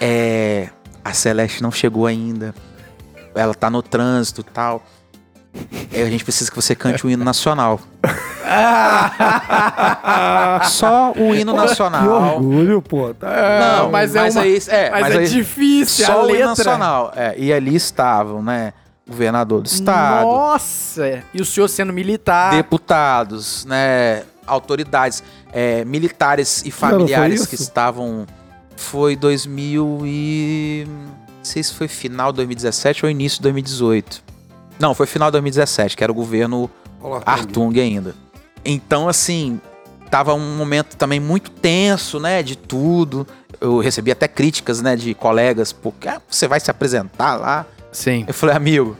[0.00, 0.68] É.
[1.04, 2.54] A Celeste não chegou ainda.
[3.34, 4.84] Ela tá no trânsito e tal.
[5.92, 7.80] É, a gente precisa que você cante o hino nacional.
[10.68, 12.34] Só o hino Que nacional.
[12.36, 13.12] orgulho, pô.
[13.14, 13.80] Tá...
[13.82, 16.30] Não, mas mas, é uma- aí, é, Mas, mas é aí, difícil, a só o
[16.30, 17.12] hino nacional.
[17.16, 18.72] É, e ali estavam, né?
[19.08, 21.22] Governador do estado, Nossa!
[21.32, 22.50] E o senhor sendo militar.
[22.52, 24.22] deputados, né?
[24.46, 25.22] Autoridades,
[25.52, 28.26] é, militares e familiares que estavam.
[28.76, 30.84] Foi 2000 e.
[30.86, 34.22] Não sei se foi final de 2017 ou início de 2018.
[34.78, 38.14] Não, foi final de 2017, que era o governo Olá, Artung ainda.
[38.64, 39.60] Então, assim,
[40.10, 42.42] tava um momento também muito tenso, né?
[42.42, 43.26] De tudo.
[43.60, 44.94] Eu recebi até críticas, né?
[44.96, 47.66] De colegas, porque ah, você vai se apresentar lá.
[47.90, 48.24] Sim.
[48.28, 48.96] Eu falei, amigo,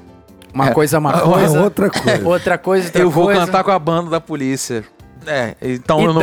[0.52, 0.72] Uma É.
[0.72, 1.60] coisa é uma coisa.
[1.62, 2.28] outra coisa.
[2.28, 3.40] Outra coisa, outra eu vou coisa.
[3.46, 4.84] cantar com a banda da polícia.
[5.28, 6.22] É, então e eu não,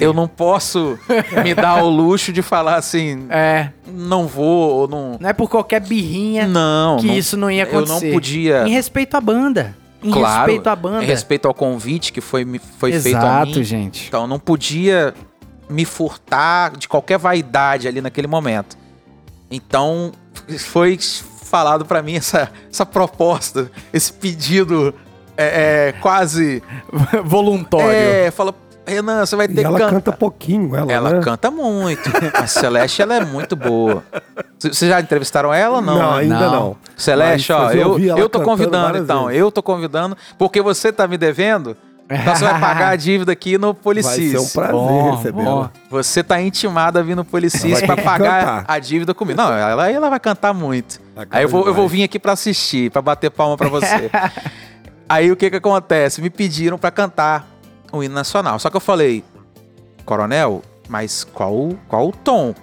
[0.00, 0.98] eu não posso
[1.44, 5.16] me dar o luxo de falar assim, É, não vou ou não.
[5.20, 8.12] não é por qualquer birrinha Não, que não- isso não ia eu não acontecer.
[8.12, 8.66] podia.
[8.66, 9.76] Em respeito à banda.
[10.02, 11.04] Em claro, respeito à banda.
[11.04, 12.44] Em respeito ao convite que foi,
[12.78, 13.64] foi feito a Exato, mim.
[13.64, 14.06] gente.
[14.08, 15.12] Então eu não podia
[15.68, 18.76] me furtar de qualquer vaidade ali naquele momento.
[19.50, 20.12] Então
[20.58, 20.98] foi
[21.42, 24.94] falado pra mim essa, essa proposta, esse pedido
[25.36, 26.62] é, é, quase.
[27.24, 27.90] Voluntório.
[27.90, 28.54] É, fala,
[28.86, 29.94] Renan, você vai ter E ela que cantar.
[29.96, 31.20] canta pouquinho, ela, Ela né?
[31.20, 32.10] canta muito.
[32.34, 34.02] A Celeste, ela é muito boa.
[34.58, 35.98] C- Vocês já entrevistaram ela ou não?
[35.98, 36.18] Não, né?
[36.20, 36.50] ainda Não.
[36.52, 36.76] não.
[36.96, 39.24] Celeste, Mas ó, eu eu, ouvi ela eu tô cantando convidando várias então.
[39.26, 39.40] vezes.
[39.40, 41.76] Eu tô convidando, porque você tá me devendo.
[42.08, 44.30] Então você vai pagar a dívida aqui no Vai Policis.
[44.30, 45.44] ser um prazer Bom, recebê-la.
[45.50, 45.68] bom.
[45.90, 48.64] Você tá intimada a vir no Policis Vai pra ter que pagar cantar.
[48.68, 49.36] a dívida comigo.
[49.36, 51.00] Não, ela, ela vai cantar muito.
[51.16, 51.76] Vai Aí eu vou, eu demais.
[51.80, 54.08] vou vir aqui pra assistir, pra bater palma pra você.
[55.08, 56.20] Aí o que que acontece?
[56.20, 57.46] Me pediram pra cantar
[57.92, 58.58] o hino nacional.
[58.58, 59.22] Só que eu falei,
[60.04, 62.54] coronel, mas qual, qual o tom?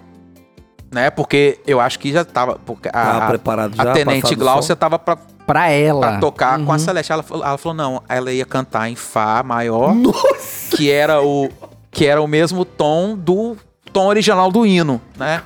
[0.91, 1.09] Né?
[1.09, 2.59] Porque eu acho que já tava.
[2.65, 5.17] Porque Tava a, preparado já, a Tenente Glaucia tava pra,
[5.47, 6.01] Pra ela.
[6.01, 6.79] pra tocar com a Uhum.
[6.79, 7.11] Celeste.
[7.11, 9.95] Ela, falou- ela falou, não, ela ia cantar em Fá maior,
[10.71, 11.49] que era o
[11.89, 13.55] que era o mesmo tom do
[13.91, 15.41] tom original do hino, né?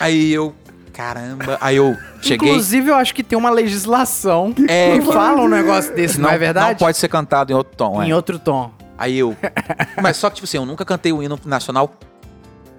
[0.00, 0.52] Aí eu,
[0.94, 2.48] caramba, aí eu cheguei.
[2.48, 6.38] Inclusive, eu acho que tem uma legislação É, que fala um negócio desse, não, é
[6.38, 6.70] verdade?
[6.70, 8.06] Não pode ser cantado em outro tom, é.
[8.06, 8.70] Em outro tom.
[8.96, 9.36] Aí eu.
[10.00, 11.92] Mas só que, tipo assim, eu nunca cantei o hino nacional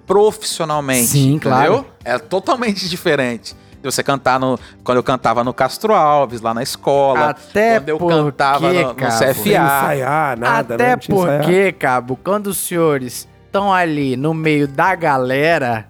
[0.08, 1.08] profissionalmente.
[1.08, 1.74] Sim, claro.
[1.74, 1.92] Entendeu?
[2.04, 3.56] É totalmente diferente.
[3.82, 4.58] De você cantar no.
[4.84, 7.32] Quando eu cantava no Castro Alves, lá na escola.
[7.32, 9.12] Até quando eu porque, cantava no, no cabo?
[9.12, 9.50] CFA.
[9.50, 10.98] ensaiar, nada, Até né?
[11.08, 11.44] Não ensaiado.
[11.44, 15.88] porque, Cabo, quando os senhores estão ali no meio da galera,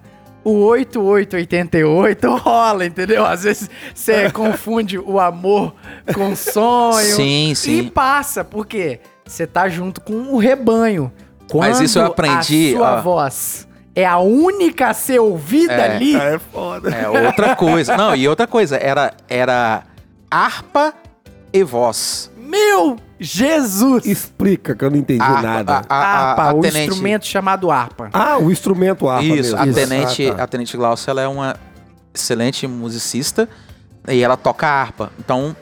[0.48, 3.24] o 8888 rola, entendeu?
[3.24, 5.74] Às vezes você confunde o amor
[6.14, 7.16] com o sonho.
[7.16, 7.88] Sim, E sim.
[7.88, 11.12] passa, porque você tá junto com o rebanho.
[11.50, 13.00] Quando Mas isso eu aprendi, A sua ó.
[13.02, 15.94] voz é a única a ser ouvida É.
[15.96, 16.16] ali.
[16.16, 16.90] Ah, é foda.
[16.90, 17.96] É outra coisa.
[17.96, 19.84] Não, e outra coisa, era, era
[20.30, 20.92] harpa
[21.52, 22.30] e voz.
[22.46, 24.04] Meu Jesus!
[24.06, 25.82] Explica que eu não entendi Harpa, nada.
[25.88, 28.10] a- a- harpa, a o tenente- instrumento chamado harpa.
[28.12, 29.70] Ah, o instrumento harpa Isso, mesmo.
[29.70, 30.42] a tenente, Ah, tá.
[30.44, 31.56] a tenente Glaucia, ela é uma
[32.14, 33.48] excelente musicista
[34.08, 35.10] e ela toca harpa.
[35.18, 35.56] Então,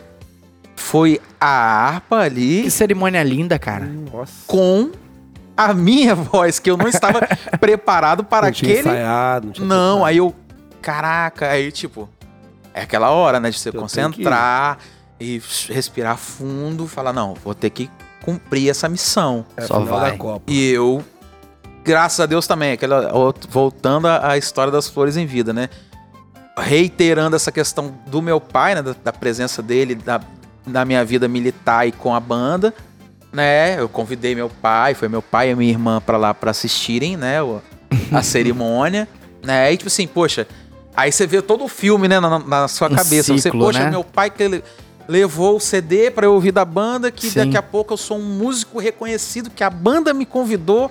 [0.77, 1.47] foi a
[1.86, 3.86] harpa ali Que cerimônia linda, cara.
[4.12, 4.32] Nossa.
[4.47, 4.90] com
[5.56, 7.20] a minha voz, que eu não estava
[7.61, 8.89] preparado para não tinha aquele.
[8.89, 10.05] ensaiado, não tinha Não, preparado.
[10.09, 10.35] aí eu.
[10.82, 12.09] Caraca, aí tipo.
[12.74, 13.51] É aquela hora, né?
[13.51, 14.78] De você Eu tenho concentrar
[15.20, 17.91] e respirar fundo, falar, não, vou ter que
[18.23, 19.45] cumprir essa missão.
[19.57, 20.19] É, Só vai.
[20.47, 21.05] E eu,
[21.85, 23.12] graças a Deus também, aquela,
[23.49, 25.69] voltando à história das flores em vida, né?
[26.57, 28.82] Reiterando essa questão do meu pai, né?
[28.82, 30.20] Da, da presença dele da,
[30.66, 32.73] na minha vida militar e com a banda,
[33.32, 33.78] né?
[33.81, 37.43] Eu convidei meu pai, foi meu pai e minha irmã pra lá pra assistirem, né?
[37.43, 37.61] o-
[38.12, 39.09] a cerimônia,
[39.43, 39.73] né?
[39.73, 40.47] E tipo assim, poxa,
[40.97, 42.20] aí você vê todo o filme, né?
[42.20, 43.32] Na, na sua Um cabeça.
[43.35, 43.91] você, ciclo, poxa, né?
[43.91, 44.62] meu pai que ele
[45.09, 47.41] levou o CD pra eu ouvir da banda, que Sim.
[47.41, 50.91] daqui a pouco eu sou um músico reconhecido, que a banda me convidou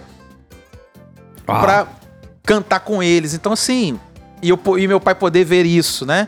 [1.48, 1.60] Ah.
[1.62, 1.88] pra
[2.44, 3.34] cantar com eles.
[3.34, 4.00] Então, assim,
[4.42, 6.28] e, eu, e meu pai poder ver isso, né?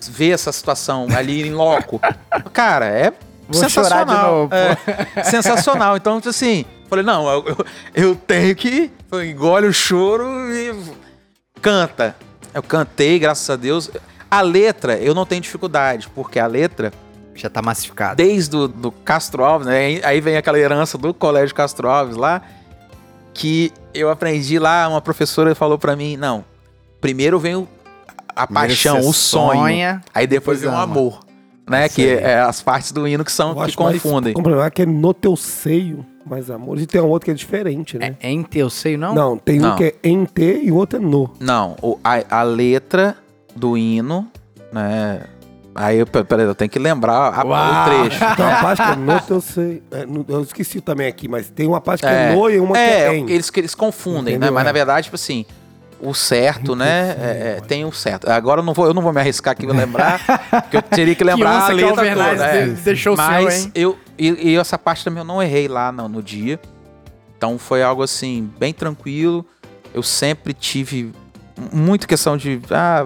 [0.00, 2.00] Ver essa situação ali em loco.
[2.52, 3.12] Cara, é
[3.48, 4.48] Vou sensacional.
[4.52, 5.96] É, sensacional.
[5.96, 8.90] Então, assim, falei, não, eu, eu, eu tenho que.
[9.08, 10.72] Falei, engole o choro e
[11.60, 12.14] canta.
[12.54, 13.90] Eu cantei, graças a Deus.
[14.30, 16.92] A letra, eu não tenho dificuldade, porque a letra
[17.38, 18.16] Já tá massificado.
[18.16, 20.00] desde o do Castro Alves, né?
[20.02, 22.42] Aí- vem aquela herança do Colégio Castro Alves lá,
[23.32, 26.44] que eu aprendi lá, uma professora falou pra mim, não,
[27.00, 27.68] primeiro vem o-
[28.34, 30.82] a Primeiro paixão, o sonho, sonha, aí depois depois vem o ama.
[30.82, 31.20] amor,
[31.68, 31.88] né?
[31.88, 32.14] Que Sei.
[32.16, 34.32] é as partes do hino que são Eu que confundem.
[34.32, 36.78] complementar que é no teu seio, mais amor.
[36.80, 38.16] E tem um outro que é diferente, né?
[38.20, 39.14] É em teu seio, não?
[39.14, 39.74] Não, tem Não.
[39.74, 41.30] um que é em T e o outro é no.
[41.40, 43.16] Não, o- a, a letra
[43.56, 44.26] do hino,
[44.72, 45.20] né?
[45.80, 48.18] Aí, eu- peraí, eu tenho que lembrar a- o trecho.
[48.36, 49.82] Tem uma parte que é no teu seio.
[49.92, 52.72] É, eu esqueci também aqui, mas tem uma parte que é, É, no e uma
[52.74, 53.30] que é, é em.
[53.30, 54.46] eles, que eles confundem, né?
[54.46, 54.52] Entendeu?
[54.52, 54.64] Mas É.
[54.66, 55.46] na verdade, tipo assim,
[56.00, 57.14] o certo, né?
[57.14, 58.28] sei, é- é, tem o certo.
[58.28, 60.18] Agora eu não vou, eu não vou me arriscar aqui em lembrar,
[60.50, 62.44] porque eu teria que lembrar onça a que letra Alvernaz toda.
[62.44, 62.64] é.
[62.66, 63.72] de- deixou o seu, Mas hein?
[63.74, 66.58] eu e, e essa parte também eu não errei lá no, no dia.
[67.36, 69.46] Então foi algo assim bem tranquilo.
[69.94, 71.12] Eu sempre tive
[71.72, 73.04] muito questão de ah,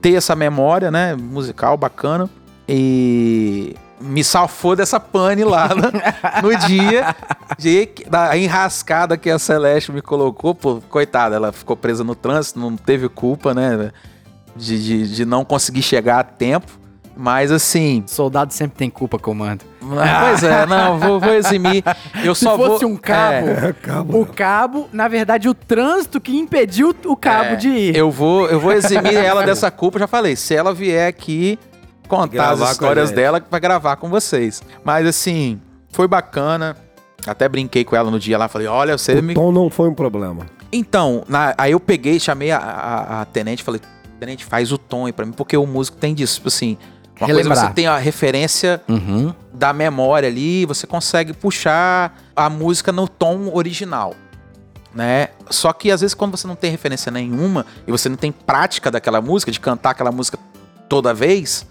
[0.00, 2.28] ter essa memória, né, musical bacana
[2.68, 5.90] e me salvou dessa pane lá no,
[6.48, 7.14] no dia
[7.58, 10.54] de, da enrascada que a Celeste me colocou.
[10.54, 13.90] Pô, coitada, ela ficou presa no trânsito, não teve culpa, né?
[14.54, 16.78] De, de, de não conseguir chegar a tempo.
[17.16, 18.04] Mas assim.
[18.06, 19.64] Soldado sempre tem culpa, comando.
[19.80, 21.82] Pois é, não, vou, vou eximir.
[22.22, 22.92] Eu Se só fosse vou.
[22.92, 24.20] um cabo, É, Cabo.
[24.20, 27.96] o cabo, na verdade, o trânsito que impediu o cabo é, de ir.
[27.96, 30.36] Eu vou, eu vou eximir ela dessa culpa, já falei.
[30.36, 31.58] Se ela vier aqui
[32.08, 34.62] contar as histórias dela pra gravar com vocês.
[34.84, 35.60] Mas assim,
[35.90, 36.76] foi bacana.
[37.26, 39.88] Até brinquei com ela no dia lá, falei: "Olha, você O me tom não foi
[39.88, 40.46] um problema.
[40.70, 43.80] Então, na- aí eu peguei, chamei a, a, a tenente, falei,
[44.20, 46.76] tenente, faz o tom aí pra mim, porque o músico tem disso, tipo assim,
[47.18, 47.66] uma coisa Relembrar.
[47.68, 49.32] você tem a referência Uhum.
[49.52, 54.14] da memória ali, você consegue puxar a música no tom original,
[54.94, 55.28] né?
[55.50, 58.90] Só que às vezes quando você não tem referência nenhuma e você não tem prática
[58.90, 60.38] daquela música, de cantar aquela música
[60.88, 61.66] toda vez,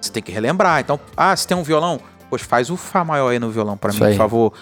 [0.00, 0.80] você tem que relembrar.
[0.80, 2.00] Então, ah, se tem um violão,
[2.30, 4.12] poxa, faz o Fá maior aí no violão pra Isso mim, aí.
[4.12, 4.52] por favor.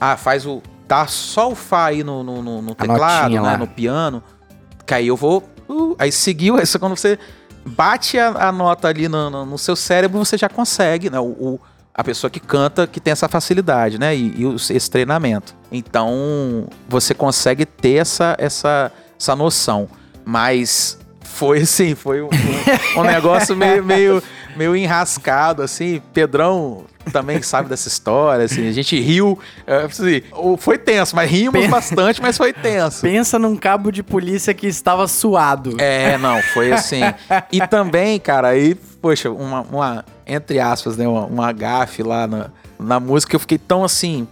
[0.00, 0.62] Ah, faz o.
[0.88, 3.56] Dá só o Fá aí no, no, no- teclado, né?
[3.56, 4.22] No piano.
[4.86, 5.42] Que aí eu vou.
[5.68, 7.18] uh, aí seguiu, aí só quando você
[7.66, 11.18] bate a, a nota ali no, no- no seu cérebro, você já consegue, né?
[11.20, 11.60] O, o-
[11.94, 14.14] a pessoa que canta que tem essa facilidade, né?
[14.14, 15.54] E, e os- esse treinamento.
[15.72, 19.88] Então, você consegue ter essa, essa, essa noção.
[20.24, 22.26] Mas foi assim, foi um,
[22.96, 24.22] um- um negócio meio, meio,
[24.56, 26.02] meio enrascado, assim.
[26.12, 28.68] Pedrão também sabe dessa história, assim.
[28.68, 30.22] A gente riu, é, assim,
[30.58, 33.02] foi tenso, mas rimos Pen- bastante, mas foi tenso.
[33.02, 35.76] Pensa num cabo de polícia que estava suado.
[35.80, 37.00] É, não, foi assim.
[37.52, 42.50] E também, cara, aí, poxa, uma, uma- entre aspas, né, uma, uma gafe lá na,
[42.78, 44.26] na música, eu fiquei tão assim,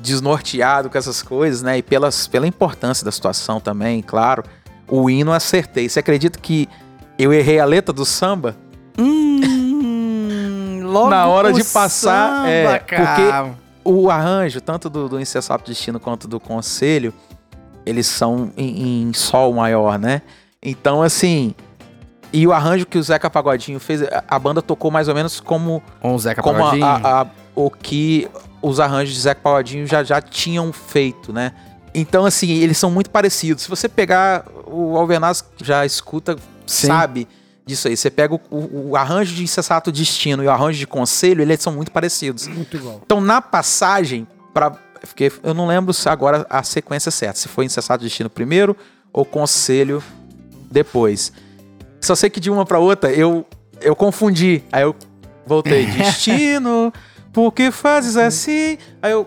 [0.00, 4.42] desnorteado com essas coisas, né, e pelas, pela importância da situação também, claro,
[4.88, 5.88] o hino acertei.
[5.88, 6.68] Você acredita que
[7.18, 8.56] eu errei a letra do samba?
[8.98, 9.40] Hum,
[10.92, 13.54] logo Na hora o de passar, samba, é, cara.
[13.84, 17.12] O arranjo, tanto do, do Insensato Destino quanto do Conselho,
[17.84, 20.22] eles são em, em sol maior, né?
[20.62, 21.54] Então, assim.
[22.32, 25.82] E o arranjo que o Zeca Pagodinho fez, a- banda tocou mais ou menos como,
[26.00, 26.86] Com o Zeca como Pagodinho.
[26.86, 28.26] a- a- o que
[28.62, 31.52] os arranjos de Zeca Pagodinho já, já tinham feito, né?
[31.94, 33.64] Então, assim, eles são muito parecidos.
[33.64, 36.36] Se você pegar o Alvenaz, já escuta,
[36.66, 36.86] Sim.
[36.86, 37.28] sabe
[37.66, 37.96] disso aí.
[37.96, 41.60] Você pega o, o- o arranjo de Insensato Destino e o arranjo de Conselho, eles
[41.60, 42.46] são muito parecidos.
[42.48, 43.00] Muito igual.
[43.04, 44.70] Então, na passagem, para
[45.00, 48.76] porque eu não lembro se agora a sequência é certa, se foi Insensato Destino primeiro
[49.12, 50.00] ou Conselho
[50.70, 51.32] depois.
[52.00, 53.44] Só sei que de uma para outra eu
[53.80, 54.62] eu confundi.
[54.70, 54.94] Aí eu
[55.44, 56.92] voltei Destino,
[57.32, 58.78] por que fazes assim?
[59.02, 59.26] Aí eu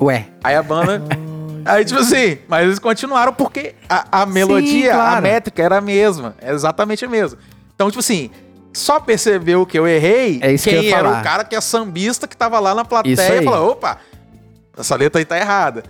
[0.00, 0.28] Ué.
[0.42, 1.00] aí a banda
[1.64, 5.22] Aí, tipo assim, mas eles continuaram porque a, a melodia, a claro.
[5.22, 6.34] métrica era a mesma.
[6.40, 7.38] É exatamente a mesma.
[7.76, 8.30] Então, tipo assim,
[8.72, 11.20] só percebeu que eu errei É isso que quem eu era falar.
[11.20, 13.98] o cara que é sambista que tava lá na plateia e falou: opa,
[14.76, 15.84] essa letra aí tá errada.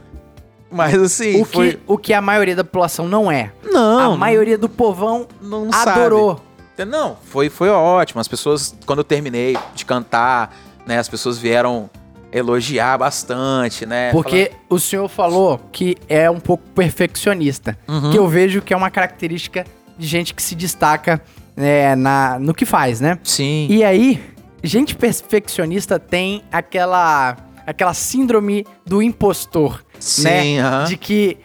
[0.70, 1.72] Mas assim, O foi.
[1.74, 3.52] que, o que a maioria da população não é.
[3.64, 6.42] Não, a maioria do povão não, não adorou.
[6.76, 6.90] sabe.
[6.90, 8.20] Não, foi, foi ótimo.
[8.20, 10.54] As pessoas, quando eu terminei de cantar,
[10.84, 11.88] né, as pessoas vieram
[12.32, 14.10] elogiar bastante, né?
[14.10, 17.78] Porque o senhor falou que é um pouco perfeccionista.
[17.88, 18.10] Uhum.
[18.10, 19.64] Que eu vejo que é uma característica
[19.96, 21.22] de gente que se destaca
[21.56, 23.18] é, na, no que faz, né?
[23.24, 23.66] Sim.
[23.70, 24.22] E aí,
[24.62, 30.00] gente perfeccionista tem aquela, aquela síndrome do impostor, né?
[30.00, 30.84] Sim, aham.
[30.84, 31.38] De que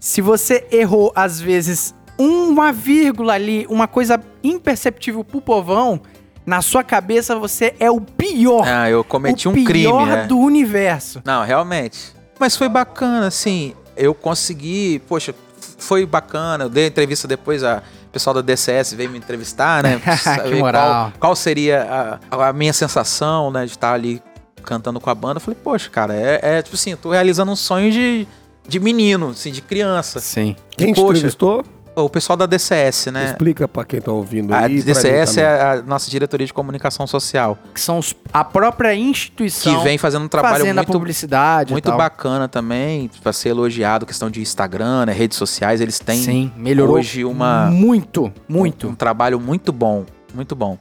[0.00, 6.00] se você errou, às vezes, uma vírgula ali, uma coisa imperceptível pro povão,
[6.44, 8.66] na sua cabeça você é o pior.
[8.66, 10.26] Ah, eu cometi o um crime, pior né?
[10.26, 11.22] do universo.
[11.24, 12.12] Não, realmente.
[12.38, 13.74] Mas foi bacana, assim.
[13.96, 15.32] Eu consegui, poxa,
[15.78, 16.64] foi bacana.
[16.64, 19.98] Eu dei a entrevista depois, a o pessoal da DCS veio me entrevistar, né?
[20.04, 20.84] Que Saber moral.
[20.84, 23.64] Qual, qual seria a, a minha sensação, né?
[23.64, 24.22] De estar ali
[24.62, 25.36] cantando com a banda.
[25.36, 28.26] Eu falei, poxa, cara, é, é tipo assim, eu tô realizando um sonho de,
[28.66, 30.20] de menino, assim, de criança.
[30.20, 30.56] Sim.
[30.76, 31.18] Quem te Poxa.
[31.18, 31.64] entrevistou?
[31.94, 33.26] O pessoal da DCS, né?
[33.26, 34.76] Explica pra quem tá ouvindo A aí.
[34.76, 39.76] mim DCS é a nossa diretoria de comunicação social, Que são os- a própria instituição
[39.76, 41.98] que vem fazendo um trabalho fazendo a muito publicidade e Muito tal.
[41.98, 46.96] bacana também, pra ser elogiado, questão de Instagram, né, redes sociais, eles têm Sim, melhorou
[46.96, 48.88] hoje uma, muito, muito.
[48.88, 50.78] um trabalho muito bom, muito bom.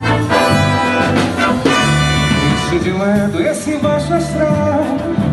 [2.70, 4.86] Deixe de lado esse baixo astral.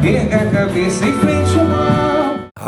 [0.02, 2.17] Erga a cabeça em frente ao mal.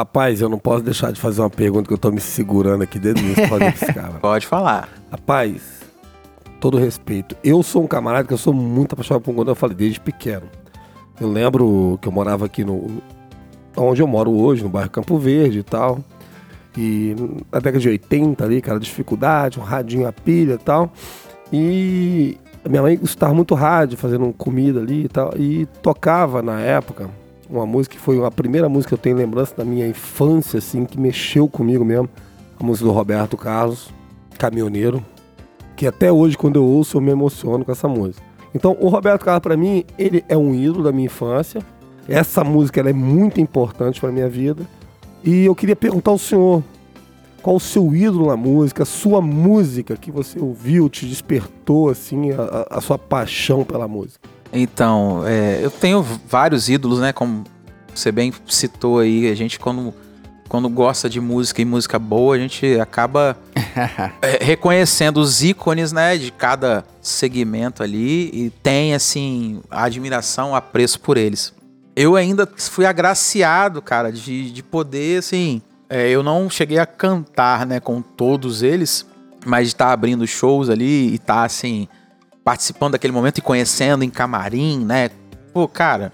[0.01, 2.99] Rapaz, eu não posso deixar de fazer uma pergunta que eu tô me segurando aqui
[2.99, 4.13] desde o início pra fazer pra esse cara.
[4.19, 4.89] Pode falar.
[5.11, 5.83] Rapaz,
[6.59, 7.37] todo respeito.
[7.45, 10.45] Eu sou um camarada que eu sou muito apaixonado por um eu falei desde pequeno.
[11.21, 13.03] Eu lembro que eu morava aqui no.
[13.77, 15.99] onde eu moro hoje, no bairro Campo Verde e tal.
[16.79, 17.15] E
[17.53, 20.91] na década de 80 ali, cara, dificuldade, um radinho a pilha e tal.
[21.53, 25.35] E minha mãe escutava muito rádio, fazendo comida ali e tal.
[25.37, 27.11] E tocava na época
[27.51, 30.85] uma música que foi a primeira música que eu tenho lembrança da minha infância, assim,
[30.85, 32.09] que mexeu comigo mesmo.
[32.59, 33.91] A música do Roberto Carlos,
[34.39, 35.05] Caminhoneiro.
[35.77, 38.23] que até hoje, quando eu ouço, eu me emociono com essa música.
[38.55, 41.63] Então, o Roberto Carlos, pra mim, ele é um ídolo da minha infância.
[42.07, 44.67] Essa música ela é muito importante pra minha vida.
[45.25, 46.63] E eu queria perguntar ao senhor,
[47.43, 52.31] qual o seu ídolo na música, a sua música que você ouviu, te despertou, assim,
[52.33, 54.29] a, a sua paixão pela música?
[54.53, 57.13] Então, é, eu tenho vários ídolos, né?
[57.13, 57.45] Como
[57.95, 59.95] você bem citou aí, a gente quando,
[60.49, 63.37] quando gosta de música e música boa, a gente acaba
[64.23, 71.01] é, reconhecendo os ícones, né, de cada segmento ali e tem, assim, a admiração, apreço
[71.01, 71.53] por eles.
[71.95, 77.67] Eu ainda fui agraciado, cara, de, de poder, assim, é, eu não cheguei a cantar,
[77.67, 79.07] né, com todos eles,
[79.45, 81.89] mas de estar abrindo shows ali e estar, assim,
[82.51, 85.11] participando daquele momento e conhecendo em camarim, né?
[85.55, 86.13] Pô, cara,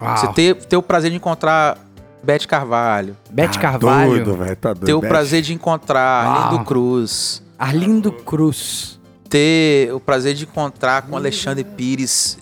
[0.00, 0.14] Uau.
[0.18, 1.78] você ter, ter o prazer de encontrar
[2.22, 4.84] Beth Carvalho, Beth Ah, Carvalho, Doido, velho, tá doido.
[4.86, 5.08] ter o Beth.
[5.08, 6.36] prazer de encontrar Uau.
[6.44, 9.00] Arlindo Cruz, Arlindo Cruz.
[9.30, 12.36] ter o prazer de encontrar com Alexandre Pires,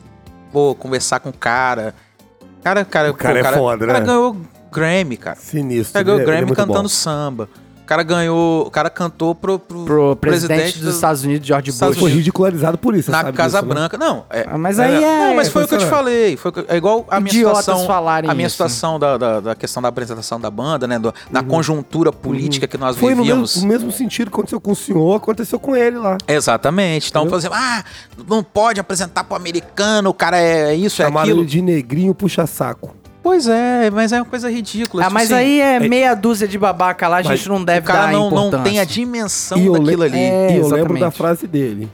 [0.53, 1.95] pô, conversar com o cara.
[2.65, 4.07] Cara, cara, O cara pô, é foda, o cara né?
[4.07, 4.37] ganhou
[4.73, 5.37] Grammy, cara.
[5.37, 5.91] Sinistro.
[5.91, 6.89] O cara ganhou ele é- ele é Grammy muito cantando bom.
[6.89, 7.49] samba.
[7.91, 11.45] O cara ganhou, o cara cantou pro, pro, Pro presidente, presidente dos do- Estados Unidos,
[11.49, 11.99] George Bush.
[11.99, 13.75] Foi ridicularizado por isso, na sabe Casa disso, né?
[13.75, 13.99] Branca.
[13.99, 15.27] Não, é, Ah, Mas aí é...
[15.31, 16.37] Não, mas foi o que eu te falei.
[16.37, 17.87] Foi, é igual a minha Idiotas situação.
[17.89, 18.53] falarem a minha isso.
[18.55, 21.01] situação da, da, da questão da apresentação da banda, né?
[21.01, 23.01] do- da conjuntura política que nós Uhum.
[23.01, 23.57] Foi no vivíamos.
[23.57, 26.17] mesmo, no mesmo sentido que aconteceu com o senhor, aconteceu com ele lá.
[26.29, 27.11] Exatamente.
[27.11, 27.83] Então, por exemplo, ah,
[28.29, 31.41] não pode apresentar pro americano, o cara é isso, é Chamaram aquilo.
[31.41, 32.95] ele de negrinho puxa-saco.
[33.23, 35.03] Pois é, mas é uma coisa ridícula.
[35.03, 37.65] Ah, tipo mas assim, aí é meia dúzia de babaca lá, a gente não o
[37.65, 40.19] deve cara dar não, não tem a dimensão E daquilo ali.
[40.19, 41.89] É, e eu lembro da frase dele,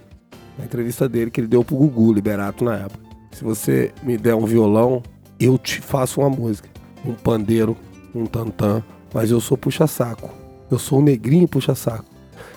[0.58, 3.04] na entrevista dele, que ele deu pro Gugu Liberato na época.
[3.32, 5.02] Se você me der um violão,
[5.38, 6.68] eu te faço uma música.
[7.04, 7.76] Um pandeiro,
[8.14, 8.82] um tantã,
[9.12, 10.30] mas eu sou puxa-saco.
[10.70, 12.04] Eu sou um negrinho puxa-saco.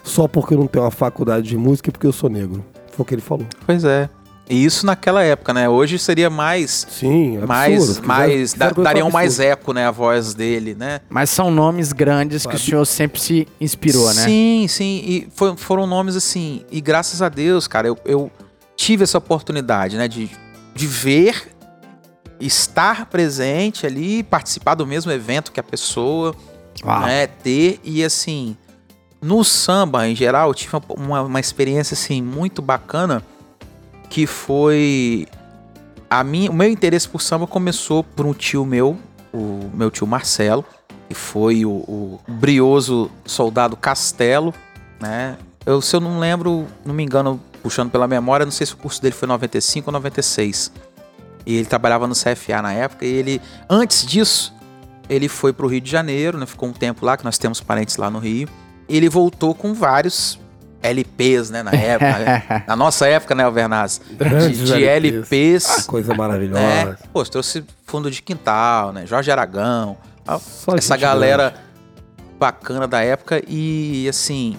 [0.04, 2.64] Só porque eu não tenho uma faculdade de música e porque eu sou negro.
[2.92, 3.46] Foi o que ele falou.
[3.66, 4.10] Pois é.
[4.50, 5.70] E isso naquela época, né?
[5.70, 6.88] Hoje seria mais.
[6.90, 7.48] Sim, absurdo.
[7.48, 9.52] mais, Fizeram- mais fizeram da, dariam mais absurda.
[9.52, 9.86] eco, né?
[9.86, 11.02] A voz dele, né?
[11.08, 14.24] Mas são nomes grandes que o senhor sempre se inspirou, né?
[14.24, 15.04] Sim, sim.
[15.06, 16.64] E foi- foram nomes assim.
[16.72, 18.32] E graças a Deus, cara, eu, eu
[18.76, 20.08] tive essa oportunidade, né?
[20.08, 20.32] De,
[20.74, 21.50] de ver,
[22.40, 26.34] estar presente ali, participar do mesmo evento que a pessoa,
[26.84, 27.02] Uau.
[27.02, 27.28] né?
[27.28, 27.80] Ter.
[27.84, 28.58] E assim,
[29.22, 33.22] no samba em geral, eu tive uma, uma experiência assim muito bacana
[34.10, 35.28] que foi.
[36.10, 38.98] A minha, o meu interesse por samba começou por um tio meu,
[39.32, 40.66] o meu tio Marcelo,
[41.08, 44.54] que foi o, o brioso soldado Castelo,
[45.00, 45.38] né?
[45.66, 48.78] Eu, se eu não lembro, não me engano, puxando pela memória, não sei se o
[48.78, 50.72] curso dele foi 95 ou 96.
[51.46, 54.54] E ele trabalhava no CFA na época, e ele, antes disso,
[55.08, 56.46] ele foi pro Rio de Janeiro, né?
[56.48, 58.50] Ficou um tempo lá, que nós temos parentes lá no Rio.
[58.88, 60.40] Ele voltou com vários
[60.82, 62.64] LPs, né, na época.
[62.68, 64.00] na nossa época, né, Alvernaz?
[64.10, 65.68] De, de LPs.
[65.68, 66.62] LPs, Coisa maravilhosa.
[66.62, 66.98] né?
[67.14, 69.06] Pô, você trouxe fundo de quintal, né?
[69.06, 69.98] Jorge Aragão,
[70.28, 71.54] a- Só essa galera
[72.40, 74.58] bacana da época e assim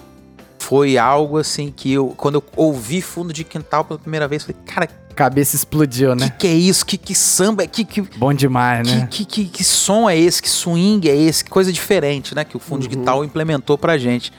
[0.59, 4.55] foi algo assim que eu quando eu ouvi fundo de quintal pela primeira vez falei
[4.65, 6.29] cara Cabeça explodiu, que né?
[6.37, 9.07] que é isso que que samba que que, Bom demais, que, né?
[9.09, 12.55] que, que, que som é esse que swing é esse que coisa diferente né que
[12.55, 14.31] o fundo de quintal implementou pra gente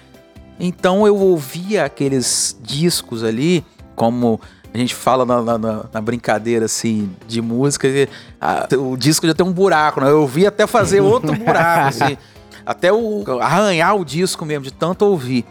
[0.65, 3.65] então eu ouvia aqueles discos ali
[3.97, 4.41] como
[4.73, 8.09] a gente fala na, na- na- brincadeira assim de música que,
[8.41, 10.09] ah, o disco já tem um buraco né?
[10.09, 12.17] eu ouvi até fazer outro buraco assim
[12.65, 15.45] até o arranhar o disco mesmo de tanto ouvir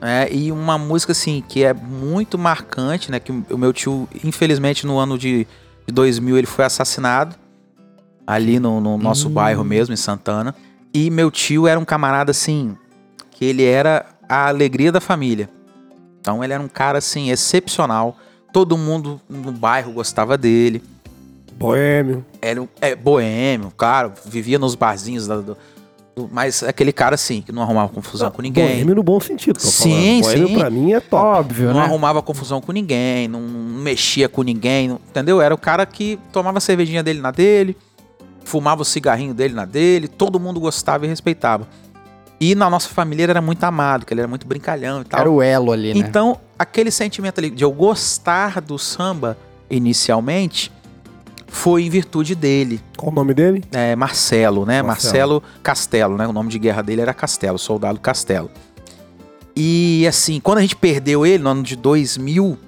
[0.00, 3.18] é, e uma música assim que é muito marcante, né?
[3.18, 5.46] Que o meu tio, infelizmente, no ano de,
[5.86, 7.34] de 2000 ele foi assassinado
[8.26, 10.54] ali no, no nosso bairro mesmo, em Santana.
[10.92, 12.76] E meu tio era um camarada assim
[13.30, 15.48] que ele era a alegria da família.
[16.20, 18.16] Então ele era um cara assim excepcional.
[18.52, 20.82] Todo mundo no bairro gostava dele.
[21.58, 22.24] Boêmio.
[22.42, 25.56] Era um, é, boêmio, claro, vivia nos barzinhos da- do,
[26.30, 28.76] mas aquele cara assim que não arrumava confusão com ninguém.
[28.76, 30.32] Boêmio no bom sentido, tô Sim, falando.
[30.34, 30.58] Boêmio sim.
[30.58, 31.24] pra mim é top.
[31.24, 31.80] Óbvio, não né?
[31.82, 35.40] arrumava confusão com ninguém, não, não mexia com ninguém, não- entendeu?
[35.40, 37.76] Era o cara que tomava a cervejinha dele na dele,
[38.44, 41.66] fumava o cigarrinho dele na dele, todo mundo gostava e respeitava.
[42.38, 45.20] E na nossa família ele era muito amado, que ele era muito brincalhão e tal.
[45.20, 46.00] Era o elo ali, né?
[46.00, 49.38] Então, aquele sentimento ali de eu gostar do samba
[49.70, 50.70] inicialmente
[51.48, 53.64] foi em virtude dele, Qual o nome dele?
[53.72, 54.82] é, Marcelo, né?
[54.82, 55.40] Marcelo.
[55.40, 55.42] Marcelo.
[55.62, 56.26] Castelo, né?
[56.26, 58.50] O nome de guerra dele era Castelo, soldado Castelo.
[59.54, 62.58] E assim, quando a gente perdeu ele no ano de 2000,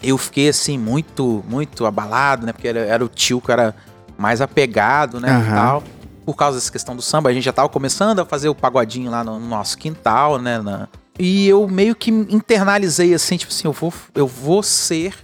[0.00, 2.52] eu fiquei assim muito, muito abalado, né?
[2.52, 3.74] Porque era, era o tio que era
[4.16, 5.28] mais apegado, né?
[5.28, 5.54] E Aham.
[5.54, 5.82] tal.
[6.26, 9.10] Por causa dessa questão do samba, a gente já tava começando a fazer o pagodinho
[9.10, 10.60] lá no, no nosso quintal, né?
[10.60, 10.88] Na,
[11.18, 15.14] E eu meio que internalizei assim, tipo assim, eu vou, eu vou ser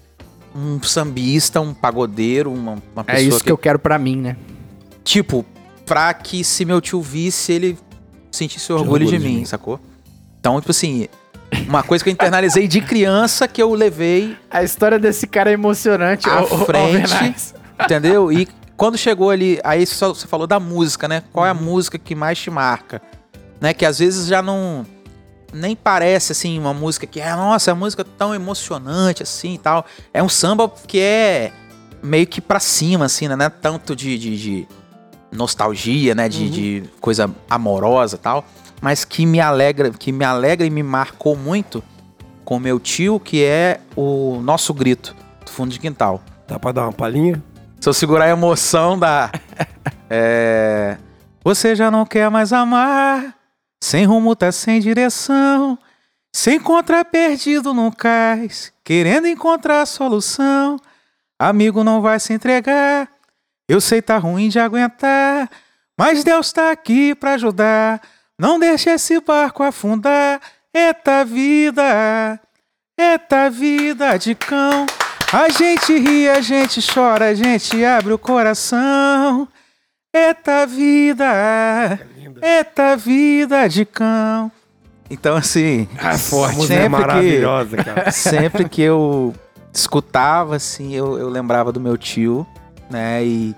[0.54, 4.36] um sambista, um pagodeiro, uma, uma É pessoa isso que eu quero pra mim, né?
[5.02, 5.44] Tipo,
[5.84, 7.76] pra que se meu tio visse, ele
[8.30, 9.44] sentisse orgulho, orgulho de, de mim, mim.
[9.44, 9.80] sacou?
[10.38, 11.08] Então, tipo assim,
[11.66, 15.54] uma coisa que eu internalizei de criança que eu levei A história desse cara é
[15.54, 16.28] emocionante.
[16.28, 17.54] à ô, frente, Bernardes.
[17.82, 18.30] entendeu?
[18.32, 18.46] E
[18.82, 21.22] quando chegou ali, aí você falou da música, né?
[21.32, 23.00] Qual é a música que mais te marca?
[23.60, 23.72] Né?
[23.72, 24.84] Que às vezes já não
[25.52, 29.58] nem parece assim uma música que é, nossa, é uma música tão emocionante assim e
[29.58, 29.86] tal.
[30.12, 31.52] É um samba que é
[32.02, 33.36] meio que pra cima assim, né?
[33.36, 34.68] Não é tanto de, de, de
[35.30, 36.28] nostalgia, né?
[36.28, 38.44] De, de coisa amorosa e tal,
[38.80, 41.84] mas que me alegra, que me alegra e me marcou muito
[42.44, 45.14] com meu tio, que é o nosso grito
[45.44, 46.20] do fundo de quintal.
[46.48, 47.40] Dá pra dar uma palhinha?
[47.82, 49.28] Se eu segurar a emoção da.
[50.08, 50.98] É.
[51.42, 53.34] Você já não quer mais amar,
[53.82, 55.76] sem rumo tá sem direção,
[56.32, 60.76] se encontra perdido no cais, querendo encontrar solução.
[61.36, 63.08] Amigo não vai se entregar,
[63.66, 65.50] eu sei tá ruim de aguentar,
[65.98, 68.00] mas Deus tá aqui pra ajudar.
[68.38, 70.40] Não deixe esse barco afundar.
[70.72, 72.38] Eita vida,
[72.96, 74.86] eita vida de cão.
[75.32, 79.48] A gente ri, a gente chora, a gente abre o coração.
[80.14, 81.98] Eita vida,
[82.42, 84.52] eita vida de cão.
[85.08, 88.10] Então, assim, A música é sempre que, maravilhosa, cara.
[88.12, 89.34] sempre que eu
[89.72, 92.46] escutava, assim, eu, eu lembrava do meu tio,
[92.90, 93.24] né?
[93.24, 93.56] E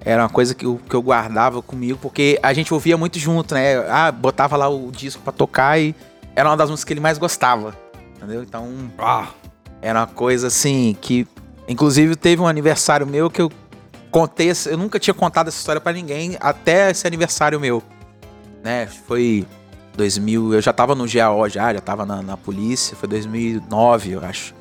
[0.00, 3.54] era uma coisa que eu, que eu guardava comigo, porque a gente ouvia muito junto,
[3.54, 3.76] né?
[3.88, 5.94] Ah, botava lá o disco pra tocar e
[6.34, 7.76] era uma das músicas que ele mais gostava,
[8.16, 8.42] entendeu?
[8.42, 8.68] Então,
[8.98, 9.28] Ah,
[9.80, 11.26] era uma coisa assim que.
[11.68, 13.50] Inclusive, teve um aniversário meu que eu
[14.10, 14.52] contei.
[14.66, 17.82] Eu nunca tinha contado essa história pra ninguém até esse aniversário meu.
[18.62, 18.86] Né?
[18.86, 19.46] Foi
[19.96, 20.54] 2000.
[20.54, 22.96] Eu já tava no GAO já, já tava na, na polícia.
[22.96, 24.54] Foi 2009, eu acho.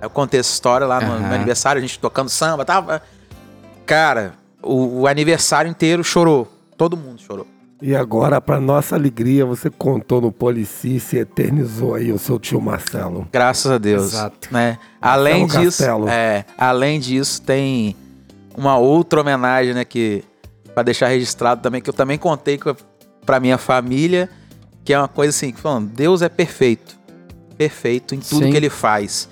[0.00, 3.02] Eu contei essa história lá no, meu aniversário, a gente tocando samba, tava.
[3.86, 6.46] Cara, o, o aniversário inteiro chorou.
[6.76, 7.46] Todo mundo chorou.
[7.80, 12.60] E agora, pra nossa alegria, você contou no Policice e eternizou aí o seu tio
[12.60, 13.28] Marcelo.
[13.32, 14.04] Graças a Deus.
[14.12, 14.48] Exato.
[14.50, 14.78] Né?
[15.00, 17.94] Além disso, é, além disso, tem
[18.56, 20.24] uma outra homenagem, né, que
[20.74, 22.76] para deixar registrado também que eu também contei com a-
[23.24, 24.28] pra minha família,
[24.84, 26.96] que é uma coisa assim, que falando, Deus é perfeito.
[27.58, 28.50] Perfeito em tudo Sim.
[28.50, 29.28] que ele faz.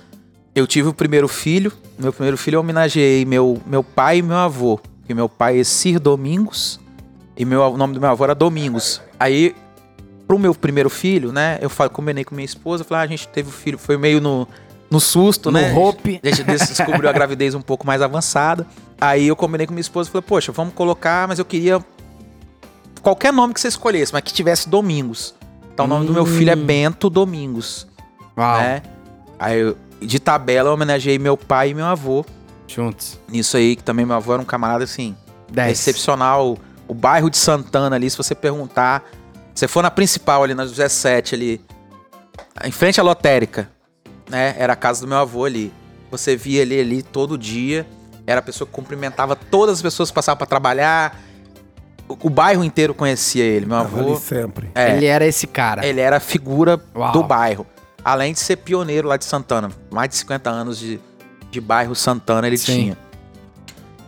[0.53, 4.37] Eu tive o primeiro filho, meu primeiro filho eu homenageei meu, meu pai e meu
[4.37, 6.79] avô, que meu pai é Sir Domingos
[7.37, 9.01] e meu, o nome do meu avô era Domingos.
[9.19, 9.55] Aí
[10.27, 13.49] pro meu primeiro filho, né, eu combinei com minha esposa, falei, ah, a gente teve
[13.49, 14.47] o filho, foi meio no,
[14.89, 15.71] no susto, No né?
[15.73, 16.19] hope.
[16.23, 18.65] A gente des- descobriu a gravidez um pouco mais avançada.
[18.99, 21.79] Aí eu combinei com minha esposa e falei, poxa, vamos colocar, mas eu queria
[23.01, 25.35] qualquer nome que você escolhesse, mas que tivesse Domingos.
[25.73, 26.65] Então o nome do meu filho é Hum.
[26.65, 27.85] Bento Domingos,
[28.37, 28.57] Uau.
[28.59, 28.81] né?
[29.37, 32.25] Aí eu, de tabela eu homenageei meu pai e meu avô.
[32.67, 33.19] Juntos.
[33.29, 35.15] Nisso aí, que também meu avô era um camarada assim,
[35.51, 35.71] 10.
[35.77, 36.57] excepcional.
[36.87, 39.03] O bairro de Santana ali, se você perguntar,
[39.53, 41.61] se você for na principal ali, na José 7 ali,
[42.63, 43.69] em frente à lotérica,
[44.29, 44.55] né?
[44.57, 45.73] Era a casa do meu avô ali.
[46.11, 47.85] Você via ele ali todo dia.
[48.27, 51.19] Era a pessoa que cumprimentava todas as pessoas que passavam pra trabalhar.
[52.07, 53.65] O, o bairro inteiro conhecia ele.
[53.65, 54.19] Meu Tava ali avô.
[54.19, 54.69] sempre.
[54.75, 55.85] É, Ele era esse cara.
[55.85, 57.11] ele era a figura Uau.
[57.11, 57.65] do bairro.
[58.03, 59.71] Além de ser pioneiro lá de Santana.
[59.91, 60.99] Mais de 50 anos de,
[61.49, 62.65] de bairro Santana ele Sim.
[62.73, 62.97] tinha.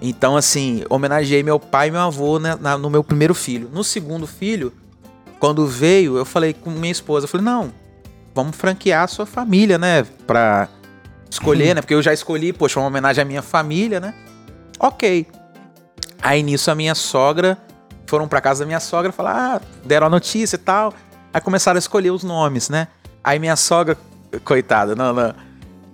[0.01, 3.69] Então, assim, homenageei meu pai e meu avô né, na- no meu primeiro filho.
[3.73, 4.71] No segundo filho,
[5.39, 7.71] quando veio, eu falei com minha esposa, eu falei, não,
[8.33, 10.03] vamos franquear a sua família, né?
[10.25, 10.67] Pra
[11.29, 11.81] escolher, né?
[11.81, 14.13] Porque eu já escolhi, poxa, uma homenagem à minha família, né?
[14.79, 15.25] Ok.
[16.21, 17.57] Aí nisso a minha sogra,
[18.05, 20.93] foram pra casa da minha sogra falar, ah, deram a notícia e tal.
[21.33, 22.87] Aí começaram a escolher os nomes, né?
[23.23, 23.97] Aí minha sogra,
[24.43, 25.35] coitada, na, na,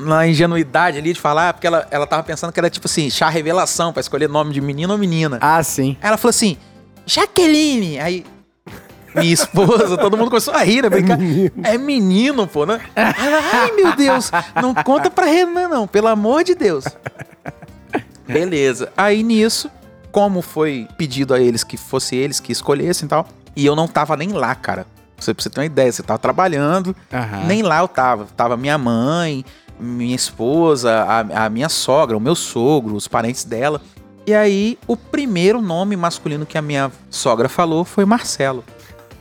[0.04, 3.30] na ingenuidade ali de falar, porque ela, ela tava pensando que era tipo assim, chá
[3.30, 5.38] revelação pra escolher nome de menino ou menina.
[5.42, 5.98] Ah, sim.
[6.02, 6.58] Aí ela falou assim,
[7.06, 8.00] Jaqueline.
[8.00, 8.26] Aí
[9.16, 10.90] minha esposa, todo mundo começou a rir, né?
[10.90, 11.18] Brincar.
[11.64, 12.82] É menino, pô, né?
[12.96, 14.32] Ai, meu Deus,
[14.62, 16.86] não conta pra Renan, não, pelo amor de Deus.
[18.28, 18.92] Beleza.
[18.98, 19.70] Aí nisso,
[20.12, 23.88] como foi pedido a eles que fosse eles que escolhessem e tal, e eu não
[23.88, 24.86] tava nem lá, cara.
[25.18, 27.44] Você, pra você ter uma ideia, você tava trabalhando, Aham.
[27.46, 28.28] nem lá eu tava.
[28.36, 29.46] Tava minha mãe,
[29.84, 33.81] minha esposa, a, a minha sogra, o meu sogro, os parentes dela.
[34.26, 38.64] E aí, o primeiro nome masculino que a minha sogra falou foi Marcelo.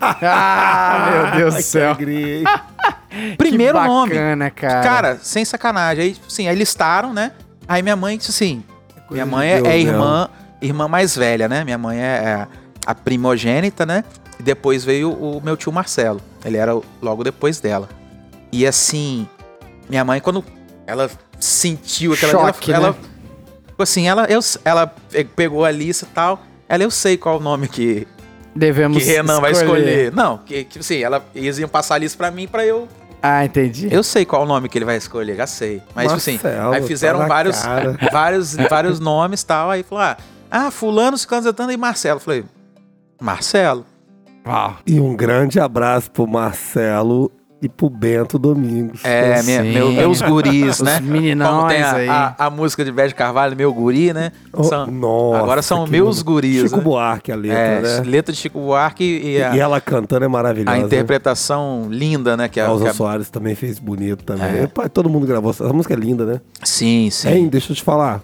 [0.01, 1.97] Ah, meu Deus do céu.
[1.97, 2.45] Que alegria, hein?
[3.37, 4.15] Primeiro que nome.
[4.15, 4.83] bacana, cara.
[4.83, 6.05] Cara, sem sacanagem.
[6.05, 7.33] Aí, sim, aí listaram, né?
[7.69, 8.65] Aí minha mãe disse assim:
[9.11, 10.29] minha de mãe é, Deus, é irmã,
[10.61, 11.63] irmã mais velha, né?
[11.65, 12.49] Minha mãe é, é
[12.87, 14.05] a primogênita, né?
[14.41, 16.21] E depois veio o meu tio Marcelo.
[16.45, 17.89] Ele era logo depois dela.
[18.51, 19.29] E assim,
[19.93, 20.43] minha mãe, quando
[20.87, 22.33] ela sentiu aquela.
[22.33, 22.87] Choque, ela, né?
[22.87, 22.97] ela-
[23.67, 26.41] tipo assim, ela, eu, ela pe- pegou a lista e tal.
[26.67, 28.09] Ela, eu sei qual o nome que,
[28.57, 30.11] Devemos que Renan vai escolher.
[30.11, 32.89] Não, que, que assim, ela, eles iam passar a lista pra mim pra eu.
[33.23, 33.87] Ah, entendi.
[33.91, 35.83] Eu sei qual o nome que ele vai escolher, já sei.
[35.95, 37.63] Mas, tipo assim, Marcelo, aí fizeram tá vários,
[38.11, 39.71] vários, vários nomes e tal.
[39.71, 40.17] Aí falou: ah,
[40.51, 42.17] ah, Fulano, Ciclano, e Marcelo.
[42.17, 42.45] Eu falei,
[43.21, 43.85] Marcelo?
[44.47, 44.79] Uau.
[44.87, 47.31] E um grande abraço pro Marcelo
[47.63, 49.01] e pro Bento Domingos.
[49.05, 49.73] É, minha- Sim.
[49.73, 50.99] meu- meus guris, Os né?
[51.01, 52.09] meninões Como tem a, aí.
[52.09, 54.33] a- a música de Bede Carvalho, meu guri, né?
[54.53, 56.25] Oh, São- nossa, agora são meus lindo.
[56.31, 56.63] guris.
[56.63, 56.83] Chico né?
[56.83, 58.03] Buarque a letra, É, né?
[58.05, 60.77] letra de Chico Buarque e a, E ela cantando é maravilhosa.
[60.77, 62.49] a interpretação linda, né?
[62.49, 64.63] Que a, Elza que a- Soares também fez bonito também.
[64.63, 64.67] É.
[64.67, 65.53] Pai, todo mundo gravou.
[65.53, 66.41] Essa música é linda, né?
[66.65, 67.29] Sim, sim.
[67.29, 68.21] Hein, deixa eu te falar.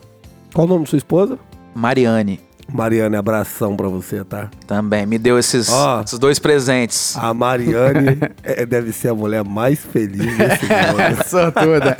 [0.52, 1.38] Qual o nome de sua esposa?
[1.74, 2.40] Mariane
[2.72, 4.50] Mariane, abração pra você, tá?
[4.66, 6.02] também me deu esses, Ó.
[6.02, 7.16] esses dois presentes.
[7.16, 11.24] A Mariane é- deve ser a mulher mais feliz desse mundo.
[11.26, 11.96] Sortuda.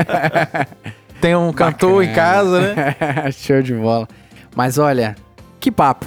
[1.20, 2.96] Tem um cantor em casa, né?
[3.32, 4.06] Show de bola.
[4.54, 5.16] Mas olha,
[5.58, 6.06] que papo.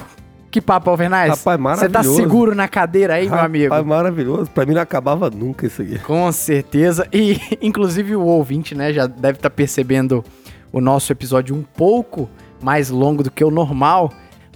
[0.50, 1.30] Que papo, Alvernaz.
[1.30, 2.14] Rapaz, Você tá maravilhoso.
[2.16, 3.70] seguro na cadeira aí, meu amigo?
[3.74, 4.50] Rapaz, maravilhoso.
[4.50, 5.98] Pra mim não acabava nunca isso aqui.
[6.00, 7.06] Com certeza.
[7.12, 10.22] E, inclusive, o ouvinte, né, já deve estar percebendo
[10.70, 12.28] o nosso episódio um pouco
[12.62, 14.12] mais longo do que o normal.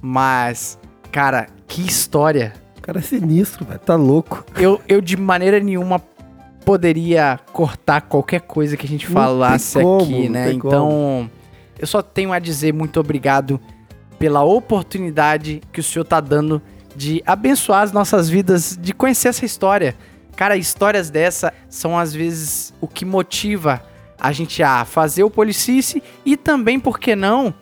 [0.08, 0.78] Mas,
[1.10, 2.52] cara, que história.
[2.78, 3.80] O cara é sinistro, velho.
[3.80, 4.44] Tá louco.
[4.56, 5.98] Eu, eu, de maneira nenhuma,
[6.64, 10.52] poderia cortar qualquer coisa que a gente falasse como, aqui, né?
[10.52, 11.28] Então,
[11.76, 13.60] eu só tenho a dizer muito obrigado
[14.16, 16.62] pela oportunidade que o senhor tá dando
[16.94, 19.96] de abençoar as nossas vidas, de conhecer essa história.
[20.36, 23.82] Cara, histórias dessa são às vezes o que motiva
[24.20, 27.52] a gente a fazer o policice e também, por que não,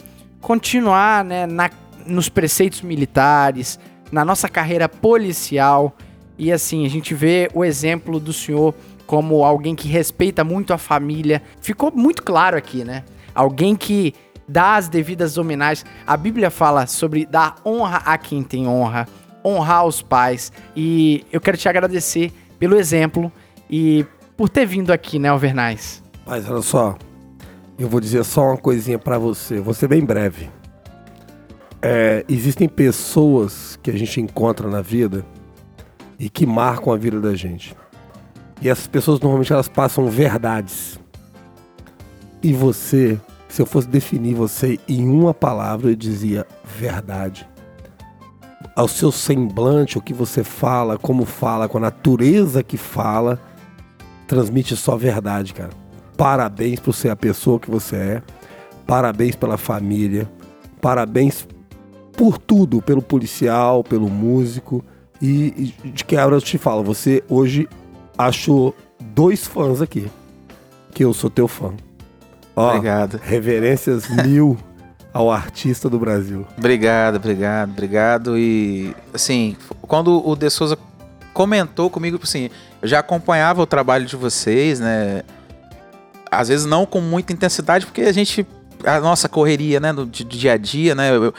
[0.42, 1.70] continuar né, na-
[2.06, 3.78] nos preceitos militares,
[4.10, 5.96] na nossa carreira policial.
[6.38, 8.74] E assim, a gente vê o exemplo do senhor
[9.06, 11.42] como alguém que respeita muito a família.
[11.60, 13.04] Ficou muito claro aqui, né?
[13.34, 14.14] Alguém que
[14.48, 15.84] dá as devidas homenagens.
[16.06, 19.08] A Bíblia fala sobre dar honra a quem tem honra,
[19.44, 20.52] honrar os pais.
[20.76, 23.30] E eu quero te agradecer pelo exemplo
[23.68, 24.06] e
[24.36, 26.02] por ter vindo aqui, né, Alvernais?
[26.26, 26.96] Mas olha só.
[27.78, 29.60] Eu vou dizer só uma coisinha pra você.
[29.60, 30.48] Vou ser bem breve.
[31.86, 35.22] É, existem pessoas que a gente encontra na vida
[36.18, 37.76] e que marcam a vida da gente.
[38.62, 40.98] E essas pessoas normalmente elas passam verdades.
[42.42, 43.20] E você,
[43.50, 47.46] se eu fosse definir você em uma palavra, eu dizia verdade.
[48.74, 53.38] Ao seu semblante, o que você fala, como fala, com a natureza que fala,
[54.26, 55.72] transmite só verdade, cara.
[56.16, 58.22] Parabéns por ser a pessoa que você é.
[58.86, 60.26] Parabéns pela família.
[60.80, 61.46] Parabéns
[62.16, 64.84] por tudo, pelo policial, pelo músico.
[65.22, 67.68] E, e de quebra eu te falo, você hoje
[68.16, 70.10] achou dois fãs aqui.
[70.92, 71.72] Que eu sou teu fã.
[72.56, 73.20] Ó, Obrigado.
[73.22, 74.56] reverências mil
[75.12, 76.46] ao artista do Brasil.
[76.56, 78.38] Obrigado, obrigado, obrigado.
[78.38, 80.78] E, assim, quando o De Souza
[81.32, 82.48] comentou comigo, assim,
[82.80, 85.22] eu já acompanhava o trabalho de vocês, né?
[86.30, 88.46] Às vezes não com muita intensidade, porque a gente.
[88.84, 89.92] A nossa correria, né?
[89.92, 91.10] Do, do dia a dia, né?
[91.16, 91.32] eu-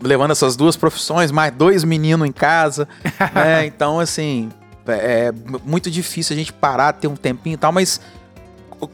[0.00, 2.88] levando essas duas profissões, mais dois meninos em casa,
[3.34, 3.66] né?
[3.66, 4.50] Então, assim,
[4.86, 5.32] é é
[5.64, 8.00] muito difícil a gente parar, ter um tempinho e tal, mas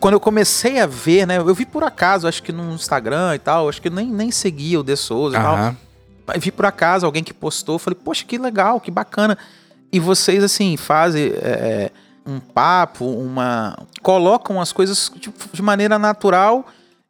[0.01, 1.39] quando eu comecei a ver, né?
[1.39, 4.31] Eu vi por acaso, acho que no Instagram e tal, acho que eu nem, nem
[4.31, 5.55] seguia o De Souza e tal.
[5.55, 5.77] Aham.
[6.27, 9.39] Aí vi por acaso alguém que postou, falei, poxa, que legal, que bacana.
[9.91, 11.91] E vocês, assim, fazem é,
[12.27, 13.79] um papo, uma.
[14.03, 16.67] colocam as coisas de, de maneira natural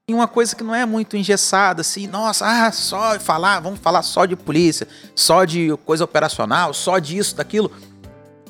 [0.09, 4.03] em uma coisa que não é muito engessada, assim, nossa, ah, só falar, vamos falar
[4.03, 7.71] só de polícia, só de coisa operacional, só disso, daquilo.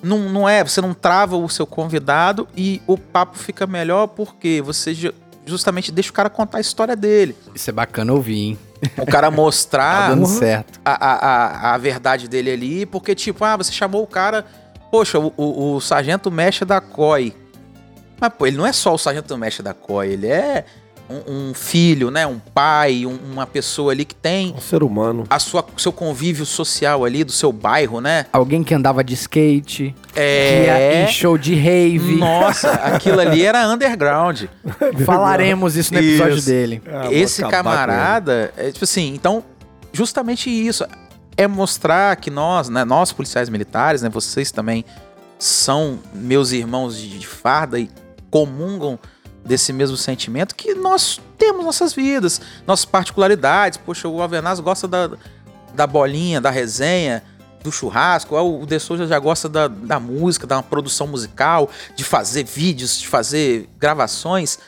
[0.01, 4.63] Não, não é, você não trava o seu convidado e o papo fica melhor porque
[4.65, 5.13] você ju-
[5.45, 7.37] justamente deixa o cara contar a história dele.
[7.53, 8.59] Isso é bacana ouvir, hein?
[8.97, 10.79] O cara Tá mostrar dando certo.
[10.85, 14.47] a, a, a, a verdade dele ali, porque, tipo, ah, você chamou o cara,
[14.93, 17.35] poxa, o, o, o sargento mexe da COI.
[18.21, 20.65] Mas, pô, ele não é só o sargento mexe da COI, ele é
[21.09, 22.27] um, um filho, né?
[22.27, 25.25] Um pai, um- uma pessoa ali que tem Um ser humano.
[25.31, 28.27] a sua seu convívio social ali, do seu bairro, né?
[28.33, 31.05] Alguém que andava de skate, que ia É.
[31.05, 32.17] em show de rave.
[32.17, 34.43] Nossa, aquilo ali era underground.
[35.05, 36.47] Falaremos isso no episódio Isso.
[36.47, 36.83] dele.
[36.87, 39.43] Ah, Esse camarada, é tipo assim, então,
[39.93, 40.85] justamente isso.
[41.37, 44.85] É mostrar que nós, né, nós policiais militares, né, vocês também
[45.39, 47.89] são meus irmãos de, de farda e
[48.31, 48.99] comungam
[49.49, 53.79] desse mesmo sentimento que nós temos nossas vidas, nossas particularidades.
[53.79, 55.11] Poxa, o Alvenaz gosta da,
[55.75, 57.23] da bolinha, da resenha.
[57.63, 62.45] do churrasco, o De Souza já gosta da, da música, da produção musical, de fazer
[62.45, 64.59] vídeos, de fazer gravações.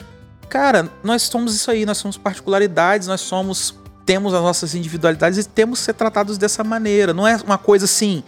[0.49, 3.79] Cara, nós somos isso aí, nós somos particularidades, nós somos.
[4.05, 7.15] Temos as nossas individualidades e temos que ser tratados dessa maneira.
[7.15, 8.25] Não é uma coisa assim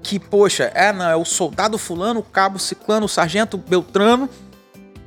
[0.00, 4.28] que, poxa, é, não, é o soldado fulano, o cabo ciclano, o sargento beltrano,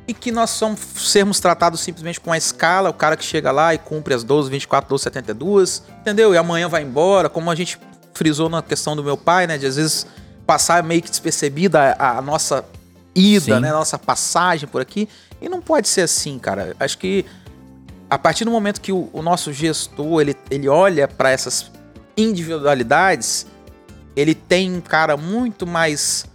[0.08, 3.74] e que nós somos sermos tratados simplesmente com a escala, o cara que chega lá
[3.74, 6.34] e cumpre as 12, 24, 12, 72, entendeu?
[6.34, 7.78] E amanhã vai embora, como a gente
[8.14, 10.08] frisou na questão do meu pai, né, de às vezes
[10.46, 12.64] passar meio que despercebida a, a nossa
[13.14, 13.62] ida, Sim.
[13.62, 15.10] né, a nossa passagem por aqui,
[15.42, 16.74] e não pode ser assim, cara.
[16.80, 17.26] Acho que
[18.10, 21.70] a partir do momento que o, o nosso gestor, ele, ele olha para essas
[22.16, 23.46] individualidades,
[24.16, 26.26] ele tem um cara muito mais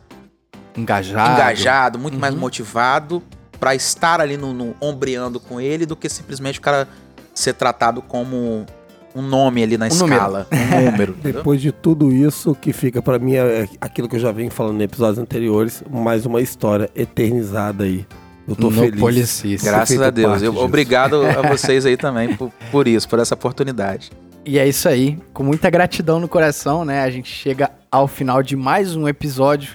[0.76, 1.32] Engajado.
[1.32, 2.40] engajado, muito mais Uhum.
[2.40, 3.22] motivado
[3.62, 6.88] pra estar ali no, no ombreando com ele do que simplesmente o cara
[7.32, 8.66] ser tratado como
[9.14, 10.14] um nome ali na Um número.
[10.14, 11.12] escala, um número.
[11.22, 14.50] Depois de tudo isso, o que fica pra mim é aquilo que eu já venho
[14.50, 18.04] falando em episódios anteriores, mais uma história eternizada aí.
[18.48, 18.98] Eu tô no feliz.
[18.98, 19.70] Policista.
[19.70, 20.42] Graças a Deus.
[20.42, 24.10] Eu- obrigado a vocês aí também por, por isso, por essa oportunidade.
[24.44, 25.20] E é isso aí.
[25.32, 27.04] Com muita gratidão no coração, né?
[27.04, 29.74] A gente chega ao final de mais um episódio.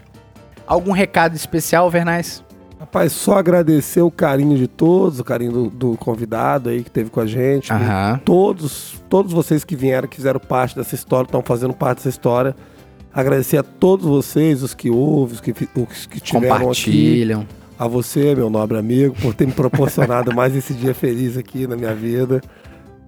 [0.67, 2.43] Algum recado especial, Vernais?
[2.79, 7.09] Rapaz, só agradecer o carinho de todos, o carinho do, do convidado aí que teve
[7.09, 7.73] com a gente.
[7.73, 8.21] Aham.
[8.23, 12.55] Todos, todos vocês que vieram, que fizeram parte dessa história, estão fazendo parte dessa história.
[13.11, 16.59] Agradecer a todos vocês, os que ouvem, os que, os que tiveram aqui.
[16.59, 17.47] Compartilham.
[17.79, 21.75] A você, meu nobre amigo, por ter me proporcionado mais esse dia feliz aqui na
[21.75, 22.41] minha vida.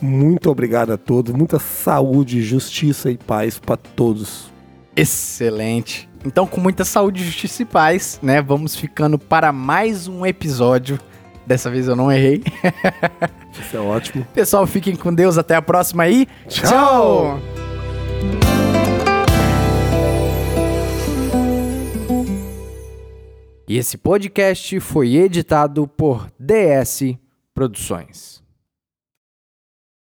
[0.01, 1.33] Muito obrigado a todos.
[1.33, 4.51] Muita saúde, justiça e paz para todos.
[4.95, 6.08] Excelente.
[6.25, 8.41] Então, com muita saúde, justiça e paz, né?
[8.41, 10.99] Vamos ficando para mais um episódio.
[11.45, 12.43] Dessa vez eu não errei.
[13.57, 14.25] Isso é ótimo.
[14.33, 15.37] Pessoal, fiquem com Deus.
[15.37, 16.27] Até a próxima aí.
[16.47, 17.39] Tchau!
[23.67, 27.15] E esse podcast foi editado por DS
[27.53, 28.38] Produções.